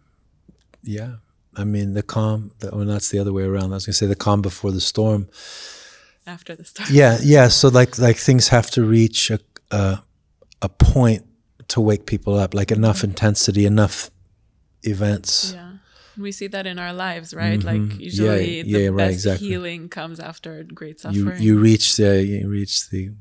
yeah. 0.83 1.17
I 1.57 1.65
mean, 1.65 1.95
the 1.95 2.03
calm, 2.03 2.53
the, 2.61 2.71
well, 2.73 2.85
that's 2.85 3.11
the 3.11 3.19
other 3.19 3.33
way 3.33 3.45
around. 3.45 3.73
I 3.73 3.75
was 3.75 3.87
going 3.87 3.93
to 3.93 3.99
say 3.99 4.07
the 4.07 4.17
calm 4.17 4.41
before 4.43 4.71
the 4.71 4.81
storm. 4.81 5.29
After 6.27 6.55
the 6.55 6.65
storm. 6.65 6.89
Yeah, 6.91 7.19
yeah. 7.23 7.49
So 7.49 7.69
like, 7.69 7.99
like 7.99 8.17
things 8.17 8.49
have 8.49 8.71
to 8.73 8.85
reach 8.85 9.31
a, 9.31 9.41
a, 9.71 10.03
a 10.63 10.69
point 10.69 11.27
to 11.69 11.81
wake 11.81 12.07
people 12.07 12.39
up, 12.39 12.55
like 12.55 12.71
enough 12.71 13.05
intensity, 13.05 13.67
enough 13.67 14.11
events. 14.83 15.53
Yeah. 15.55 15.73
We 16.19 16.33
see 16.33 16.47
that 16.49 16.67
in 16.67 16.79
our 16.79 16.93
lives, 16.93 17.33
right? 17.33 17.59
Mm-hmm. 17.59 17.91
Like 17.91 18.01
usually 18.01 18.59
yeah, 18.59 18.63
the 18.63 18.69
yeah, 18.69 18.91
best 18.91 18.99
right, 18.99 19.11
exactly. 19.11 19.49
healing 19.49 19.89
comes 19.89 20.21
after 20.21 20.63
great 20.63 21.01
suffering. 21.01 21.41
You, 21.41 21.55
you 21.55 21.59
reach 21.59 21.97
the, 21.97 22.23
you 22.23 22.49
reach 22.49 22.91
the 22.91 23.13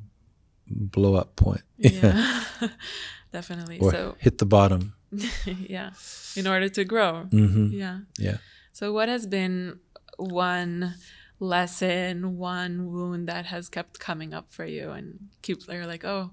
blow 0.68 1.16
up 1.16 1.36
point. 1.36 1.62
Yeah, 1.78 2.44
definitely. 3.32 3.80
Or 3.80 3.92
so 3.92 4.16
hit 4.20 4.38
the 4.38 4.46
bottom. 4.46 4.94
yeah 5.46 5.92
in 6.36 6.48
order 6.48 6.70
to 6.70 6.84
grow. 6.84 7.28
Mm-hmm. 7.32 7.68
Yeah. 7.74 8.00
Yeah. 8.18 8.38
So, 8.74 8.94
what 8.94 9.10
has 9.10 9.28
been 9.28 9.80
one 10.18 10.96
lesson, 11.40 12.38
one 12.38 12.92
wound 12.92 13.28
that 13.28 13.48
has 13.48 13.70
kept 13.70 14.00
coming 14.00 14.34
up 14.34 14.54
for 14.54 14.66
you 14.66 14.92
and 14.92 15.30
keep 15.42 15.60
you're 15.68 15.88
like, 15.88 16.06
oh, 16.06 16.32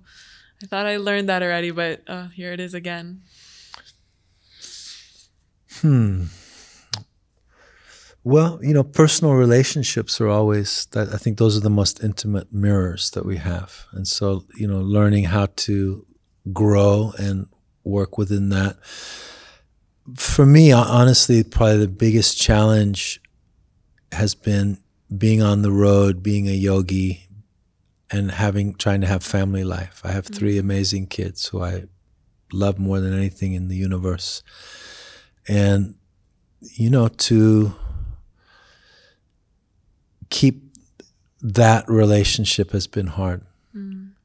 I 0.62 0.66
thought 0.66 0.87
I 0.87 0.99
learned 0.99 1.29
that 1.29 1.43
already, 1.43 1.70
but 1.70 2.03
oh, 2.09 2.29
here 2.35 2.53
it 2.53 2.61
is 2.61 2.74
again. 2.74 3.22
Hmm. 5.81 6.24
Well, 8.24 8.59
you 8.62 8.74
know, 8.74 8.83
personal 8.83 9.35
relationships 9.35 10.20
are 10.20 10.29
always 10.29 10.87
that 10.91 11.14
I 11.14 11.16
think 11.16 11.39
those 11.39 11.57
are 11.57 11.61
the 11.61 11.70
most 11.70 12.03
intimate 12.03 12.53
mirrors 12.53 13.11
that 13.12 13.24
we 13.24 13.39
have. 13.39 13.87
And 13.93 14.07
so, 14.07 14.45
you 14.57 14.66
know, 14.66 14.81
learning 14.81 15.24
how 15.24 15.47
to 15.57 16.05
grow 16.53 17.12
and 17.18 17.47
work 17.85 18.18
within 18.18 18.49
that 18.51 18.76
for 20.16 20.47
me, 20.47 20.72
honestly, 20.72 21.43
probably 21.45 21.79
the 21.79 21.89
biggest 21.89 22.41
challenge 22.41 23.20
has 24.12 24.35
been 24.35 24.79
being 25.16 25.43
on 25.43 25.62
the 25.62 25.72
road, 25.72 26.22
being 26.22 26.49
a 26.49 26.53
yogi, 26.53 27.26
and 28.11 28.31
having 28.31 28.74
trying 28.74 29.01
to 29.03 29.07
have 29.07 29.22
family 29.22 29.64
life. 29.64 30.01
I 30.05 30.12
have 30.12 30.24
mm-hmm. 30.24 30.35
three 30.35 30.59
amazing 30.59 31.09
kids 31.09 31.47
who 31.49 31.62
I 31.62 31.85
love 32.53 32.79
more 32.79 33.01
than 33.01 33.12
anything 33.12 33.53
in 33.53 33.68
the 33.68 33.76
universe, 33.76 34.43
and 35.47 35.97
you 36.61 36.89
know 36.91 37.09
to 37.09 37.74
keep 40.31 40.62
that 41.41 41.89
relationship 41.89 42.72
has 42.72 42.87
been 42.87 43.09
hard. 43.09 43.45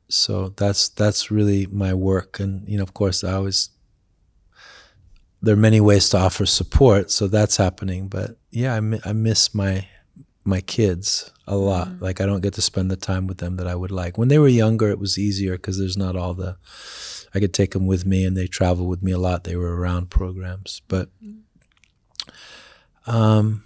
So 0.10 0.50
that's 0.50 0.90
that's 0.90 1.32
really 1.32 1.66
my 1.68 1.94
work, 1.94 2.40
and 2.40 2.68
you 2.68 2.78
know, 2.78 2.84
of 2.84 2.94
course, 2.94 3.24
I 3.24 3.34
always 3.34 3.70
there 5.42 5.54
are 5.54 5.58
many 5.58 5.82
ways 5.82 6.10
to 6.10 6.18
offer 6.18 6.46
support, 6.46 7.12
so 7.12 7.28
that's 7.28 7.58
happening. 7.58 8.08
But 8.08 8.38
yeah, 8.52 8.76
I, 8.76 8.80
mi- 8.80 9.02
I 9.04 9.14
miss 9.14 9.54
my 9.54 9.88
my 10.46 10.62
kids 10.62 11.32
a 11.48 11.56
lot. 11.56 11.88
Mm-hmm. 11.88 12.04
Like 12.04 12.22
I 12.22 12.26
don't 12.26 12.42
get 12.42 12.54
to 12.56 12.62
spend 12.62 12.92
the 12.92 12.96
time 12.96 13.28
with 13.28 13.40
them 13.40 13.58
that 13.58 13.68
I 13.68 13.76
would 13.76 13.92
like. 13.92 14.18
When 14.18 14.28
they 14.28 14.40
were 14.40 14.48
younger, 14.48 14.90
it 14.90 15.00
was 15.00 15.18
easier 15.18 15.54
because 15.54 15.80
there's 15.80 15.98
not 15.98 16.16
all 16.16 16.34
the. 16.34 16.58
I 17.36 17.40
could 17.40 17.54
take 17.54 17.72
them 17.72 17.88
with 17.88 18.06
me, 18.06 18.26
and 18.26 18.38
they 18.38 18.46
travel 18.46 18.86
with 18.86 19.02
me 19.02 19.12
a 19.12 19.18
lot. 19.18 19.44
They 19.44 19.56
were 19.56 19.76
around 19.76 20.10
programs, 20.10 20.82
but 20.88 21.10
mm-hmm. 21.24 21.40
Um, 23.06 23.64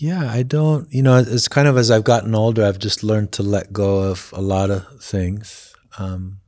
yeah, 0.00 0.30
I 0.30 0.44
don't, 0.44 0.92
you 0.92 1.02
know, 1.02 1.16
it's 1.16 1.48
kind 1.48 1.66
of 1.66 1.76
as 1.76 1.90
I've 1.90 2.04
gotten 2.04 2.34
older, 2.34 2.64
I've 2.64 2.78
just 2.78 3.02
learned 3.02 3.32
to 3.32 3.42
let 3.42 3.72
go 3.72 3.98
of 4.02 4.32
a 4.32 4.40
lot 4.40 4.70
of 4.70 5.02
things. 5.02 5.74
Um, 5.98 6.38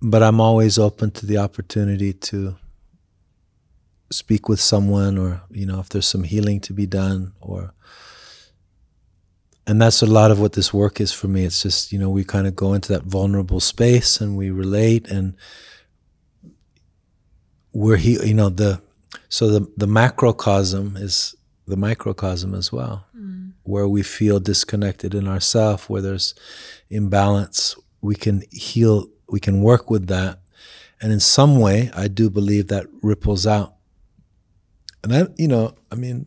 but 0.00 0.22
I'm 0.22 0.40
always 0.40 0.78
open 0.78 1.10
to 1.12 1.26
the 1.26 1.36
opportunity 1.36 2.14
to 2.14 2.56
speak 4.10 4.48
with 4.48 4.60
someone 4.60 5.18
or, 5.18 5.42
you 5.50 5.66
know, 5.66 5.80
if 5.80 5.90
there's 5.90 6.08
some 6.08 6.24
healing 6.24 6.60
to 6.60 6.72
be 6.72 6.86
done 6.86 7.34
or, 7.38 7.74
and 9.66 9.80
that's 9.80 10.00
a 10.00 10.06
lot 10.06 10.30
of 10.30 10.40
what 10.40 10.54
this 10.54 10.72
work 10.72 11.02
is 11.02 11.12
for 11.12 11.28
me. 11.28 11.44
It's 11.44 11.62
just, 11.62 11.92
you 11.92 11.98
know, 11.98 12.08
we 12.08 12.24
kind 12.24 12.46
of 12.46 12.56
go 12.56 12.72
into 12.72 12.92
that 12.94 13.02
vulnerable 13.02 13.60
space 13.60 14.22
and 14.22 14.38
we 14.38 14.50
relate 14.50 15.06
and 15.08 15.36
we're, 17.74 17.98
he, 17.98 18.26
you 18.26 18.34
know, 18.34 18.48
the, 18.48 18.80
so 19.28 19.48
the, 19.48 19.70
the 19.76 19.86
macrocosm 19.86 20.96
is 20.96 21.36
the 21.70 21.76
microcosm 21.76 22.54
as 22.54 22.72
well, 22.72 23.06
mm. 23.16 23.52
where 23.62 23.88
we 23.88 24.02
feel 24.02 24.40
disconnected 24.40 25.14
in 25.14 25.26
ourself, 25.26 25.88
where 25.88 26.02
there's 26.02 26.34
imbalance. 26.90 27.76
We 28.00 28.14
can 28.14 28.42
heal, 28.50 29.06
we 29.28 29.40
can 29.40 29.62
work 29.62 29.90
with 29.90 30.08
that. 30.08 30.40
And 31.00 31.12
in 31.12 31.20
some 31.20 31.58
way, 31.58 31.90
I 31.94 32.08
do 32.08 32.28
believe 32.28 32.68
that 32.68 32.86
ripples 33.02 33.46
out. 33.46 33.76
And 35.02 35.14
I, 35.14 35.26
you 35.38 35.48
know, 35.48 35.74
I 35.90 35.94
mean, 35.94 36.26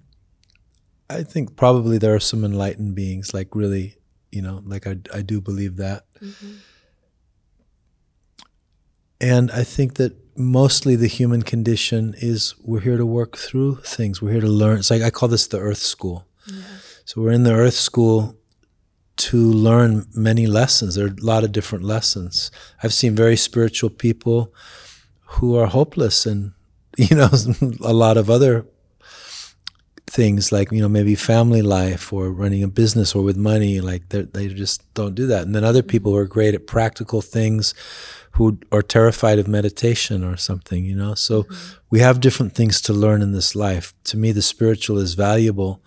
I 1.10 1.22
think 1.24 1.56
probably 1.56 1.98
there 2.00 2.16
are 2.16 2.20
some 2.20 2.44
enlightened 2.44 2.96
beings, 2.96 3.34
like 3.34 3.56
really, 3.56 3.98
you 4.32 4.42
know, 4.42 4.64
like 4.66 4.88
I, 4.88 4.98
I 5.14 5.22
do 5.22 5.40
believe 5.42 5.76
that. 5.78 6.06
Mm-hmm. 6.20 6.54
And 9.22 9.52
I 9.52 9.64
think 9.64 9.96
that 9.96 10.16
mostly 10.36 10.96
the 10.96 11.08
human 11.08 11.44
condition 11.44 12.16
is 12.18 12.56
we're 12.64 12.82
here 12.82 12.98
to 12.98 13.06
work 13.06 13.38
through 13.38 13.76
things. 13.78 14.22
We're 14.22 14.34
here 14.34 14.42
to 14.42 14.48
learn. 14.48 14.80
It's 14.80 14.92
like 14.92 15.02
I 15.02 15.10
call 15.10 15.30
this 15.30 15.48
the 15.48 15.60
earth 15.60 15.78
school. 15.78 16.26
Yeah. 16.48 16.62
So 17.06 17.22
we're 17.22 17.32
in 17.32 17.44
the 17.44 17.54
earth 17.54 17.74
school 17.74 18.36
to 19.16 19.38
learn 19.38 20.08
many 20.16 20.48
lessons. 20.48 20.96
There 20.96 21.06
are 21.06 21.10
a 21.10 21.26
lot 21.26 21.44
of 21.44 21.52
different 21.52 21.84
lessons. 21.84 22.52
I've 22.82 22.94
seen 22.94 23.16
very 23.16 23.38
spiritual 23.38 23.90
people 23.90 24.54
who 25.26 25.56
are 25.56 25.68
hopeless 25.68 26.26
and 26.26 26.54
you 26.98 27.16
know 27.16 27.30
a 27.82 27.94
lot 27.94 28.18
of 28.18 28.30
other 28.30 28.66
things 30.08 30.52
like 30.52 30.72
you 30.72 30.80
know 30.80 30.90
maybe 30.90 31.16
family 31.16 31.62
life 31.62 32.14
or 32.14 32.32
running 32.32 32.62
a 32.62 32.68
business 32.68 33.16
or 33.16 33.24
with 33.24 33.38
money 33.38 33.82
like 33.82 34.10
they 34.10 34.48
just 34.50 34.94
don't 34.94 35.16
do 35.16 35.26
that 35.26 35.44
and 35.44 35.56
then 35.56 35.64
other 35.64 35.82
people 35.82 36.12
who 36.12 36.18
are 36.18 36.26
great 36.26 36.54
at 36.54 36.68
practical 36.68 37.22
things 37.22 37.74
who 38.34 38.60
are 38.72 38.82
terrified 38.82 39.38
of 39.38 39.48
meditation 39.48 40.24
or 40.24 40.38
something, 40.38 40.84
you 40.84 40.96
know? 40.96 41.14
So 41.14 41.44
mm-hmm. 41.44 41.78
we 41.92 42.00
have 42.00 42.20
different 42.20 42.54
things 42.54 42.82
to 42.82 42.94
learn 42.94 43.22
in 43.22 43.32
this 43.32 43.56
life. 43.56 43.94
To 44.06 44.18
me, 44.18 44.32
the 44.32 44.42
spiritual 44.42 44.98
is 44.98 45.14
valuable, 45.14 45.84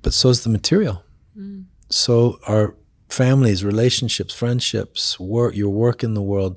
but 0.00 0.14
so 0.14 0.30
is 0.30 0.42
the 0.42 0.50
material. 0.50 1.02
Mm. 1.38 1.66
So 1.90 2.38
our 2.46 2.74
families, 3.10 3.62
relationships, 3.62 4.32
friendships, 4.34 5.20
work, 5.20 5.54
your 5.54 5.68
work 5.68 6.02
in 6.02 6.14
the 6.14 6.22
world, 6.22 6.56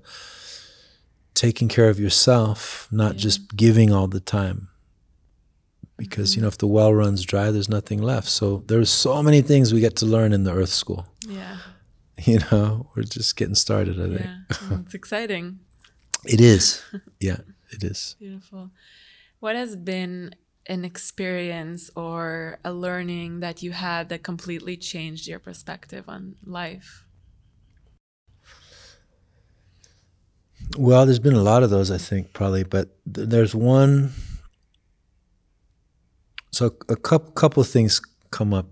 taking 1.33 1.67
care 1.67 1.89
of 1.89 1.99
yourself, 1.99 2.87
not 2.89 3.15
yeah. 3.15 3.19
just 3.19 3.55
giving 3.57 3.91
all 3.91 4.07
the 4.07 4.21
time. 4.21 4.69
Because, 5.97 6.31
mm-hmm. 6.31 6.39
you 6.39 6.41
know, 6.43 6.47
if 6.47 6.59
the 6.59 6.67
well 6.67 6.93
runs 6.93 7.25
dry, 7.25 7.51
there's 7.51 7.69
nothing 7.69 8.01
left. 8.01 8.29
So 8.29 8.63
there's 8.67 8.89
so 8.89 9.21
many 9.21 9.41
things 9.41 9.73
we 9.73 9.81
get 9.81 9.97
to 9.97 10.05
learn 10.05 10.31
in 10.31 10.45
the 10.45 10.53
earth 10.53 10.69
school. 10.69 11.07
Yeah. 11.27 11.57
you 12.25 12.39
know, 12.51 12.87
we're 12.95 13.03
just 13.03 13.35
getting 13.35 13.55
started, 13.55 13.99
I 13.99 14.17
think. 14.17 14.29
Yeah, 14.69 14.77
it's 14.81 14.93
exciting. 14.93 15.59
it 16.25 16.41
is. 16.41 16.83
Yeah, 17.19 17.37
it 17.71 17.83
is. 17.83 18.15
Beautiful. 18.19 18.71
What 19.39 19.55
has 19.55 19.75
been 19.75 20.33
an 20.65 20.83
experience 20.83 21.89
or 21.95 22.59
a 22.65 22.73
learning 22.73 23.39
that 23.41 23.61
you 23.61 23.71
had 23.71 24.09
that 24.09 24.23
completely 24.23 24.75
changed 24.77 25.27
your 25.27 25.39
perspective 25.39 26.05
on 26.07 26.35
life? 26.43 27.05
Well, 30.77 31.05
there's 31.05 31.19
been 31.19 31.33
a 31.33 31.41
lot 31.41 31.63
of 31.63 31.69
those, 31.69 31.91
I 31.91 31.97
think, 31.97 32.33
probably, 32.33 32.63
but 32.63 32.89
th- 33.11 33.29
there's 33.29 33.55
one. 33.55 34.11
So 36.51 36.75
a 36.89 36.95
couple 36.95 37.31
couple 37.31 37.61
of 37.61 37.69
things 37.69 38.01
come 38.31 38.53
up 38.53 38.67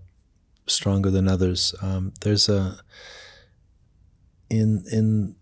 stronger 0.66 1.10
than 1.10 1.28
others. 1.28 1.74
Um, 1.80 2.12
there's 2.20 2.48
a 2.48 2.78
in 4.50 4.84
in 4.90 5.36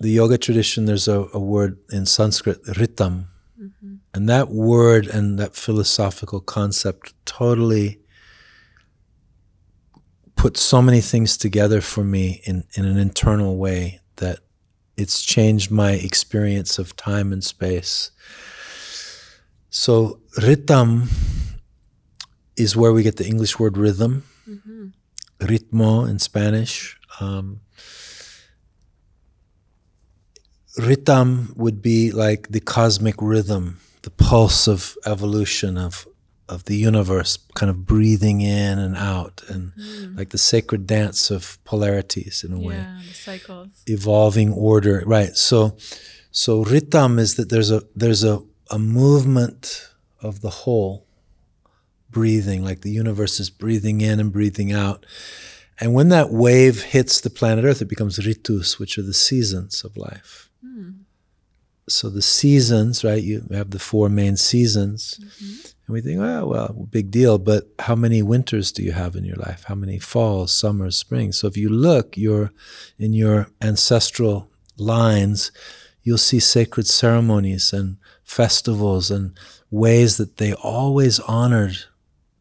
the 0.00 0.10
yoga 0.10 0.38
tradition, 0.38 0.86
there's 0.86 1.08
a, 1.08 1.28
a 1.34 1.38
word 1.38 1.78
in 1.92 2.06
Sanskrit, 2.06 2.62
ritam, 2.64 3.26
mm-hmm. 3.60 3.96
and 4.14 4.28
that 4.28 4.48
word 4.48 5.06
and 5.06 5.38
that 5.38 5.54
philosophical 5.54 6.40
concept 6.40 7.12
totally 7.26 8.00
put 10.36 10.56
so 10.56 10.80
many 10.80 11.02
things 11.02 11.36
together 11.36 11.82
for 11.82 12.02
me 12.02 12.40
in, 12.44 12.64
in 12.72 12.86
an 12.86 12.96
internal 12.96 13.58
way 13.58 14.00
that 14.16 14.38
it's 14.96 15.20
changed 15.20 15.70
my 15.70 15.92
experience 15.92 16.78
of 16.78 16.96
time 16.96 17.30
and 17.30 17.44
space. 17.44 18.10
So, 19.68 20.20
ritam 20.38 21.08
is 22.56 22.74
where 22.74 22.92
we 22.92 23.02
get 23.02 23.16
the 23.16 23.26
English 23.26 23.58
word 23.58 23.76
rhythm, 23.76 24.24
mm-hmm. 24.48 24.88
ritmo 25.40 26.08
in 26.08 26.18
Spanish. 26.18 26.98
Um, 27.20 27.60
ritam 30.80 31.56
would 31.56 31.82
be 31.82 32.10
like 32.10 32.48
the 32.48 32.60
cosmic 32.60 33.16
rhythm, 33.20 33.78
the 34.02 34.10
pulse 34.10 34.66
of 34.66 34.96
evolution 35.06 35.76
of 35.76 36.06
of 36.48 36.64
the 36.64 36.74
universe, 36.74 37.38
kind 37.54 37.70
of 37.70 37.86
breathing 37.86 38.40
in 38.40 38.76
and 38.78 38.96
out, 38.96 39.40
and 39.48 39.72
mm. 39.74 40.18
like 40.18 40.30
the 40.30 40.38
sacred 40.38 40.84
dance 40.84 41.30
of 41.30 41.62
polarities 41.64 42.42
in 42.42 42.52
a 42.52 42.58
yeah, 42.58 42.66
way. 42.66 42.86
the 43.06 43.14
cycles. 43.14 43.68
Evolving 43.86 44.52
order, 44.52 45.04
right? 45.06 45.36
So, 45.36 45.76
so 46.32 46.64
ritam 46.64 47.20
is 47.20 47.36
that 47.36 47.50
there's 47.50 47.70
a 47.70 47.82
there's 47.94 48.24
a 48.24 48.42
a 48.70 48.78
movement 48.78 49.90
of 50.20 50.40
the 50.40 50.50
whole, 50.50 51.06
breathing 52.10 52.64
like 52.64 52.80
the 52.80 52.90
universe 52.90 53.40
is 53.40 53.50
breathing 53.50 54.00
in 54.00 54.20
and 54.20 54.32
breathing 54.32 54.72
out. 54.72 55.06
And 55.80 55.94
when 55.94 56.10
that 56.10 56.30
wave 56.30 56.82
hits 56.82 57.20
the 57.20 57.30
planet 57.30 57.64
Earth, 57.64 57.80
it 57.80 57.88
becomes 57.88 58.24
ritus, 58.26 58.78
which 58.78 58.98
are 58.98 59.02
the 59.02 59.14
seasons 59.14 59.82
of 59.82 59.96
life. 59.96 60.49
So 61.90 62.08
the 62.08 62.22
seasons, 62.22 63.04
right? 63.04 63.22
You 63.22 63.46
have 63.50 63.70
the 63.70 63.78
four 63.78 64.08
main 64.08 64.36
seasons, 64.36 65.20
mm-hmm. 65.20 65.66
and 65.86 65.92
we 65.94 66.00
think, 66.00 66.20
oh, 66.20 66.46
well, 66.46 66.86
big 66.90 67.10
deal. 67.10 67.38
But 67.38 67.68
how 67.78 67.94
many 67.94 68.22
winters 68.22 68.72
do 68.72 68.82
you 68.82 68.92
have 68.92 69.16
in 69.16 69.24
your 69.24 69.36
life? 69.36 69.64
How 69.66 69.74
many 69.74 69.98
falls, 69.98 70.52
summers, 70.52 70.96
springs? 70.96 71.38
So 71.38 71.46
if 71.46 71.56
you 71.56 71.68
look, 71.68 72.16
your 72.16 72.52
in 72.98 73.12
your 73.12 73.48
ancestral 73.60 74.50
lines, 74.76 75.52
you'll 76.02 76.18
see 76.18 76.40
sacred 76.40 76.86
ceremonies 76.86 77.72
and 77.72 77.96
festivals 78.24 79.10
and 79.10 79.36
ways 79.70 80.16
that 80.16 80.36
they 80.36 80.52
always 80.54 81.20
honored 81.20 81.76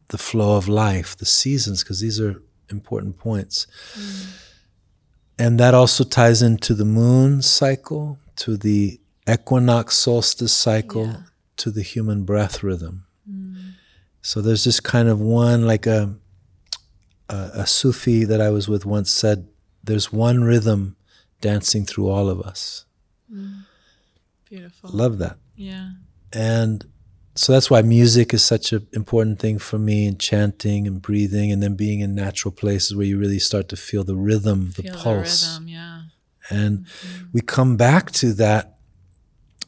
the 0.10 0.18
flow 0.18 0.58
of 0.58 0.68
life, 0.68 1.16
the 1.18 1.26
seasons, 1.26 1.84
because 1.84 2.00
these 2.02 2.20
are 2.20 2.41
important 2.70 3.18
points. 3.18 3.68
Mm. 3.95 4.45
And 5.39 5.60
that 5.60 5.74
also 5.74 6.04
ties 6.04 6.41
into 6.41 6.74
the 6.74 6.86
moon 6.86 7.41
cycle, 7.41 8.18
to 8.38 8.58
the 8.58 9.00
equinox 9.32 9.96
solstice 9.96 10.54
cycle, 10.54 11.08
yeah. 11.08 11.18
to 11.58 11.72
the 11.72 11.82
human 11.82 12.24
breath 12.24 12.64
rhythm. 12.64 13.06
Mm. 13.30 13.74
So 14.22 14.42
there's 14.42 14.64
this 14.64 14.80
kind 14.80 15.08
of 15.10 15.20
one, 15.20 15.66
like 15.66 15.86
a, 15.86 16.16
a, 17.30 17.52
a 17.54 17.68
Sufi 17.68 18.26
that 18.26 18.42
I 18.42 18.50
was 18.50 18.68
with 18.68 18.86
once 18.86 19.12
said, 19.12 19.48
there's 19.84 20.12
one 20.12 20.44
rhythm 20.44 20.96
dancing 21.42 21.86
through 21.86 22.10
all 22.10 22.30
of 22.30 22.42
us. 22.42 22.86
Mm. 23.32 23.66
Beautiful. 24.50 24.90
Love 24.92 25.18
that. 25.20 25.38
Yeah. 25.56 25.92
And 26.34 26.86
so 27.36 27.54
that's 27.54 27.70
why 27.70 27.82
music 27.82 28.34
is 28.34 28.44
such 28.44 28.74
an 28.74 28.88
important 28.94 29.40
thing 29.40 29.60
for 29.60 29.80
me 29.80 30.08
and 30.08 30.20
chanting 30.20 30.88
and 30.88 31.02
breathing 31.02 31.52
and 31.52 31.64
then 31.64 31.76
being 31.76 32.02
in 32.02 32.14
natural 32.16 32.52
places 32.52 32.96
where 32.96 33.06
you 33.06 33.18
really 33.18 33.40
start 33.40 33.70
to 33.70 33.76
feel 33.76 34.04
the 34.04 34.16
rhythm, 34.16 34.72
the 34.76 34.84
feel 34.84 34.96
pulse. 34.96 35.46
The 35.46 35.52
rhythm, 35.52 35.68
yeah. 35.70 36.02
And 36.50 36.80
mm-hmm. 36.80 37.26
we 37.32 37.42
come 37.42 37.78
back 37.78 38.12
to 38.14 38.34
that 38.34 38.79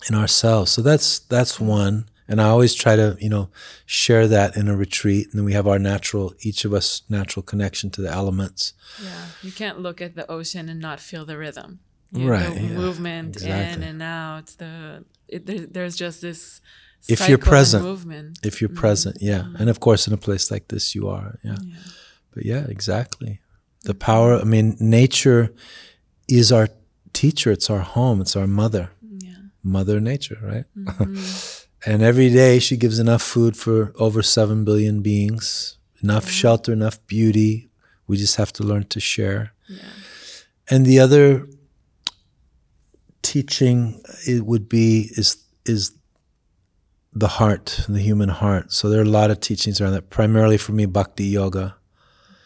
in 0.10 0.16
ourselves. 0.16 0.72
So 0.72 0.82
that's 0.82 1.20
that's 1.20 1.56
mm-hmm. 1.56 1.68
one. 1.68 2.10
And 2.28 2.40
I 2.40 2.46
always 2.46 2.74
try 2.74 2.96
to, 2.96 3.18
you 3.20 3.28
know, 3.28 3.50
share 3.86 4.26
that 4.28 4.56
in 4.56 4.70
a 4.70 4.76
retreat. 4.76 5.28
And 5.28 5.38
then 5.38 5.44
we 5.44 5.52
have 5.52 5.68
our 5.68 5.78
natural, 5.78 6.34
each 6.40 6.64
of 6.64 6.74
us 6.74 7.02
natural 7.10 7.44
connection 7.44 7.90
to 7.92 8.02
the 8.02 8.10
elements. 8.10 8.74
Yeah. 9.04 9.26
You 9.42 9.52
can't 9.52 9.80
look 9.82 10.00
at 10.02 10.16
the 10.16 10.30
ocean 10.32 10.70
and 10.70 10.80
not 10.80 11.02
feel 11.02 11.26
the 11.26 11.38
rhythm. 11.38 11.82
You 12.14 12.30
right. 12.30 12.54
The 12.54 12.62
yeah, 12.62 12.74
movement 12.74 13.36
exactly. 13.36 13.84
in 13.84 13.90
and 13.90 14.02
out. 14.02 14.48
The 14.58 15.04
it, 15.28 15.46
there, 15.46 15.66
there's 15.66 15.98
just 15.98 16.22
this 16.22 16.62
if 17.08 17.28
you're 17.28 17.38
present 17.38 17.84
movement. 17.84 18.40
if 18.44 18.62
you're 18.62 18.70
mm-hmm. 18.70 18.78
present 18.78 19.18
yeah 19.22 19.40
mm-hmm. 19.40 19.56
and 19.58 19.70
of 19.70 19.80
course 19.80 20.08
in 20.08 20.14
a 20.14 20.18
place 20.18 20.52
like 20.52 20.68
this 20.68 20.94
you 20.94 21.10
are 21.10 21.40
yeah. 21.44 21.56
yeah. 21.64 21.76
but 22.34 22.46
yeah 22.46 22.66
exactly 22.68 23.40
the 23.84 23.94
power 23.94 24.40
i 24.40 24.44
mean 24.44 24.76
nature 24.80 25.54
is 26.28 26.52
our 26.52 26.68
teacher 27.14 27.52
it's 27.52 27.70
our 27.70 27.80
home 27.80 28.22
it's 28.22 28.36
our 28.36 28.48
mother 28.48 28.92
Mother 29.64 30.00
Nature, 30.00 30.38
right? 30.42 30.66
Mm-hmm. 30.78 31.66
and 31.92 32.02
every 32.02 32.30
day 32.30 32.60
she 32.60 32.78
gives 32.78 33.00
enough 33.00 33.22
food 33.22 33.58
for 33.58 33.94
over 33.96 34.22
7 34.22 34.64
billion 34.64 35.02
beings, 35.02 35.78
enough 36.04 36.30
shelter, 36.30 36.74
enough 36.74 37.06
beauty. 37.08 37.70
We 38.08 38.18
just 38.18 38.36
have 38.36 38.52
to 38.54 38.64
learn 38.64 38.86
to 38.86 39.00
share. 39.00 39.54
Yeah. 39.68 39.84
And 40.70 40.86
the 40.86 41.00
other 41.00 41.48
teaching 43.22 44.02
it 44.28 44.46
would 44.46 44.68
be 44.68 45.12
is 45.16 45.38
is 45.66 45.94
the 47.14 47.28
heart, 47.28 47.86
the 47.88 48.00
human 48.00 48.30
heart. 48.30 48.72
So 48.72 48.90
there 48.90 49.00
are 49.00 49.04
a 49.04 49.18
lot 49.20 49.32
of 49.32 49.40
teachings 49.40 49.82
around 49.82 49.94
that. 49.94 50.10
Primarily 50.10 50.58
for 50.58 50.72
me, 50.72 50.86
bhakti 50.86 51.26
yoga, 51.26 51.76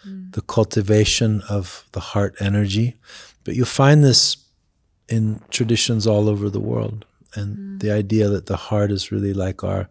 mm-hmm. 0.06 0.32
the 0.32 0.42
cultivation 0.42 1.42
of 1.50 1.86
the 1.92 2.00
heart 2.00 2.36
energy. 2.40 2.96
But 3.44 3.56
you 3.56 3.64
find 3.64 4.04
this 4.04 4.45
in 5.08 5.42
traditions 5.50 6.08
all 6.08 6.30
over 6.30 6.50
the 6.50 6.60
world, 6.60 7.06
and 7.36 7.58
mm. 7.58 7.80
the 7.80 7.92
idea 7.92 8.30
that 8.30 8.46
the 8.48 8.58
heart 8.58 8.92
is 8.92 9.12
really 9.12 9.34
like 9.34 9.64
our, 9.64 9.90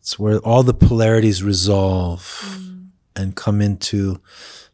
it's 0.00 0.18
where 0.18 0.38
all 0.38 0.62
the 0.62 0.74
polarities 0.74 1.42
resolve 1.42 2.22
mm. 2.46 2.88
and 3.14 3.36
come 3.36 3.60
into, 3.60 4.20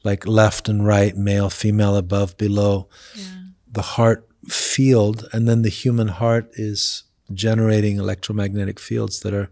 like 0.02 0.26
left 0.26 0.68
and 0.68 0.86
right, 0.86 1.16
male, 1.16 1.50
female, 1.50 1.96
above, 1.96 2.36
below. 2.36 2.88
Yeah. 3.14 3.24
the 3.70 3.82
heart 3.82 4.28
field, 4.48 5.28
and 5.32 5.48
then 5.48 5.62
the 5.62 5.68
human 5.68 6.08
heart 6.08 6.50
is 6.54 7.04
generating 7.32 7.98
electromagnetic 7.98 8.78
fields 8.78 9.20
that 9.20 9.32
are 9.32 9.50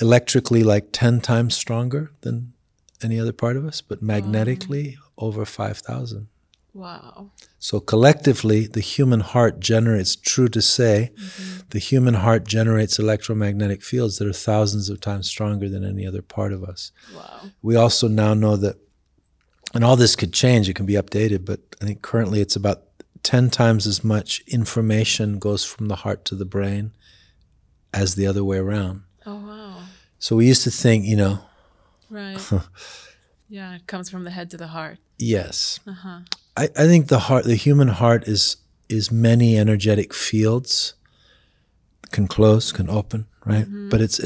electrically 0.00 0.62
like 0.62 0.88
10 0.92 1.20
times 1.20 1.54
stronger 1.54 2.12
than 2.20 2.52
any 3.02 3.18
other 3.18 3.32
part 3.32 3.56
of 3.56 3.64
us, 3.64 3.80
but 3.80 3.98
oh, 4.00 4.04
magnetically 4.04 4.98
over 5.16 5.44
5,000. 5.44 6.28
Wow. 6.74 7.30
So 7.58 7.80
collectively, 7.80 8.66
the 8.66 8.80
human 8.80 9.20
heart 9.20 9.58
generates, 9.58 10.14
true 10.14 10.48
to 10.48 10.62
say, 10.62 11.10
mm-hmm. 11.14 11.60
the 11.70 11.78
human 11.78 12.14
heart 12.14 12.44
generates 12.44 12.98
electromagnetic 12.98 13.82
fields 13.82 14.18
that 14.18 14.28
are 14.28 14.32
thousands 14.32 14.88
of 14.88 15.00
times 15.00 15.28
stronger 15.28 15.68
than 15.68 15.84
any 15.84 16.06
other 16.06 16.22
part 16.22 16.52
of 16.52 16.62
us. 16.62 16.92
Wow. 17.14 17.40
We 17.62 17.74
also 17.74 18.06
now 18.06 18.34
know 18.34 18.56
that, 18.56 18.76
and 19.74 19.84
all 19.84 19.96
this 19.96 20.14
could 20.14 20.32
change, 20.32 20.68
it 20.68 20.74
can 20.74 20.86
be 20.86 20.94
updated, 20.94 21.44
but 21.44 21.60
I 21.80 21.84
think 21.84 22.02
currently 22.02 22.40
it's 22.40 22.56
about 22.56 22.84
10 23.22 23.50
times 23.50 23.86
as 23.86 24.04
much 24.04 24.42
information 24.46 25.38
goes 25.38 25.64
from 25.64 25.88
the 25.88 25.96
heart 25.96 26.24
to 26.26 26.34
the 26.34 26.44
brain 26.44 26.92
as 27.92 28.14
the 28.14 28.26
other 28.26 28.44
way 28.44 28.58
around. 28.58 29.02
Oh 29.26 29.34
wow. 29.34 29.82
So 30.18 30.36
we 30.36 30.46
used 30.46 30.64
to 30.64 30.70
think, 30.70 31.04
you 31.04 31.16
know, 31.16 31.40
Right. 32.10 32.38
yeah, 33.48 33.74
it 33.76 33.86
comes 33.86 34.10
from 34.10 34.24
the 34.24 34.30
head 34.30 34.50
to 34.50 34.56
the 34.56 34.68
heart. 34.68 34.98
yes. 35.18 35.80
Uh 35.86 35.92
huh. 35.92 36.18
I, 36.56 36.64
I 36.76 36.86
think 36.86 37.06
the 37.08 37.20
heart, 37.20 37.44
the 37.44 37.54
human 37.54 37.88
heart 37.88 38.26
is 38.26 38.56
is 38.88 39.12
many 39.12 39.56
energetic 39.58 40.12
fields, 40.14 40.94
can 42.10 42.26
close, 42.26 42.72
can 42.72 42.88
open, 42.90 43.26
right? 43.44 43.66
But 43.90 44.00
it's 44.00 44.18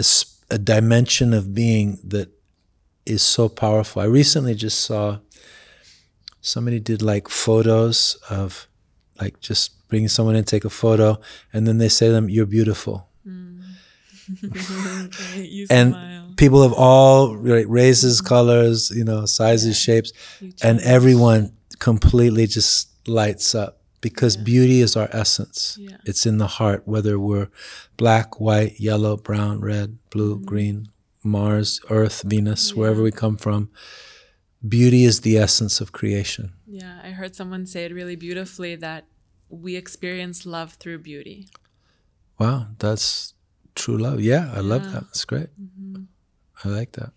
a 0.50 0.58
dimension 0.58 1.34
of 1.34 1.54
being 1.54 1.98
that 2.04 2.28
is 3.04 3.22
so 3.22 3.48
powerful. 3.48 4.00
I 4.02 4.06
recently 4.06 4.54
just 4.54 4.80
saw 4.80 5.18
somebody 6.40 6.78
did 6.80 7.02
like 7.02 7.28
photos 7.28 8.16
of 8.30 8.68
like 9.20 9.40
just 9.40 9.88
bringing 9.88 10.08
someone 10.08 10.36
in, 10.36 10.44
take 10.44 10.64
a 10.64 10.70
photo, 10.70 11.18
and 11.52 11.66
then 11.66 11.78
they 11.78 11.88
say 11.88 12.06
to 12.06 12.12
them, 12.12 12.28
"You're 12.30 12.46
beautiful." 12.46 13.08
Okay, 14.44 15.42
you 15.56 15.66
and 15.70 15.92
smile. 15.92 16.21
People 16.36 16.62
of 16.62 16.72
all 16.72 17.36
right, 17.36 17.68
races, 17.68 18.20
colors, 18.20 18.90
you 18.94 19.04
know, 19.04 19.26
sizes, 19.26 19.78
shapes, 19.78 20.12
and 20.62 20.80
everyone 20.80 21.52
completely 21.78 22.46
just 22.46 22.88
lights 23.08 23.54
up 23.54 23.80
because 24.00 24.36
beauty 24.36 24.80
is 24.80 24.96
our 24.96 25.08
essence. 25.12 25.76
Yeah. 25.80 25.96
It's 26.04 26.26
in 26.26 26.38
the 26.38 26.46
heart, 26.46 26.82
whether 26.86 27.18
we're 27.18 27.48
black, 27.96 28.40
white, 28.40 28.78
yellow, 28.80 29.16
brown, 29.16 29.60
red, 29.60 29.98
blue, 30.10 30.36
Mm-hmm. 30.36 30.44
green, 30.44 30.88
Mars, 31.24 31.80
Earth, 31.90 32.22
Venus, 32.26 32.74
wherever 32.74 33.02
we 33.02 33.12
come 33.12 33.36
from. 33.36 33.70
Beauty 34.66 35.04
is 35.04 35.20
the 35.22 35.38
essence 35.38 35.80
of 35.80 35.92
creation. 35.92 36.52
Yeah, 36.66 37.00
I 37.02 37.10
heard 37.10 37.34
someone 37.34 37.66
say 37.66 37.84
it 37.84 37.92
really 37.92 38.16
beautifully 38.16 38.76
that 38.76 39.04
we 39.48 39.76
experience 39.76 40.46
love 40.46 40.74
through 40.74 40.98
beauty. 41.00 41.48
Wow, 42.38 42.68
that's 42.78 43.34
true 43.74 43.96
love. 43.98 44.20
Yeah, 44.20 44.50
I 44.54 44.60
love 44.60 44.82
Yeah. 44.82 44.86
Mm-hmm. 44.88 44.94
that. 44.94 45.04
That's 45.06 45.24
great. 45.24 45.48
I 46.64 46.68
like 46.68 46.92
that. 46.92 47.12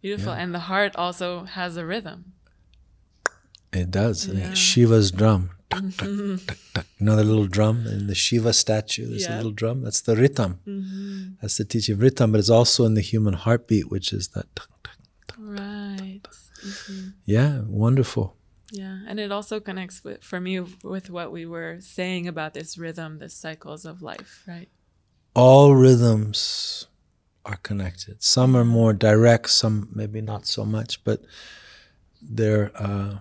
Beautiful. 0.00 0.32
And 0.32 0.54
the 0.54 0.60
heart 0.60 0.96
also 0.96 1.44
has 1.44 1.76
a 1.76 1.86
rhythm. 1.86 2.34
It 3.72 3.90
does. 3.90 4.26
Yeah. 4.26 4.44
Mm-hmm. 4.44 4.54
Shiva's 4.54 5.10
drum. 5.10 5.50
Tuck, 5.70 5.82
tuck, 5.96 6.08
tuck, 6.46 6.58
tuck. 6.74 6.86
You 6.98 7.06
know 7.06 7.16
the 7.16 7.24
little 7.24 7.46
drum 7.46 7.86
in 7.86 8.06
the 8.06 8.14
Shiva 8.14 8.52
statue? 8.52 9.08
There's 9.08 9.26
a 9.26 9.36
little 9.36 9.50
drum. 9.50 9.82
That's 9.82 10.02
the 10.02 10.14
rhythm. 10.14 10.60
Mm-hmm. 10.68 11.22
That's 11.40 11.56
the 11.56 11.64
teaching 11.64 11.94
of 11.94 12.02
rhythm, 12.02 12.30
but 12.30 12.38
it's 12.38 12.50
also 12.50 12.84
in 12.84 12.94
the 12.94 13.00
human 13.00 13.34
heartbeat, 13.34 13.90
which 13.90 14.12
is 14.12 14.28
that. 14.28 14.46
Right. 15.36 16.20
Yeah, 17.24 17.62
wonderful. 17.66 18.36
Yeah. 18.70 19.00
And 19.08 19.18
it 19.18 19.32
also 19.32 19.58
connects 19.58 20.04
with, 20.04 20.22
for 20.22 20.38
me 20.38 20.60
with 20.82 21.10
what 21.10 21.32
we 21.32 21.46
were 21.46 21.78
saying 21.80 22.28
about 22.28 22.54
this 22.54 22.78
rhythm, 22.78 23.18
the 23.18 23.28
cycles 23.28 23.84
of 23.84 24.02
life, 24.02 24.44
right? 24.46 24.68
All 25.34 25.74
rhythms 25.74 26.86
are 27.44 27.56
connected. 27.56 28.22
Some 28.22 28.56
are 28.56 28.64
more 28.64 28.92
direct, 28.92 29.50
some 29.50 29.88
maybe 29.94 30.20
not 30.20 30.46
so 30.46 30.64
much, 30.64 31.04
but 31.04 31.20
they're 32.22 32.70
uh, 32.74 33.18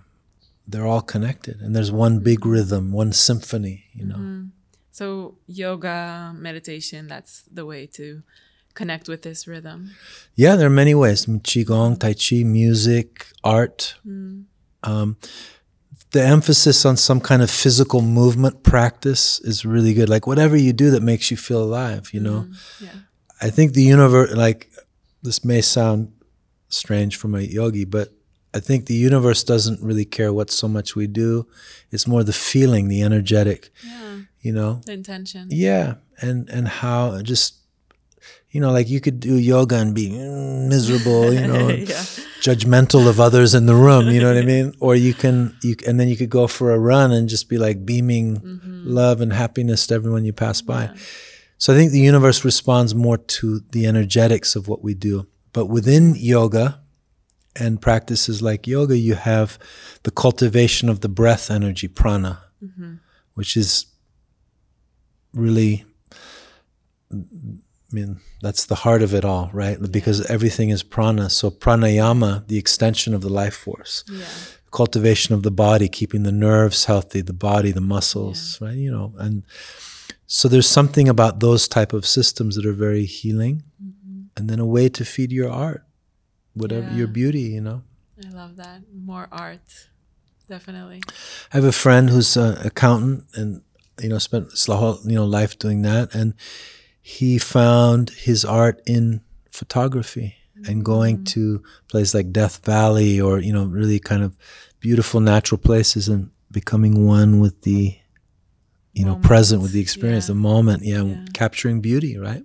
they're 0.68 0.88
all 0.88 1.02
connected. 1.02 1.62
And 1.62 1.76
there's 1.76 1.92
one 1.92 2.20
big 2.20 2.46
rhythm, 2.46 2.92
one 2.92 3.14
symphony. 3.14 3.86
You 3.94 4.06
know. 4.06 4.50
So, 4.92 5.36
yoga, 5.48 6.34
meditation, 6.38 7.08
that's 7.08 7.44
the 7.52 7.66
way 7.66 7.88
to 7.88 8.22
connect 8.76 9.08
with 9.08 9.24
this 9.24 9.48
rhythm. 9.48 9.92
Yeah, 10.36 10.56
there 10.56 10.68
are 10.68 10.70
many 10.84 10.94
ways. 10.94 11.28
I 11.28 11.32
mean, 11.32 11.42
Qigong, 11.42 12.00
Tai 12.00 12.14
Chi, 12.14 12.44
music, 12.44 13.28
art. 13.44 13.96
Um, 14.84 15.18
the 16.12 16.24
emphasis 16.24 16.86
on 16.86 16.96
some 16.98 17.20
kind 17.20 17.42
of 17.42 17.50
physical 17.50 18.02
movement 18.02 18.62
practice 18.64 19.40
is 19.40 19.66
really 19.66 19.94
good. 19.96 20.10
Like 20.10 20.28
whatever 20.28 20.56
you 20.56 20.74
do 20.74 20.92
that 20.92 21.02
makes 21.02 21.32
you 21.32 21.38
feel 21.38 21.64
alive, 21.64 22.14
you 22.14 22.20
know. 22.20 22.48
Yeah. 22.80 22.90
I 23.44 23.50
think 23.50 23.74
the 23.74 23.84
universe, 23.84 24.32
like 24.32 24.72
this 25.22 25.44
may 25.44 25.62
sound 25.62 26.14
strange 26.70 27.18
from 27.18 27.36
a 27.36 27.42
yogi, 27.42 27.86
but 27.86 28.10
I 28.54 28.60
think 28.60 28.86
the 28.86 28.94
universe 28.94 29.44
doesn't 29.44 29.82
really 29.82 30.06
care 30.06 30.32
what 30.32 30.50
so 30.52 30.68
much 30.68 30.96
we 30.96 31.08
do. 31.08 31.48
It's 31.92 32.08
more 32.08 32.24
the 32.24 32.34
feeling, 32.34 32.88
the 32.88 33.02
energetic, 33.02 33.72
Yeah. 33.86 34.20
you 34.42 34.54
know. 34.54 34.82
The 34.86 34.94
intention. 34.94 35.48
Yeah, 35.52 35.96
and 36.22 36.50
and 36.50 36.68
how 36.68 37.22
just 37.22 37.56
you 38.52 38.62
know, 38.62 38.72
like 38.72 38.88
you 38.88 39.02
could 39.02 39.20
do 39.20 39.36
yoga 39.36 39.78
and 39.78 39.96
be 39.96 40.10
miserable, 40.12 41.34
you 41.34 41.48
know, 41.48 41.70
Yeah. 41.94 42.06
judgmental 42.40 43.08
of 43.08 43.20
others 43.20 43.56
in 43.56 43.66
the 43.66 43.74
room. 43.76 44.10
You 44.10 44.22
know 44.22 44.32
what 44.32 44.38
I 44.44 44.46
mean? 44.46 44.74
Or 44.80 44.96
you 44.96 45.14
can 45.14 45.58
you 45.64 45.76
and 45.88 46.00
then 46.00 46.08
you 46.08 46.16
could 46.16 46.30
go 46.30 46.46
for 46.48 46.72
a 46.72 46.78
run 46.80 47.12
and 47.12 47.28
just 47.28 47.50
be 47.50 47.58
like 47.58 47.84
beaming 47.86 48.38
mm-hmm. 48.38 48.84
love 48.86 49.22
and 49.22 49.34
happiness 49.34 49.88
to 49.88 49.96
everyone 49.96 50.24
you 50.24 50.34
pass 50.34 50.62
by. 50.62 50.92
So 51.64 51.72
I 51.72 51.78
think 51.78 51.94
the 51.94 52.00
universe 52.02 52.44
responds 52.44 52.94
more 52.94 53.18
to 53.18 53.62
the 53.72 53.88
energetics 53.88 54.58
of 54.58 54.68
what 54.68 54.84
we 54.84 54.94
do. 54.94 55.28
But 55.54 55.68
within 55.68 56.14
yoga 56.14 56.82
and 57.56 57.82
practices 57.82 58.42
like 58.42 58.68
yoga, 58.68 58.98
you 58.98 59.16
have 59.16 59.58
the 60.04 60.12
cultivation 60.12 60.90
of 60.90 61.00
the 61.00 61.08
breath 61.08 61.50
energy, 61.50 61.88
prana, 61.88 62.42
mm-hmm. 62.62 62.96
which 63.36 63.56
is 63.56 63.86
really 65.34 65.86
I 67.14 67.22
mean, 67.94 68.20
that's 68.42 68.66
the 68.66 68.76
heart 68.84 69.02
of 69.02 69.14
it 69.14 69.24
all, 69.24 69.50
right? 69.54 69.78
Because 69.90 70.30
everything 70.30 70.70
is 70.70 70.84
prana. 70.84 71.30
So 71.30 71.50
pranayama, 71.50 72.46
the 72.46 72.58
extension 72.58 73.14
of 73.14 73.22
the 73.22 73.30
life 73.30 73.56
force, 73.56 74.04
Yeah. 74.12 74.26
cultivation 74.72 75.34
of 75.34 75.44
the 75.44 75.52
body, 75.52 75.88
keeping 75.88 76.24
the 76.24 76.32
nerves 76.34 76.84
healthy, 76.86 77.22
the 77.22 77.32
body, 77.32 77.72
the 77.72 77.80
muscles, 77.96 78.60
right? 78.60 78.76
You 78.76 78.92
know, 78.92 79.14
and 79.18 79.44
so 80.34 80.48
there's 80.48 80.68
something 80.68 81.08
about 81.08 81.42
those 81.42 81.68
type 81.68 81.94
of 81.94 82.08
systems 82.08 82.56
that 82.56 82.66
are 82.66 82.74
very 82.74 83.06
healing, 83.06 83.62
mm-hmm. 83.80 84.24
and 84.36 84.50
then 84.50 84.58
a 84.58 84.66
way 84.66 84.90
to 84.90 85.06
feed 85.06 85.32
your 85.32 85.52
art, 85.52 85.86
whatever 86.56 86.90
your 86.92 87.06
beauty, 87.06 87.42
you 87.42 87.62
know. 87.62 87.84
I 88.18 88.30
love 88.30 88.56
that. 88.56 88.82
More 88.92 89.28
art. 89.32 89.62
Definitely. 90.50 91.02
I 91.52 91.58
have 91.58 91.66
a 91.66 91.72
friend 91.72 92.10
who's 92.10 92.36
an 92.36 92.58
accountant 92.66 93.26
and 93.36 93.62
you 94.02 94.10
know 94.10 94.18
spent 94.18 94.50
his 94.50 94.66
whole 94.66 94.98
you 95.06 95.14
know 95.14 95.26
life 95.26 95.60
doing 95.60 95.84
that, 95.84 96.16
and 96.16 96.34
he 97.00 97.38
found 97.38 98.10
his 98.10 98.44
art 98.44 98.82
in 98.88 99.22
photography 99.52 100.34
and 100.68 100.84
going 100.84 101.18
mm-hmm. 101.18 101.26
to 101.26 101.64
places 101.90 102.16
like 102.16 102.32
Death 102.32 102.66
Valley 102.66 103.22
or 103.22 103.38
you 103.38 103.54
know 103.54 103.66
really 103.66 104.00
kind 104.00 104.24
of 104.24 104.36
beautiful 104.80 105.20
natural 105.20 105.60
places 105.60 106.10
and 106.10 106.32
becoming 106.50 107.06
one 107.06 107.40
with 107.40 107.62
the 107.62 108.00
you 108.94 109.06
know 109.06 109.16
present 109.16 109.62
with 109.62 109.72
the 109.72 109.82
experience, 109.82 110.26
yeah. 110.26 110.34
the 110.34 110.40
moment, 110.40 110.84
yeah, 110.84 111.04
Yeah. 111.04 111.26
capturing 111.34 111.82
beauty, 111.82 112.18
right? 112.18 112.44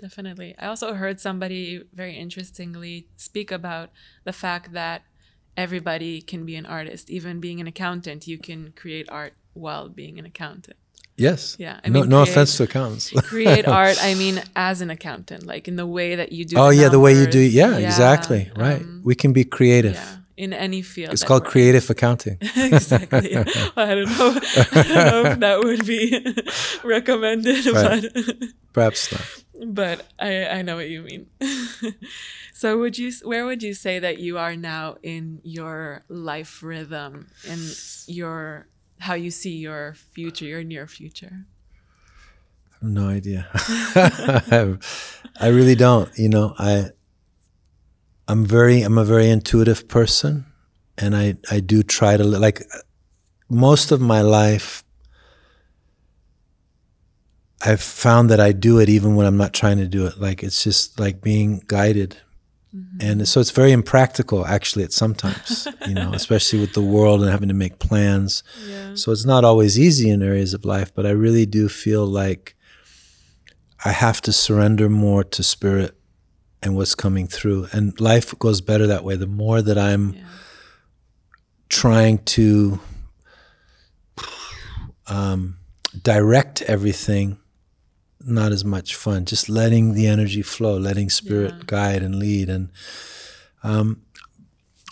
Definitely. 0.00 0.54
I 0.58 0.66
also 0.66 0.94
heard 0.94 1.20
somebody 1.20 1.82
very 1.92 2.16
interestingly 2.16 3.08
speak 3.16 3.50
about 3.50 3.90
the 4.24 4.32
fact 4.32 4.72
that 4.72 5.02
everybody 5.56 6.22
can 6.22 6.46
be 6.46 6.56
an 6.56 6.64
artist. 6.64 7.10
Even 7.10 7.40
being 7.40 7.60
an 7.60 7.66
accountant, 7.66 8.26
you 8.26 8.38
can 8.38 8.72
create 8.76 9.06
art 9.10 9.34
while 9.52 9.88
being 9.88 10.18
an 10.18 10.24
accountant. 10.24 10.76
Yes. 11.16 11.56
Yeah. 11.58 11.80
I 11.84 11.90
no, 11.90 12.04
no 12.04 12.22
offense 12.22 12.56
to 12.56 12.62
accountants. 12.62 13.10
create 13.24 13.68
art. 13.82 13.98
I 14.02 14.14
mean, 14.14 14.42
as 14.56 14.80
an 14.80 14.88
accountant, 14.88 15.44
like 15.44 15.68
in 15.68 15.76
the 15.76 15.86
way 15.86 16.14
that 16.14 16.32
you 16.32 16.46
do. 16.46 16.56
oh 16.56 16.70
the 16.70 16.76
yeah, 16.76 16.88
the 16.88 16.98
way 17.00 17.12
you 17.12 17.26
do. 17.26 17.40
numbers. 17.40 17.54
Yeah, 17.54 17.76
exactly. 17.76 18.50
Right. 18.56 18.80
um, 18.80 19.02
we 19.04 19.14
can 19.14 19.34
be 19.34 19.44
creative. 19.44 19.94
yeah. 19.94 20.16
In 20.40 20.52
any 20.54 20.82
field. 20.82 21.12
It's 21.12 21.22
called 21.24 21.42
we're 21.42 21.48
in. 21.48 21.52
creative 21.52 21.90
accounting. 21.90 22.38
exactly. 22.56 23.36
I 23.36 23.94
don't 23.94 24.08
know. 24.18 24.30
I 24.72 24.82
don't 24.88 25.06
know 25.12 25.24
if 25.32 25.38
that 25.40 25.56
would 25.64 25.84
be 25.86 26.00
recommended, 26.96 27.66
Right. 27.66 28.06
but 28.14 28.48
Perhaps 28.72 29.12
not. 29.12 29.26
but 29.74 29.96
I 30.18 30.46
I 30.58 30.62
know 30.62 30.76
what 30.80 30.88
you 30.88 31.02
mean. 31.02 31.26
so 32.54 32.78
would 32.80 32.96
you 32.96 33.12
where 33.24 33.44
would 33.44 33.62
you 33.62 33.74
say 33.74 33.98
that 34.00 34.16
you 34.18 34.38
are 34.38 34.56
now 34.56 34.96
in 35.02 35.40
your 35.44 36.04
life 36.08 36.62
rhythm 36.62 37.28
in 37.44 37.60
your 38.06 38.66
how 38.98 39.14
you 39.14 39.30
see 39.30 39.56
your 39.60 39.92
future, 40.14 40.46
your 40.46 40.64
near 40.64 40.86
future? 40.86 41.44
I 42.80 42.86
have 42.86 42.92
no 42.96 43.08
idea. 43.12 43.44
I 45.40 45.48
really 45.48 45.74
don't. 45.76 46.08
You 46.16 46.28
know, 46.28 46.54
I 46.58 46.90
I'm 48.30 48.46
very 48.46 48.82
I'm 48.82 48.96
a 48.96 49.04
very 49.04 49.28
intuitive 49.28 49.88
person 49.88 50.46
and 50.96 51.16
I 51.16 51.36
I 51.50 51.58
do 51.58 51.82
try 51.82 52.16
to 52.16 52.22
li- 52.22 52.38
like 52.38 52.62
most 53.48 53.90
of 53.90 54.00
my 54.00 54.20
life 54.20 54.84
I've 57.60 57.82
found 57.82 58.30
that 58.30 58.38
I 58.38 58.52
do 58.52 58.78
it 58.78 58.88
even 58.88 59.16
when 59.16 59.26
I'm 59.26 59.36
not 59.36 59.52
trying 59.52 59.78
to 59.78 59.86
do 59.86 60.06
it. 60.06 60.18
Like 60.18 60.44
it's 60.44 60.62
just 60.62 60.98
like 60.98 61.20
being 61.20 61.62
guided. 61.66 62.16
Mm-hmm. 62.74 62.98
And 63.00 63.28
so 63.28 63.40
it's 63.40 63.50
very 63.50 63.72
impractical 63.72 64.46
actually 64.46 64.84
at 64.84 64.92
sometimes, 64.92 65.66
you 65.88 65.94
know, 65.94 66.12
especially 66.14 66.60
with 66.60 66.72
the 66.72 66.82
world 66.82 67.20
and 67.22 67.30
having 67.30 67.48
to 67.48 67.54
make 67.54 67.80
plans. 67.80 68.44
Yeah. 68.64 68.94
So 68.94 69.10
it's 69.10 69.26
not 69.26 69.44
always 69.44 69.78
easy 69.78 70.08
in 70.08 70.22
areas 70.22 70.54
of 70.54 70.64
life, 70.64 70.94
but 70.94 71.04
I 71.04 71.10
really 71.10 71.46
do 71.46 71.68
feel 71.68 72.06
like 72.06 72.54
I 73.84 73.90
have 73.90 74.20
to 74.22 74.32
surrender 74.32 74.88
more 74.88 75.24
to 75.24 75.42
spirit 75.42 75.99
and 76.62 76.76
what's 76.76 76.94
coming 76.94 77.26
through. 77.26 77.68
And 77.72 77.98
life 78.00 78.38
goes 78.38 78.60
better 78.60 78.86
that 78.86 79.04
way. 79.04 79.16
The 79.16 79.26
more 79.26 79.62
that 79.62 79.78
I'm 79.78 80.14
Yeah. 80.14 80.20
trying 81.68 82.18
to 82.36 82.80
um, 85.06 85.58
direct 86.02 86.62
everything, 86.62 87.38
not 88.20 88.52
as 88.52 88.64
much 88.64 88.94
fun. 88.94 89.24
Just 89.24 89.48
letting 89.48 89.94
the 89.94 90.06
energy 90.06 90.42
flow, 90.42 90.76
letting 90.78 91.10
spirit 91.10 91.54
Yeah. 91.56 91.62
guide 91.66 92.02
and 92.02 92.16
lead. 92.16 92.48
And 92.48 92.68
um, 93.62 94.02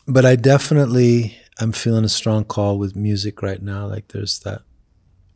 but 0.07 0.25
I 0.25 0.37
definitely 0.37 1.37
I'm 1.61 1.73
feeling 1.73 2.05
a 2.05 2.09
strong 2.09 2.45
call 2.45 2.79
with 2.79 2.95
music 2.97 3.43
right 3.43 3.61
now. 3.63 3.87
Like 3.87 4.09
there's 4.09 4.39
that, 4.41 4.63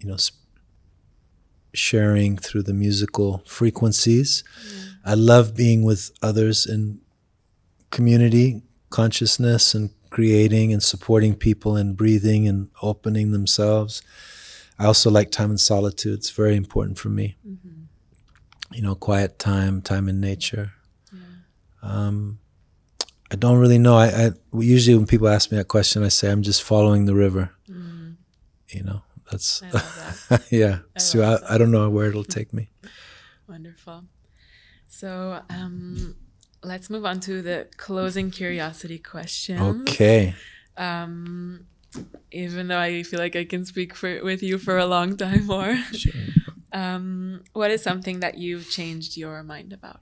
you 0.01 0.09
know, 0.09 0.16
sharing 1.74 2.37
through 2.37 2.62
the 2.62 2.72
musical 2.74 3.43
frequencies. 3.47 4.45
I 5.05 5.14
love 5.14 5.57
being 5.57 5.82
with 5.82 6.11
others 6.22 6.66
in 6.66 7.00
community 7.90 8.62
consciousness 8.90 9.74
and 9.74 9.90
creating 10.11 10.72
and 10.72 10.82
supporting 10.82 11.34
people 11.34 11.76
and 11.76 11.96
breathing 11.96 12.46
and 12.46 12.68
opening 12.82 13.32
themselves. 13.32 14.03
I 14.78 14.86
also 14.86 15.11
like 15.11 15.30
time 15.30 15.50
in 15.50 15.59
solitude. 15.59 16.18
It's 16.18 16.30
very 16.30 16.57
important 16.57 16.98
for 16.98 17.09
me. 17.09 17.36
You 18.72 18.82
know, 18.82 18.94
quiet 18.94 19.38
time, 19.38 19.82
time 19.82 20.09
in 20.09 20.20
nature. 20.20 20.72
Um, 21.82 22.38
I 23.30 23.36
don't 23.36 23.59
really 23.59 23.78
know. 23.78 23.96
I, 23.96 24.07
I 24.07 24.30
usually 24.53 24.96
when 24.96 25.07
people 25.07 25.28
ask 25.28 25.50
me 25.50 25.59
that 25.59 25.68
question, 25.68 26.03
I 26.05 26.09
say 26.09 26.30
I'm 26.30 26.42
just 26.42 26.62
following 26.62 27.07
the 27.07 27.14
river. 27.14 27.50
You 28.68 28.82
know, 28.84 29.03
that's 29.30 29.62
I 29.62 29.70
that. 29.70 30.42
yeah. 30.50 30.78
so 30.96 31.22
love 31.22 31.42
I, 31.48 31.55
I 31.55 31.59
don't 31.59 31.70
know 31.70 31.88
where 31.90 32.09
it'll 32.09 32.24
take 32.24 32.55
me. 32.55 32.70
Wonderful. 33.48 34.05
So 34.93 35.40
um, 35.49 36.16
let's 36.62 36.90
move 36.90 37.07
on 37.07 37.18
to 37.20 37.40
the 37.40 37.66
closing 37.78 38.30
curiosity 38.30 38.99
question. 38.99 39.59
Okay. 39.88 40.34
Um, 40.76 41.64
even 42.30 42.68
though 42.68 42.78
I 42.78 43.03
feel 43.03 43.18
like 43.18 43.34
I 43.34 43.47
can 43.47 43.64
speak 43.64 43.95
for, 43.95 44.22
with 44.22 44.43
you 44.43 44.59
for 44.59 44.76
a 44.76 44.86
long 44.86 45.16
time 45.16 45.47
more. 45.47 45.78
Um, 46.74 47.43
what 47.53 47.70
is 47.70 47.82
something 47.82 48.20
that 48.20 48.38
you've 48.38 48.70
changed 48.70 49.18
your 49.18 49.43
mind 49.43 49.74
about? 49.74 50.01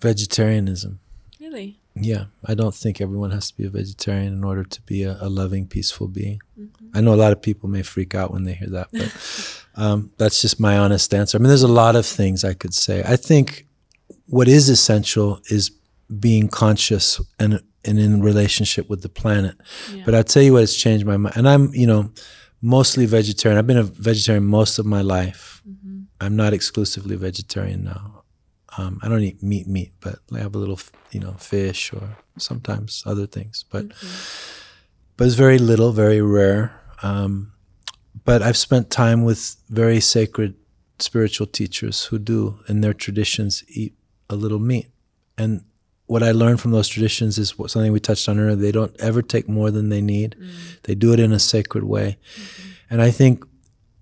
Vegetarianism. 0.00 0.98
Really? 1.38 1.78
Yeah, 1.94 2.24
I 2.44 2.54
don't 2.54 2.74
think 2.74 3.00
everyone 3.00 3.30
has 3.30 3.52
to 3.52 3.56
be 3.56 3.64
a 3.64 3.70
vegetarian 3.70 4.32
in 4.32 4.42
order 4.42 4.64
to 4.64 4.82
be 4.82 5.04
a, 5.04 5.18
a 5.20 5.28
loving, 5.28 5.68
peaceful 5.68 6.08
being. 6.08 6.40
I 6.92 7.00
know 7.00 7.14
a 7.14 7.22
lot 7.22 7.30
of 7.30 7.40
people 7.42 7.68
may 7.68 7.82
freak 7.82 8.12
out 8.12 8.32
when 8.32 8.42
they 8.42 8.54
hear 8.54 8.70
that, 8.70 8.88
but 8.90 9.14
um, 9.80 10.12
that's 10.18 10.42
just 10.42 10.60
my 10.60 10.76
honest 10.76 11.12
answer. 11.14 11.36
I 11.36 11.40
mean, 11.40 11.48
there's 11.48 11.62
a 11.62 11.68
lot 11.68 11.96
of 11.96 12.04
things 12.04 12.44
I 12.44 12.52
could 12.52 12.74
say. 12.74 13.02
I 13.02 13.16
think 13.16 13.66
what 14.26 14.46
is 14.46 14.68
essential 14.68 15.40
is 15.48 15.70
being 16.18 16.48
conscious 16.48 17.20
and 17.38 17.62
and 17.86 17.98
in 17.98 18.20
relationship 18.20 18.90
with 18.90 19.00
the 19.00 19.08
planet. 19.08 19.56
Yeah. 19.90 20.02
But 20.04 20.14
I'll 20.14 20.24
tell 20.24 20.42
you 20.42 20.52
what 20.52 20.60
has 20.60 20.76
changed 20.76 21.06
my 21.06 21.16
mind. 21.16 21.34
And 21.34 21.48
I'm, 21.48 21.72
you 21.72 21.86
know, 21.86 22.12
mostly 22.60 23.06
vegetarian. 23.06 23.58
I've 23.58 23.66
been 23.66 23.78
a 23.78 23.82
vegetarian 23.82 24.44
most 24.44 24.78
of 24.78 24.84
my 24.84 25.00
life. 25.00 25.62
I'm 26.20 26.36
not 26.36 26.52
exclusively 26.52 27.16
vegetarian 27.16 27.84
now. 27.84 28.24
Um, 28.76 29.00
I 29.02 29.08
don't 29.08 29.22
eat 29.22 29.42
meat, 29.42 29.66
meat, 29.66 29.92
but 30.00 30.18
I 30.34 30.40
have 30.40 30.54
a 30.54 30.58
little, 30.58 30.78
you 31.10 31.20
know, 31.20 31.32
fish 31.38 31.90
or 31.94 32.18
sometimes 32.36 33.02
other 33.06 33.26
things. 33.26 33.64
But 33.70 33.86
but 35.16 35.26
it's 35.26 35.36
very 35.36 35.58
little, 35.58 35.92
very 35.92 36.20
rare. 36.20 36.78
Um, 37.02 37.52
but 38.24 38.42
I've 38.42 38.56
spent 38.56 38.90
time 38.90 39.24
with 39.24 39.56
very 39.68 40.00
sacred 40.00 40.54
spiritual 40.98 41.46
teachers 41.46 42.04
who 42.04 42.18
do, 42.18 42.60
in 42.68 42.80
their 42.80 42.94
traditions, 42.94 43.64
eat 43.68 43.94
a 44.28 44.36
little 44.36 44.58
meat. 44.58 44.88
And 45.38 45.64
what 46.06 46.22
I 46.22 46.32
learned 46.32 46.60
from 46.60 46.72
those 46.72 46.88
traditions 46.88 47.38
is 47.38 47.56
what, 47.56 47.70
something 47.70 47.92
we 47.92 48.00
touched 48.00 48.28
on 48.28 48.38
earlier. 48.38 48.56
They 48.56 48.72
don't 48.72 48.94
ever 49.00 49.22
take 49.22 49.48
more 49.48 49.70
than 49.70 49.88
they 49.88 50.00
need. 50.00 50.36
Mm. 50.38 50.82
They 50.82 50.94
do 50.94 51.12
it 51.12 51.20
in 51.20 51.32
a 51.32 51.38
sacred 51.38 51.84
way. 51.84 52.18
Mm-hmm. 52.34 52.70
And 52.90 53.02
I 53.02 53.10
think 53.10 53.44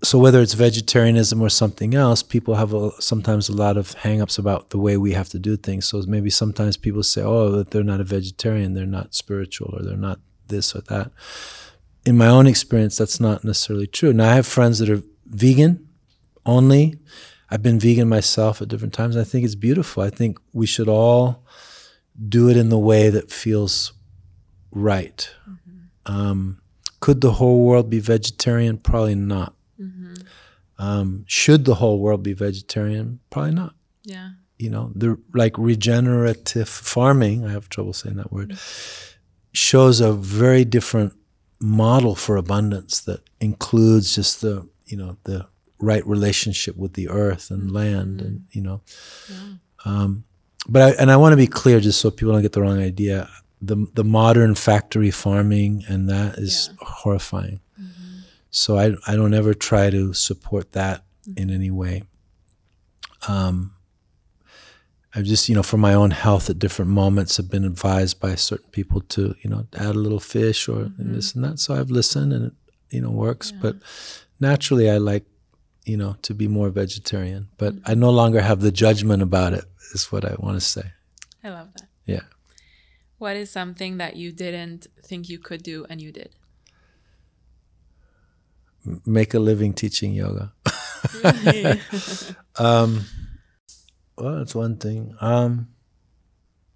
so. 0.03 0.17
Whether 0.17 0.41
it's 0.41 0.53
vegetarianism 0.53 1.39
or 1.39 1.49
something 1.49 1.93
else, 1.93 2.23
people 2.23 2.55
have 2.55 2.73
a, 2.73 2.99
sometimes 2.99 3.47
a 3.47 3.53
lot 3.55 3.77
of 3.77 3.95
hangups 3.97 4.39
about 4.39 4.71
the 4.71 4.79
way 4.79 4.97
we 4.97 5.13
have 5.13 5.29
to 5.29 5.39
do 5.39 5.55
things. 5.55 5.87
So 5.87 6.01
maybe 6.07 6.31
sometimes 6.31 6.77
people 6.77 7.03
say, 7.03 7.21
"Oh, 7.21 7.51
that 7.51 7.69
they're 7.69 7.83
not 7.83 8.01
a 8.01 8.05
vegetarian, 8.05 8.73
they're 8.73 8.87
not 8.87 9.13
spiritual, 9.13 9.75
or 9.75 9.83
they're 9.83 9.95
not 9.95 10.19
this 10.47 10.75
or 10.75 10.81
that." 10.81 11.11
In 12.05 12.17
my 12.17 12.27
own 12.27 12.47
experience, 12.47 12.97
that's 12.97 13.19
not 13.19 13.43
necessarily 13.43 13.87
true. 13.87 14.13
Now, 14.13 14.31
I 14.31 14.35
have 14.35 14.47
friends 14.47 14.79
that 14.79 14.89
are 14.89 15.03
vegan 15.25 15.87
only. 16.45 16.97
I've 17.49 17.63
been 17.63 17.79
vegan 17.79 18.07
myself 18.07 18.61
at 18.61 18.67
different 18.67 18.93
times. 18.93 19.17
I 19.17 19.23
think 19.23 19.45
it's 19.45 19.55
beautiful. 19.55 20.03
I 20.03 20.09
think 20.09 20.39
we 20.53 20.65
should 20.65 20.87
all 20.87 21.43
do 22.27 22.49
it 22.49 22.57
in 22.57 22.69
the 22.69 22.77
way 22.77 23.09
that 23.09 23.31
feels 23.31 23.93
right. 24.71 25.29
Um, 26.05 26.61
could 26.99 27.21
the 27.21 27.33
whole 27.33 27.63
world 27.63 27.89
be 27.89 27.99
vegetarian? 27.99 28.77
Probably 28.77 29.15
not. 29.15 29.53
Um, 30.79 31.25
should 31.27 31.65
the 31.65 31.75
whole 31.75 31.99
world 31.99 32.23
be 32.23 32.33
vegetarian? 32.33 33.19
Probably 33.29 33.51
not. 33.51 33.75
Yeah. 34.03 34.31
You 34.57 34.69
know, 34.69 34.91
the 34.95 35.19
like 35.33 35.57
regenerative 35.57 36.69
farming. 36.69 37.45
I 37.45 37.51
have 37.51 37.67
trouble 37.69 37.93
saying 37.93 38.15
that 38.15 38.31
word. 38.31 38.57
Shows 39.51 39.99
a 39.99 40.13
very 40.13 40.63
different 40.63 41.13
model 41.59 42.15
for 42.15 42.37
abundance 42.37 43.01
that 43.01 43.21
includes 43.41 44.15
just 44.15 44.41
the 44.41 44.67
you 44.85 44.97
know 44.97 45.17
the 45.23 45.45
right 45.79 46.05
relationship 46.07 46.75
with 46.77 46.93
the 46.93 47.07
earth 47.09 47.51
and 47.51 47.71
land 47.71 48.21
and 48.21 48.45
you 48.51 48.61
know. 48.61 48.81
Um, 49.85 50.23
but 50.67 50.81
I, 50.81 50.89
and 51.01 51.09
I 51.11 51.17
want 51.17 51.33
to 51.33 51.37
be 51.37 51.47
clear 51.47 51.79
just 51.79 52.01
so 52.01 52.11
people 52.11 52.33
don't 52.33 52.41
get 52.41 52.51
the 52.53 52.61
wrong 52.61 52.79
idea 52.81 53.29
the 53.61 53.87
the 53.93 54.03
modern 54.03 54.55
factory 54.55 55.11
farming 55.11 55.83
and 55.87 56.09
that 56.09 56.37
is 56.37 56.69
Yeah. 56.69 56.87
horrifying. 56.87 57.59
So 58.51 58.77
I, 58.79 58.95
I 59.05 59.15
don't 59.15 59.33
ever 59.35 59.53
try 59.53 59.89
to 59.91 60.13
support 60.13 60.71
that 60.71 61.03
in 61.37 61.49
any 61.51 61.69
way. 61.69 62.03
Um, 63.27 63.73
I've 65.15 65.25
just, 65.25 65.49
you 65.49 65.55
know, 65.55 65.63
for 65.63 65.77
my 65.77 65.93
own 65.93 66.11
health 66.11 66.49
at 66.49 66.59
different 66.59 66.91
moments 66.91 67.37
have 67.37 67.49
been 67.49 67.65
advised 67.65 68.19
by 68.19 68.35
certain 68.35 68.69
people 68.69 69.01
to, 69.01 69.35
you 69.41 69.49
know, 69.49 69.65
add 69.73 69.95
a 69.95 69.99
little 69.99 70.19
fish 70.19 70.67
or 70.67 70.91
and 70.97 71.15
this 71.15 71.33
and 71.33 71.43
that. 71.43 71.59
So 71.59 71.73
I've 71.73 71.89
listened 71.89 72.31
and 72.31 72.47
it, 72.47 72.53
you 72.91 73.01
know, 73.01 73.09
works. 73.09 73.51
But 73.51 73.77
naturally 74.39 74.89
I 74.89 74.97
like, 74.97 75.25
you 75.83 75.97
know, 75.97 76.15
to 76.21 76.33
be 76.35 76.47
more 76.47 76.69
vegetarian. 76.69 77.49
But 77.57 77.75
mm-hmm. 77.75 77.91
I 77.91 77.95
no 77.95 78.11
longer 78.11 78.41
have 78.41 78.61
the 78.61 78.71
judgment 78.71 79.23
about 79.23 79.53
it, 79.53 79.65
is 79.93 80.11
what 80.11 80.25
I 80.25 80.35
want 80.37 80.57
to 80.57 80.61
say. 80.61 80.91
I 81.43 81.49
love 81.49 81.73
that. 81.73 81.87
Yeah. 82.05 82.21
What 83.17 83.35
is 83.35 83.49
something 83.49 83.97
that 83.97 84.15
you 84.15 84.31
didn't 84.31 84.87
think 85.03 85.27
you 85.27 85.39
could 85.39 85.63
do 85.63 85.85
and 85.89 85.99
you 85.99 86.11
did? 86.11 86.35
M- 88.85 89.01
Make 89.05 89.33
a 89.33 89.39
living 89.39 89.73
teaching 89.73 90.13
yoga. 90.13 90.53
Um, 92.55 93.05
Well, 94.19 94.37
that's 94.37 94.53
one 94.55 94.77
thing. 94.77 95.15
Um, 95.21 95.69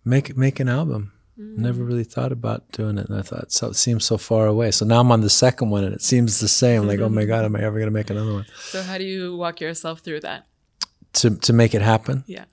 make 0.05 0.35
make 0.37 0.59
an 0.59 0.69
album. 0.69 1.11
Never 1.35 1.83
really 1.83 2.03
thought 2.03 2.31
about 2.31 2.71
doing 2.71 2.99
it, 2.99 3.09
and 3.09 3.17
I 3.17 3.23
thought 3.23 3.51
so. 3.51 3.69
It 3.69 3.75
seems 3.75 4.05
so 4.05 4.17
far 4.17 4.45
away. 4.45 4.69
So 4.69 4.85
now 4.85 4.99
I'm 4.99 5.11
on 5.11 5.21
the 5.21 5.31
second 5.31 5.71
one, 5.71 5.83
and 5.83 5.93
it 5.93 6.03
seems 6.03 6.39
the 6.39 6.47
same. 6.47 6.85
Like, 6.87 6.99
oh 6.99 7.09
my 7.09 7.25
god, 7.25 7.43
am 7.43 7.55
I 7.55 7.61
ever 7.61 7.79
going 7.79 7.87
to 7.87 7.91
make 7.91 8.11
another 8.11 8.33
one? 8.33 8.45
So 8.55 8.83
how 8.83 8.99
do 8.99 9.03
you 9.03 9.35
walk 9.35 9.59
yourself 9.59 10.01
through 10.01 10.19
that? 10.21 10.45
To 11.13 11.31
to 11.37 11.51
make 11.53 11.73
it 11.73 11.81
happen, 11.81 12.23
Yeah. 12.27 12.45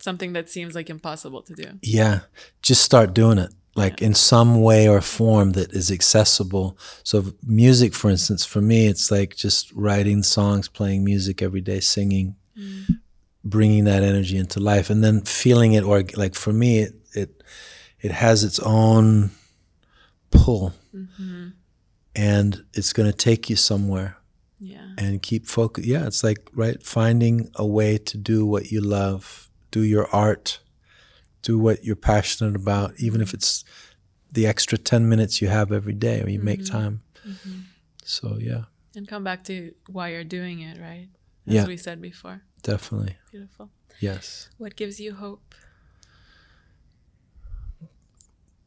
Something 0.00 0.32
that 0.34 0.48
seems 0.48 0.74
like 0.74 0.88
impossible 0.88 1.42
to 1.42 1.54
do. 1.54 1.78
yeah, 1.82 2.20
just 2.62 2.82
start 2.82 3.12
doing 3.12 3.38
it. 3.38 3.52
Like 3.74 4.00
in 4.00 4.14
some 4.14 4.62
way 4.62 4.88
or 4.88 5.02
form 5.02 5.52
that 5.52 5.72
is 5.72 5.90
accessible. 5.90 6.78
So 7.02 7.34
music, 7.46 7.92
for 7.92 8.10
instance, 8.10 8.46
for 8.46 8.62
me, 8.62 8.86
it's 8.86 9.10
like 9.10 9.36
just 9.36 9.70
writing 9.72 10.22
songs, 10.22 10.68
playing 10.68 11.04
music 11.04 11.42
every 11.42 11.60
day, 11.60 11.80
singing, 11.80 12.36
bringing 13.48 13.84
that 13.84 14.02
energy 14.02 14.36
into 14.36 14.60
life, 14.60 14.90
and 14.90 15.02
then 15.02 15.22
feeling 15.22 15.72
it. 15.72 15.84
Or 15.84 16.02
like 16.16 16.34
for 16.34 16.52
me, 16.52 16.80
it 16.80 16.94
it, 17.14 17.42
it 18.00 18.10
has 18.10 18.44
its 18.44 18.58
own 18.58 19.30
pull, 20.30 20.74
mm-hmm. 20.94 21.48
and 22.14 22.64
it's 22.74 22.92
going 22.92 23.10
to 23.10 23.16
take 23.16 23.48
you 23.50 23.56
somewhere. 23.56 24.16
Yeah. 24.58 24.88
and 24.96 25.20
keep 25.20 25.46
focus. 25.46 25.84
Yeah, 25.84 26.06
it's 26.06 26.24
like 26.24 26.48
right 26.54 26.82
finding 26.82 27.50
a 27.56 27.66
way 27.66 27.98
to 27.98 28.16
do 28.16 28.46
what 28.46 28.72
you 28.72 28.80
love, 28.80 29.50
do 29.70 29.82
your 29.82 30.08
art, 30.14 30.60
do 31.42 31.58
what 31.58 31.84
you're 31.84 31.94
passionate 31.94 32.56
about, 32.56 32.94
even 32.98 33.20
if 33.20 33.28
mm-hmm. 33.28 33.36
it's 33.36 33.64
the 34.32 34.46
extra 34.46 34.78
ten 34.78 35.08
minutes 35.10 35.42
you 35.42 35.48
have 35.48 35.72
every 35.72 35.92
day, 35.92 36.22
or 36.22 36.30
you 36.30 36.40
make 36.40 36.60
mm-hmm. 36.60 36.78
time. 36.78 37.02
So 38.02 38.38
yeah, 38.40 38.64
And 38.94 39.06
come 39.06 39.24
back 39.24 39.44
to 39.44 39.74
why 39.88 40.12
you're 40.12 40.24
doing 40.24 40.60
it, 40.60 40.80
right? 40.80 41.08
As 41.46 41.54
Yeah. 41.54 41.66
we 41.66 41.76
said 41.76 42.00
before. 42.00 42.40
Definitely 42.66 43.16
Beautiful. 43.30 43.70
yes. 44.00 44.48
What 44.58 44.76
gives 44.76 44.98
you 44.98 45.14
hope? 45.14 45.54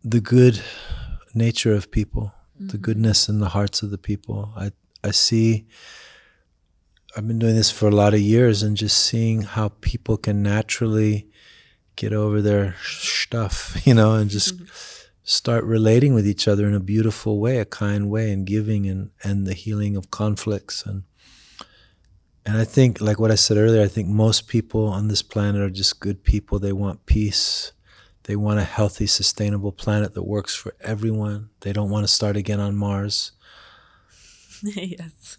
The 0.03 0.21
good 0.21 0.61
nature 1.33 1.73
of 1.73 1.91
people, 1.91 2.33
the 2.57 2.65
mm-hmm. 2.65 2.77
goodness 2.77 3.27
in 3.27 3.39
the 3.39 3.49
hearts 3.49 3.83
of 3.83 3.91
the 3.91 3.97
people. 3.97 4.53
I 4.55 4.71
I 5.03 5.11
see. 5.11 5.67
I've 7.15 7.27
been 7.27 7.39
doing 7.39 7.55
this 7.55 7.71
for 7.71 7.87
a 7.87 7.99
lot 8.03 8.13
of 8.13 8.21
years, 8.21 8.63
and 8.63 8.77
just 8.77 8.97
seeing 8.97 9.41
how 9.41 9.69
people 9.81 10.15
can 10.17 10.41
naturally 10.41 11.27
get 11.95 12.13
over 12.13 12.41
their 12.41 12.75
stuff, 12.83 13.81
you 13.85 13.93
know, 13.93 14.13
and 14.15 14.29
just 14.29 14.55
mm-hmm. 14.55 14.65
start 15.23 15.63
relating 15.65 16.13
with 16.13 16.25
each 16.25 16.47
other 16.47 16.65
in 16.67 16.75
a 16.75 16.79
beautiful 16.79 17.39
way, 17.39 17.57
a 17.57 17.65
kind 17.65 18.09
way, 18.09 18.31
and 18.31 18.45
giving 18.45 18.87
and 18.87 19.11
and 19.23 19.45
the 19.45 19.53
healing 19.53 19.97
of 19.97 20.09
conflicts 20.09 20.85
and 20.85 21.03
and 22.45 22.57
I 22.57 22.63
think, 22.65 23.01
like 23.01 23.19
what 23.19 23.31
I 23.31 23.35
said 23.35 23.57
earlier, 23.57 23.81
I 23.81 23.87
think 23.87 24.07
most 24.07 24.47
people 24.47 24.87
on 24.87 25.07
this 25.07 25.21
planet 25.21 25.61
are 25.61 25.69
just 25.69 25.99
good 25.99 26.23
people. 26.23 26.59
They 26.59 26.73
want 26.73 27.05
peace. 27.05 27.73
They 28.23 28.35
want 28.35 28.59
a 28.59 28.63
healthy, 28.63 29.07
sustainable 29.07 29.71
planet 29.71 30.13
that 30.13 30.23
works 30.23 30.55
for 30.55 30.75
everyone. 30.81 31.49
They 31.61 31.73
don't 31.73 31.89
want 31.89 32.03
to 32.03 32.07
start 32.07 32.37
again 32.37 32.59
on 32.59 32.75
Mars 32.75 33.31
yes. 34.63 35.37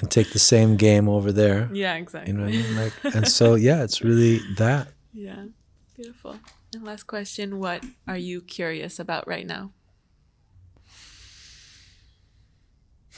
and 0.00 0.10
take 0.10 0.32
the 0.32 0.38
same 0.38 0.76
game 0.76 1.08
over 1.08 1.32
there. 1.32 1.70
yeah, 1.72 1.94
exactly. 1.94 2.32
You 2.32 2.38
know 2.38 2.44
what 2.44 2.54
I 2.54 2.56
mean? 2.56 2.76
Like, 2.76 2.92
and 3.14 3.28
so 3.28 3.54
yeah, 3.54 3.82
it's 3.82 4.02
really 4.02 4.40
that. 4.56 4.88
Yeah. 5.12 5.46
Beautiful. 5.94 6.38
And 6.74 6.84
last 6.84 7.04
question, 7.04 7.58
what 7.58 7.82
are 8.06 8.18
you 8.18 8.42
curious 8.42 8.98
about 8.98 9.26
right 9.26 9.46
now? 9.46 9.70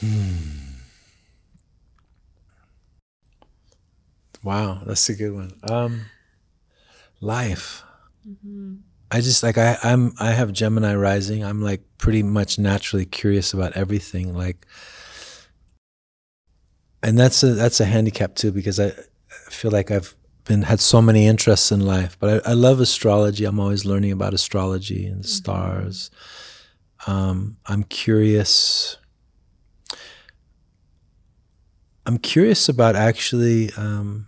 Hmm. 0.00 0.67
Wow, 4.42 4.80
that's 4.86 5.08
a 5.08 5.14
good 5.14 5.34
one. 5.34 5.52
Um, 5.68 6.06
life. 7.20 7.82
I 9.10 9.20
just 9.20 9.42
like 9.42 9.58
I 9.58 9.78
I'm 9.82 10.12
I 10.20 10.32
have 10.32 10.52
Gemini 10.52 10.94
rising. 10.94 11.42
I'm 11.44 11.62
like 11.62 11.82
pretty 11.98 12.22
much 12.22 12.58
naturally 12.58 13.06
curious 13.06 13.52
about 13.52 13.72
everything. 13.76 14.34
Like, 14.34 14.66
and 17.02 17.18
that's 17.18 17.42
a 17.42 17.54
that's 17.54 17.80
a 17.80 17.86
handicap 17.86 18.34
too 18.34 18.52
because 18.52 18.78
I, 18.78 18.88
I 18.88 19.50
feel 19.50 19.70
like 19.70 19.90
I've 19.90 20.14
been 20.44 20.62
had 20.62 20.80
so 20.80 21.02
many 21.02 21.26
interests 21.26 21.72
in 21.72 21.80
life. 21.80 22.16
But 22.20 22.46
I, 22.46 22.50
I 22.50 22.52
love 22.54 22.80
astrology. 22.80 23.44
I'm 23.44 23.58
always 23.58 23.84
learning 23.84 24.12
about 24.12 24.34
astrology 24.34 25.06
and 25.06 25.24
stars. 25.24 26.10
Um, 27.06 27.56
I'm 27.66 27.84
curious. 27.84 28.98
I'm 32.06 32.18
curious 32.18 32.68
about 32.68 32.96
actually 32.96 33.70
um, 33.76 34.27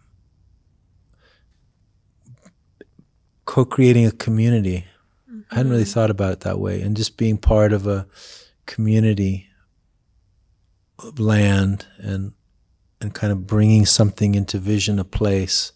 co-creating 3.51 4.07
a 4.07 4.13
community. 4.13 4.87
I 5.51 5.57
hadn't 5.57 5.73
really 5.73 5.83
mm-hmm. 5.83 5.91
thought 5.91 6.11
about 6.11 6.35
it 6.35 6.41
that 6.41 6.61
way, 6.61 6.81
and 6.83 6.97
just 6.97 7.17
being 7.17 7.37
part 7.37 7.73
of 7.73 7.85
a 7.85 8.07
community 8.67 9.49
of 11.01 11.19
land 11.19 11.87
and 11.99 12.33
and 13.01 13.13
kind 13.13 13.33
of 13.33 13.49
bringing 13.49 13.87
something 13.87 14.37
into 14.37 14.59
vision, 14.59 15.01
a 15.01 15.05
place. 15.05 15.73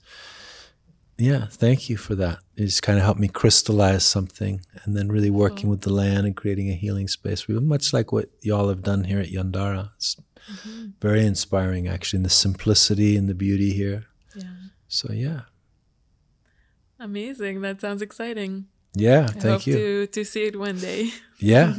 Yeah, 1.18 1.46
thank 1.46 1.90
you 1.90 1.96
for 1.96 2.14
that. 2.14 2.38
It 2.54 2.66
just 2.66 2.84
kind 2.84 2.96
of 2.96 3.04
helped 3.04 3.18
me 3.18 3.26
crystallize 3.26 4.06
something, 4.06 4.60
and 4.84 4.96
then 4.96 5.10
really 5.10 5.30
working 5.30 5.68
with 5.68 5.80
the 5.80 5.92
land 5.92 6.26
and 6.26 6.36
creating 6.36 6.70
a 6.70 6.74
healing 6.74 7.08
space. 7.08 7.48
We 7.48 7.58
much 7.58 7.92
like 7.92 8.12
what 8.12 8.28
y'all 8.40 8.68
have 8.68 8.82
done 8.82 9.02
here 9.02 9.18
at 9.18 9.32
Yandara. 9.32 9.90
It's 9.96 10.14
mm-hmm. 10.48 10.90
very 11.00 11.26
inspiring, 11.26 11.88
actually, 11.88 12.18
and 12.18 12.26
the 12.26 12.30
simplicity 12.30 13.16
and 13.16 13.28
the 13.28 13.34
beauty 13.34 13.72
here. 13.72 14.06
Yeah. 14.36 14.44
So 14.86 15.12
yeah, 15.12 15.40
Amazing. 17.04 17.60
That 17.60 17.80
sounds 17.80 18.02
exciting. 18.02 18.52
yeah. 18.94 19.24
I 19.28 19.32
Thank 19.32 19.44
hope 19.44 19.66
you. 19.66 19.74
to 19.76 20.06
to 20.16 20.24
see 20.24 20.44
it 20.48 20.56
one 20.58 20.78
day. 20.78 21.10
Yeah, 21.52 21.74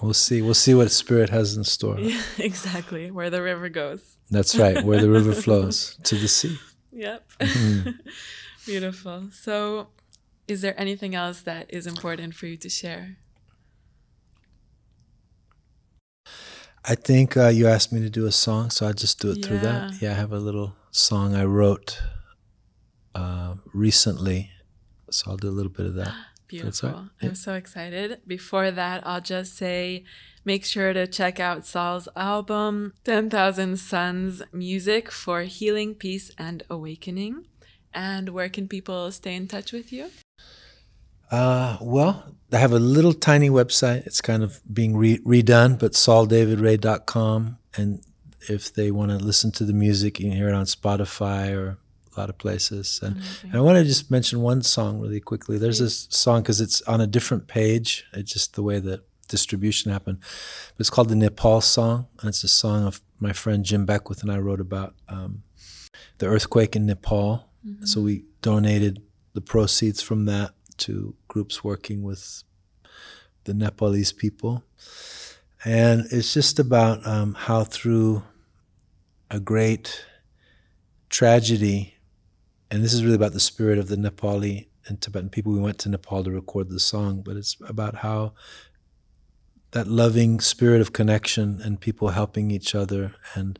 we'll 0.00 0.14
see. 0.26 0.40
We'll 0.40 0.54
see 0.66 0.74
what 0.74 0.90
spirit 0.90 1.28
has 1.30 1.48
in 1.58 1.64
store. 1.64 1.98
yeah, 2.00 2.22
exactly. 2.50 3.10
Where 3.16 3.30
the 3.30 3.42
river 3.50 3.68
goes. 3.68 4.02
That's 4.30 4.54
right, 4.62 4.78
where 4.86 5.00
the 5.04 5.10
river 5.18 5.32
flows 5.44 5.76
to 6.08 6.14
the 6.16 6.28
sea. 6.28 6.56
Yep. 7.06 7.20
Mm-hmm. 7.40 7.90
Beautiful. 8.64 9.18
So, 9.44 9.58
is 10.48 10.58
there 10.62 10.74
anything 10.80 11.12
else 11.14 11.38
that 11.42 11.64
is 11.78 11.86
important 11.86 12.34
for 12.38 12.46
you 12.46 12.56
to 12.64 12.70
share? 12.70 13.06
I 16.84 16.94
think 16.94 17.36
uh, 17.36 17.48
you 17.48 17.66
asked 17.66 17.92
me 17.92 18.00
to 18.00 18.08
do 18.08 18.24
a 18.26 18.32
song, 18.32 18.70
so 18.70 18.86
I'll 18.86 18.94
just 18.94 19.20
do 19.20 19.30
it 19.32 19.44
through 19.44 19.58
that. 19.58 19.82
Yeah. 19.92 19.98
Yeah, 20.00 20.10
I 20.12 20.14
have 20.14 20.32
a 20.32 20.38
little 20.38 20.74
song 20.90 21.34
I 21.34 21.44
wrote 21.44 22.00
uh, 23.16 23.54
recently, 23.72 24.50
so 25.10 25.30
I'll 25.30 25.36
do 25.36 25.48
a 25.48 25.56
little 25.58 25.72
bit 25.72 25.86
of 25.86 25.94
that. 25.94 26.12
Beautiful. 26.48 26.90
right. 26.90 27.02
Yeah. 27.20 27.28
I'm 27.30 27.34
so 27.34 27.54
excited. 27.54 28.20
Before 28.26 28.70
that, 28.70 29.04
I'll 29.06 29.20
just 29.20 29.56
say 29.56 30.04
make 30.44 30.64
sure 30.64 30.92
to 30.92 31.06
check 31.06 31.40
out 31.40 31.66
Saul's 31.66 32.08
album, 32.14 32.92
10,000 33.04 33.78
Suns 33.78 34.42
Music 34.52 35.10
for 35.10 35.42
Healing, 35.42 35.94
Peace, 35.94 36.30
and 36.38 36.62
Awakening. 36.70 37.46
And 37.92 38.28
where 38.28 38.48
can 38.48 38.68
people 38.68 39.10
stay 39.10 39.34
in 39.34 39.48
touch 39.48 39.72
with 39.72 39.92
you? 39.92 40.10
Uh, 41.30 41.78
well, 41.80 42.36
I 42.52 42.58
have 42.58 42.72
a 42.72 42.78
little 42.78 43.14
tiny 43.14 43.50
website. 43.50 44.06
It's 44.06 44.20
kind 44.20 44.44
of 44.44 44.60
being 44.72 44.96
re- 44.96 45.18
redone, 45.20 45.78
but 45.78 45.92
sauldavidraye.com. 45.92 47.58
And 47.76 48.00
if 48.48 48.72
they 48.72 48.90
want 48.92 49.10
to 49.10 49.16
listen 49.16 49.50
to 49.52 49.64
the 49.64 49.72
music, 49.72 50.20
you 50.20 50.26
can 50.26 50.36
hear 50.36 50.48
it 50.48 50.54
on 50.54 50.66
Spotify 50.66 51.56
or 51.56 51.78
a 52.16 52.20
lot 52.20 52.30
of 52.30 52.38
places. 52.38 53.00
And, 53.02 53.20
and 53.42 53.54
I 53.54 53.60
want 53.60 53.78
to 53.78 53.84
just 53.84 54.10
mention 54.10 54.40
one 54.40 54.62
song 54.62 55.00
really 55.00 55.20
quickly. 55.20 55.58
There's 55.58 55.78
this 55.78 56.08
song 56.10 56.42
because 56.42 56.60
it's 56.60 56.82
on 56.82 57.00
a 57.00 57.06
different 57.06 57.46
page. 57.46 58.04
It's 58.12 58.32
just 58.32 58.54
the 58.54 58.62
way 58.62 58.78
the 58.78 59.02
distribution 59.28 59.90
happened. 59.90 60.18
But 60.20 60.80
it's 60.80 60.90
called 60.90 61.08
the 61.08 61.16
Nepal 61.16 61.60
Song. 61.60 62.06
And 62.20 62.28
it's 62.28 62.44
a 62.44 62.48
song 62.48 62.86
of 62.86 63.00
my 63.20 63.32
friend 63.32 63.64
Jim 63.64 63.86
Beckwith 63.86 64.22
and 64.22 64.30
I 64.30 64.38
wrote 64.38 64.60
about 64.60 64.94
um, 65.08 65.42
the 66.18 66.26
earthquake 66.26 66.76
in 66.76 66.86
Nepal. 66.86 67.48
So 67.84 68.00
we 68.00 68.24
donated 68.42 69.02
the 69.32 69.40
proceeds 69.40 70.00
from 70.00 70.24
that 70.26 70.52
to 70.78 71.16
groups 71.26 71.64
working 71.64 72.04
with 72.04 72.44
the 73.42 73.54
Nepalese 73.54 74.12
people. 74.12 74.62
And 75.64 76.06
it's 76.12 76.32
just 76.32 76.60
about 76.60 77.04
um, 77.04 77.34
how, 77.34 77.64
through 77.64 78.22
a 79.32 79.40
great 79.40 80.04
tragedy, 81.08 81.95
and 82.70 82.82
this 82.82 82.92
is 82.92 83.04
really 83.04 83.16
about 83.16 83.32
the 83.32 83.40
spirit 83.40 83.78
of 83.78 83.88
the 83.88 83.96
Nepali 83.96 84.66
and 84.86 85.00
Tibetan 85.00 85.30
people. 85.30 85.52
We 85.52 85.60
went 85.60 85.78
to 85.80 85.88
Nepal 85.88 86.24
to 86.24 86.30
record 86.30 86.70
the 86.70 86.80
song, 86.80 87.22
but 87.22 87.36
it's 87.36 87.56
about 87.66 87.96
how 87.96 88.32
that 89.72 89.86
loving 89.86 90.40
spirit 90.40 90.80
of 90.80 90.92
connection 90.92 91.60
and 91.62 91.80
people 91.80 92.08
helping 92.08 92.50
each 92.50 92.74
other 92.74 93.14
and 93.34 93.58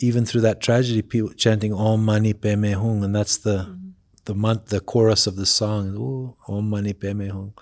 even 0.00 0.24
through 0.24 0.40
that 0.42 0.60
tragedy, 0.60 1.02
people 1.02 1.32
chanting 1.34 1.72
Om 1.72 2.04
Mani 2.04 2.32
Padme 2.32 2.72
Hung, 2.72 3.04
and 3.04 3.14
that's 3.14 3.36
the 3.36 3.78
the 4.24 4.34
month, 4.34 4.66
the 4.66 4.80
chorus 4.80 5.26
of 5.26 5.36
the 5.36 5.46
song. 5.46 5.94
Ooh, 5.96 6.36
Om 6.48 6.68
Mani 6.70 6.92
Padme 6.92 7.28
Hung, 7.28 7.54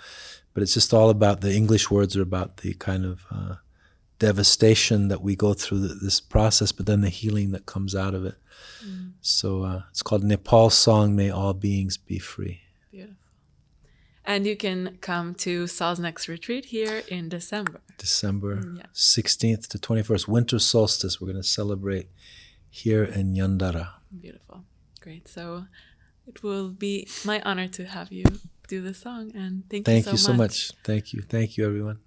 but 0.54 0.62
it's 0.62 0.74
just 0.74 0.94
all 0.94 1.10
about 1.10 1.40
the 1.40 1.54
English 1.54 1.90
words 1.90 2.16
are 2.16 2.22
about 2.22 2.58
the 2.58 2.74
kind 2.74 3.04
of 3.04 3.26
uh, 3.30 3.56
devastation 4.18 5.08
that 5.08 5.20
we 5.20 5.36
go 5.36 5.52
through 5.54 5.86
th 5.86 6.00
this 6.00 6.20
process, 6.20 6.72
but 6.72 6.86
then 6.86 7.00
the 7.02 7.10
healing 7.10 7.50
that 7.52 7.66
comes 7.66 7.94
out 7.94 8.14
of 8.14 8.24
it. 8.24 8.36
So 9.22 9.62
uh, 9.62 9.82
it's 9.90 10.02
called 10.02 10.24
Nepal 10.24 10.68
Song. 10.70 11.14
May 11.16 11.30
all 11.30 11.54
beings 11.54 11.96
be 11.96 12.18
free. 12.18 12.60
Beautiful. 12.90 13.16
And 14.24 14.46
you 14.46 14.56
can 14.56 14.98
come 15.00 15.34
to 15.36 15.66
Saul's 15.66 15.98
next 16.00 16.28
retreat 16.28 16.66
here 16.66 17.02
in 17.08 17.28
December. 17.28 17.80
December 17.98 18.56
Mm, 18.56 18.78
Yeah. 18.78 18.86
16th 18.94 19.68
to 19.68 19.78
21st, 19.78 20.28
winter 20.28 20.58
solstice. 20.58 21.20
We're 21.20 21.28
going 21.32 21.42
to 21.42 21.48
celebrate 21.48 22.08
here 22.68 23.04
in 23.04 23.34
Yandara. 23.34 23.86
Beautiful. 24.20 24.64
Great. 25.00 25.28
So 25.28 25.66
it 26.26 26.42
will 26.42 26.70
be 26.70 27.08
my 27.24 27.40
honor 27.42 27.68
to 27.68 27.84
have 27.84 28.12
you 28.12 28.24
do 28.68 28.80
the 28.80 28.94
song. 28.94 29.32
And 29.34 29.64
thank, 29.70 29.86
Thank 29.86 30.06
you 30.06 30.12
you 30.12 30.18
so, 30.18 30.26
so 30.28 30.32
much. 30.32 30.38
much. 30.38 30.72
Thank 30.84 31.12
you. 31.12 31.22
Thank 31.22 31.56
you, 31.56 31.66
everyone. 31.66 31.98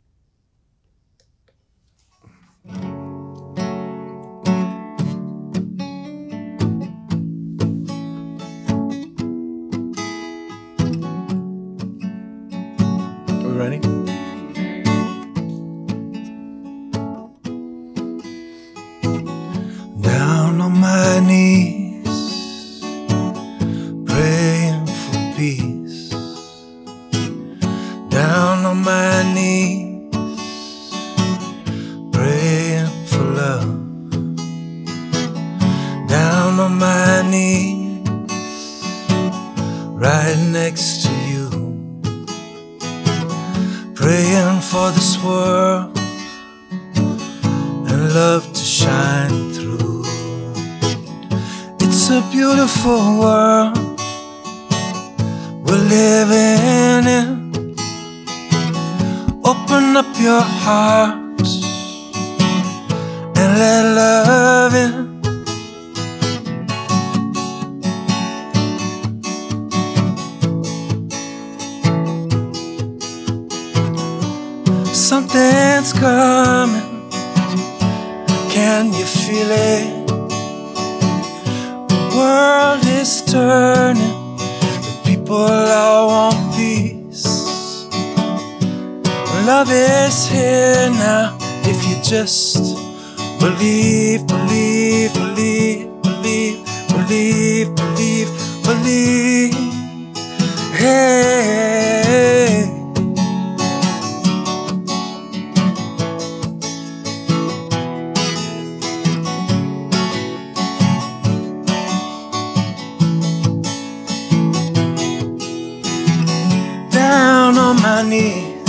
My 117.95 118.01
knees, 118.01 118.61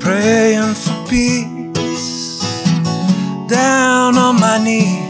praying 0.00 0.74
for 0.74 0.98
peace. 1.08 2.40
Down 3.46 4.18
on 4.18 4.40
my 4.40 4.58
knees, 4.64 5.03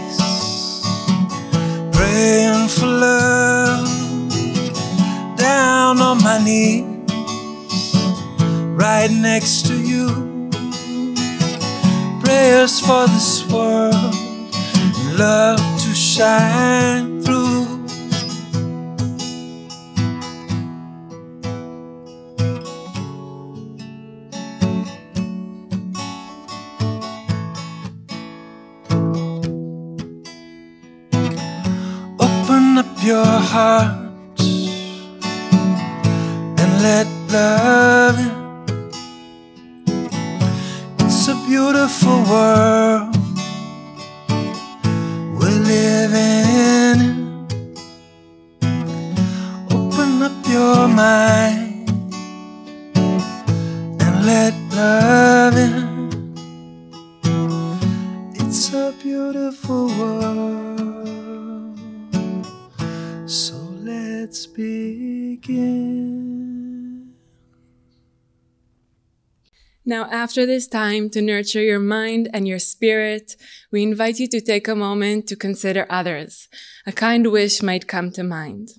Now, 69.95 70.09
after 70.11 70.45
this 70.45 70.67
time 70.67 71.09
to 71.11 71.23
nurture 71.23 71.63
your 71.63 71.79
mind 71.79 72.29
and 72.35 72.49
your 72.49 72.59
spirit, 72.59 73.37
we 73.71 73.85
invite 73.85 74.19
you 74.19 74.27
to 74.27 74.41
take 74.41 74.67
a 74.67 74.75
moment 74.75 75.29
to 75.29 75.37
consider 75.37 75.87
others. 75.89 76.49
A 76.85 76.91
kind 76.91 77.31
wish 77.31 77.63
might 77.63 77.87
come 77.87 78.11
to 78.11 78.25
mind. 78.25 78.71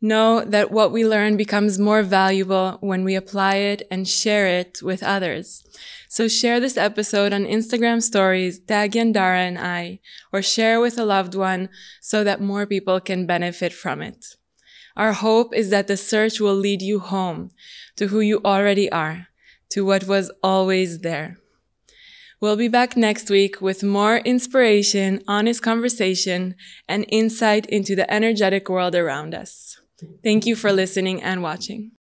Know 0.00 0.44
that 0.44 0.70
what 0.70 0.92
we 0.92 1.04
learn 1.04 1.36
becomes 1.36 1.80
more 1.80 2.04
valuable 2.04 2.78
when 2.80 3.02
we 3.02 3.16
apply 3.16 3.56
it 3.56 3.82
and 3.90 4.06
share 4.06 4.46
it 4.46 4.78
with 4.84 5.02
others. 5.02 5.64
So 6.08 6.28
share 6.28 6.60
this 6.60 6.76
episode 6.76 7.32
on 7.32 7.44
Instagram 7.44 8.00
stories, 8.00 8.60
tag 8.60 8.92
Yandara 8.92 9.48
and 9.48 9.58
I, 9.58 9.98
or 10.32 10.42
share 10.42 10.80
with 10.80 10.96
a 10.96 11.04
loved 11.04 11.34
one 11.34 11.70
so 12.00 12.22
that 12.22 12.40
more 12.40 12.66
people 12.66 13.00
can 13.00 13.26
benefit 13.26 13.72
from 13.72 14.00
it. 14.00 14.24
Our 14.96 15.12
hope 15.12 15.56
is 15.56 15.70
that 15.70 15.88
the 15.88 15.96
search 15.96 16.38
will 16.38 16.54
lead 16.54 16.82
you 16.82 17.00
home 17.00 17.50
to 17.96 18.06
who 18.06 18.20
you 18.20 18.40
already 18.44 18.88
are, 18.92 19.26
to 19.70 19.84
what 19.84 20.04
was 20.04 20.30
always 20.42 21.00
there. 21.00 21.38
We'll 22.40 22.56
be 22.56 22.68
back 22.68 22.96
next 22.96 23.30
week 23.30 23.62
with 23.62 23.82
more 23.82 24.18
inspiration, 24.18 25.22
honest 25.26 25.62
conversation, 25.62 26.54
and 26.86 27.06
insight 27.08 27.64
into 27.66 27.96
the 27.96 28.10
energetic 28.12 28.68
world 28.68 28.94
around 28.94 29.34
us. 29.34 29.80
Thank 30.22 30.44
you 30.44 30.54
for 30.54 30.70
listening 30.70 31.22
and 31.22 31.42
watching. 31.42 31.92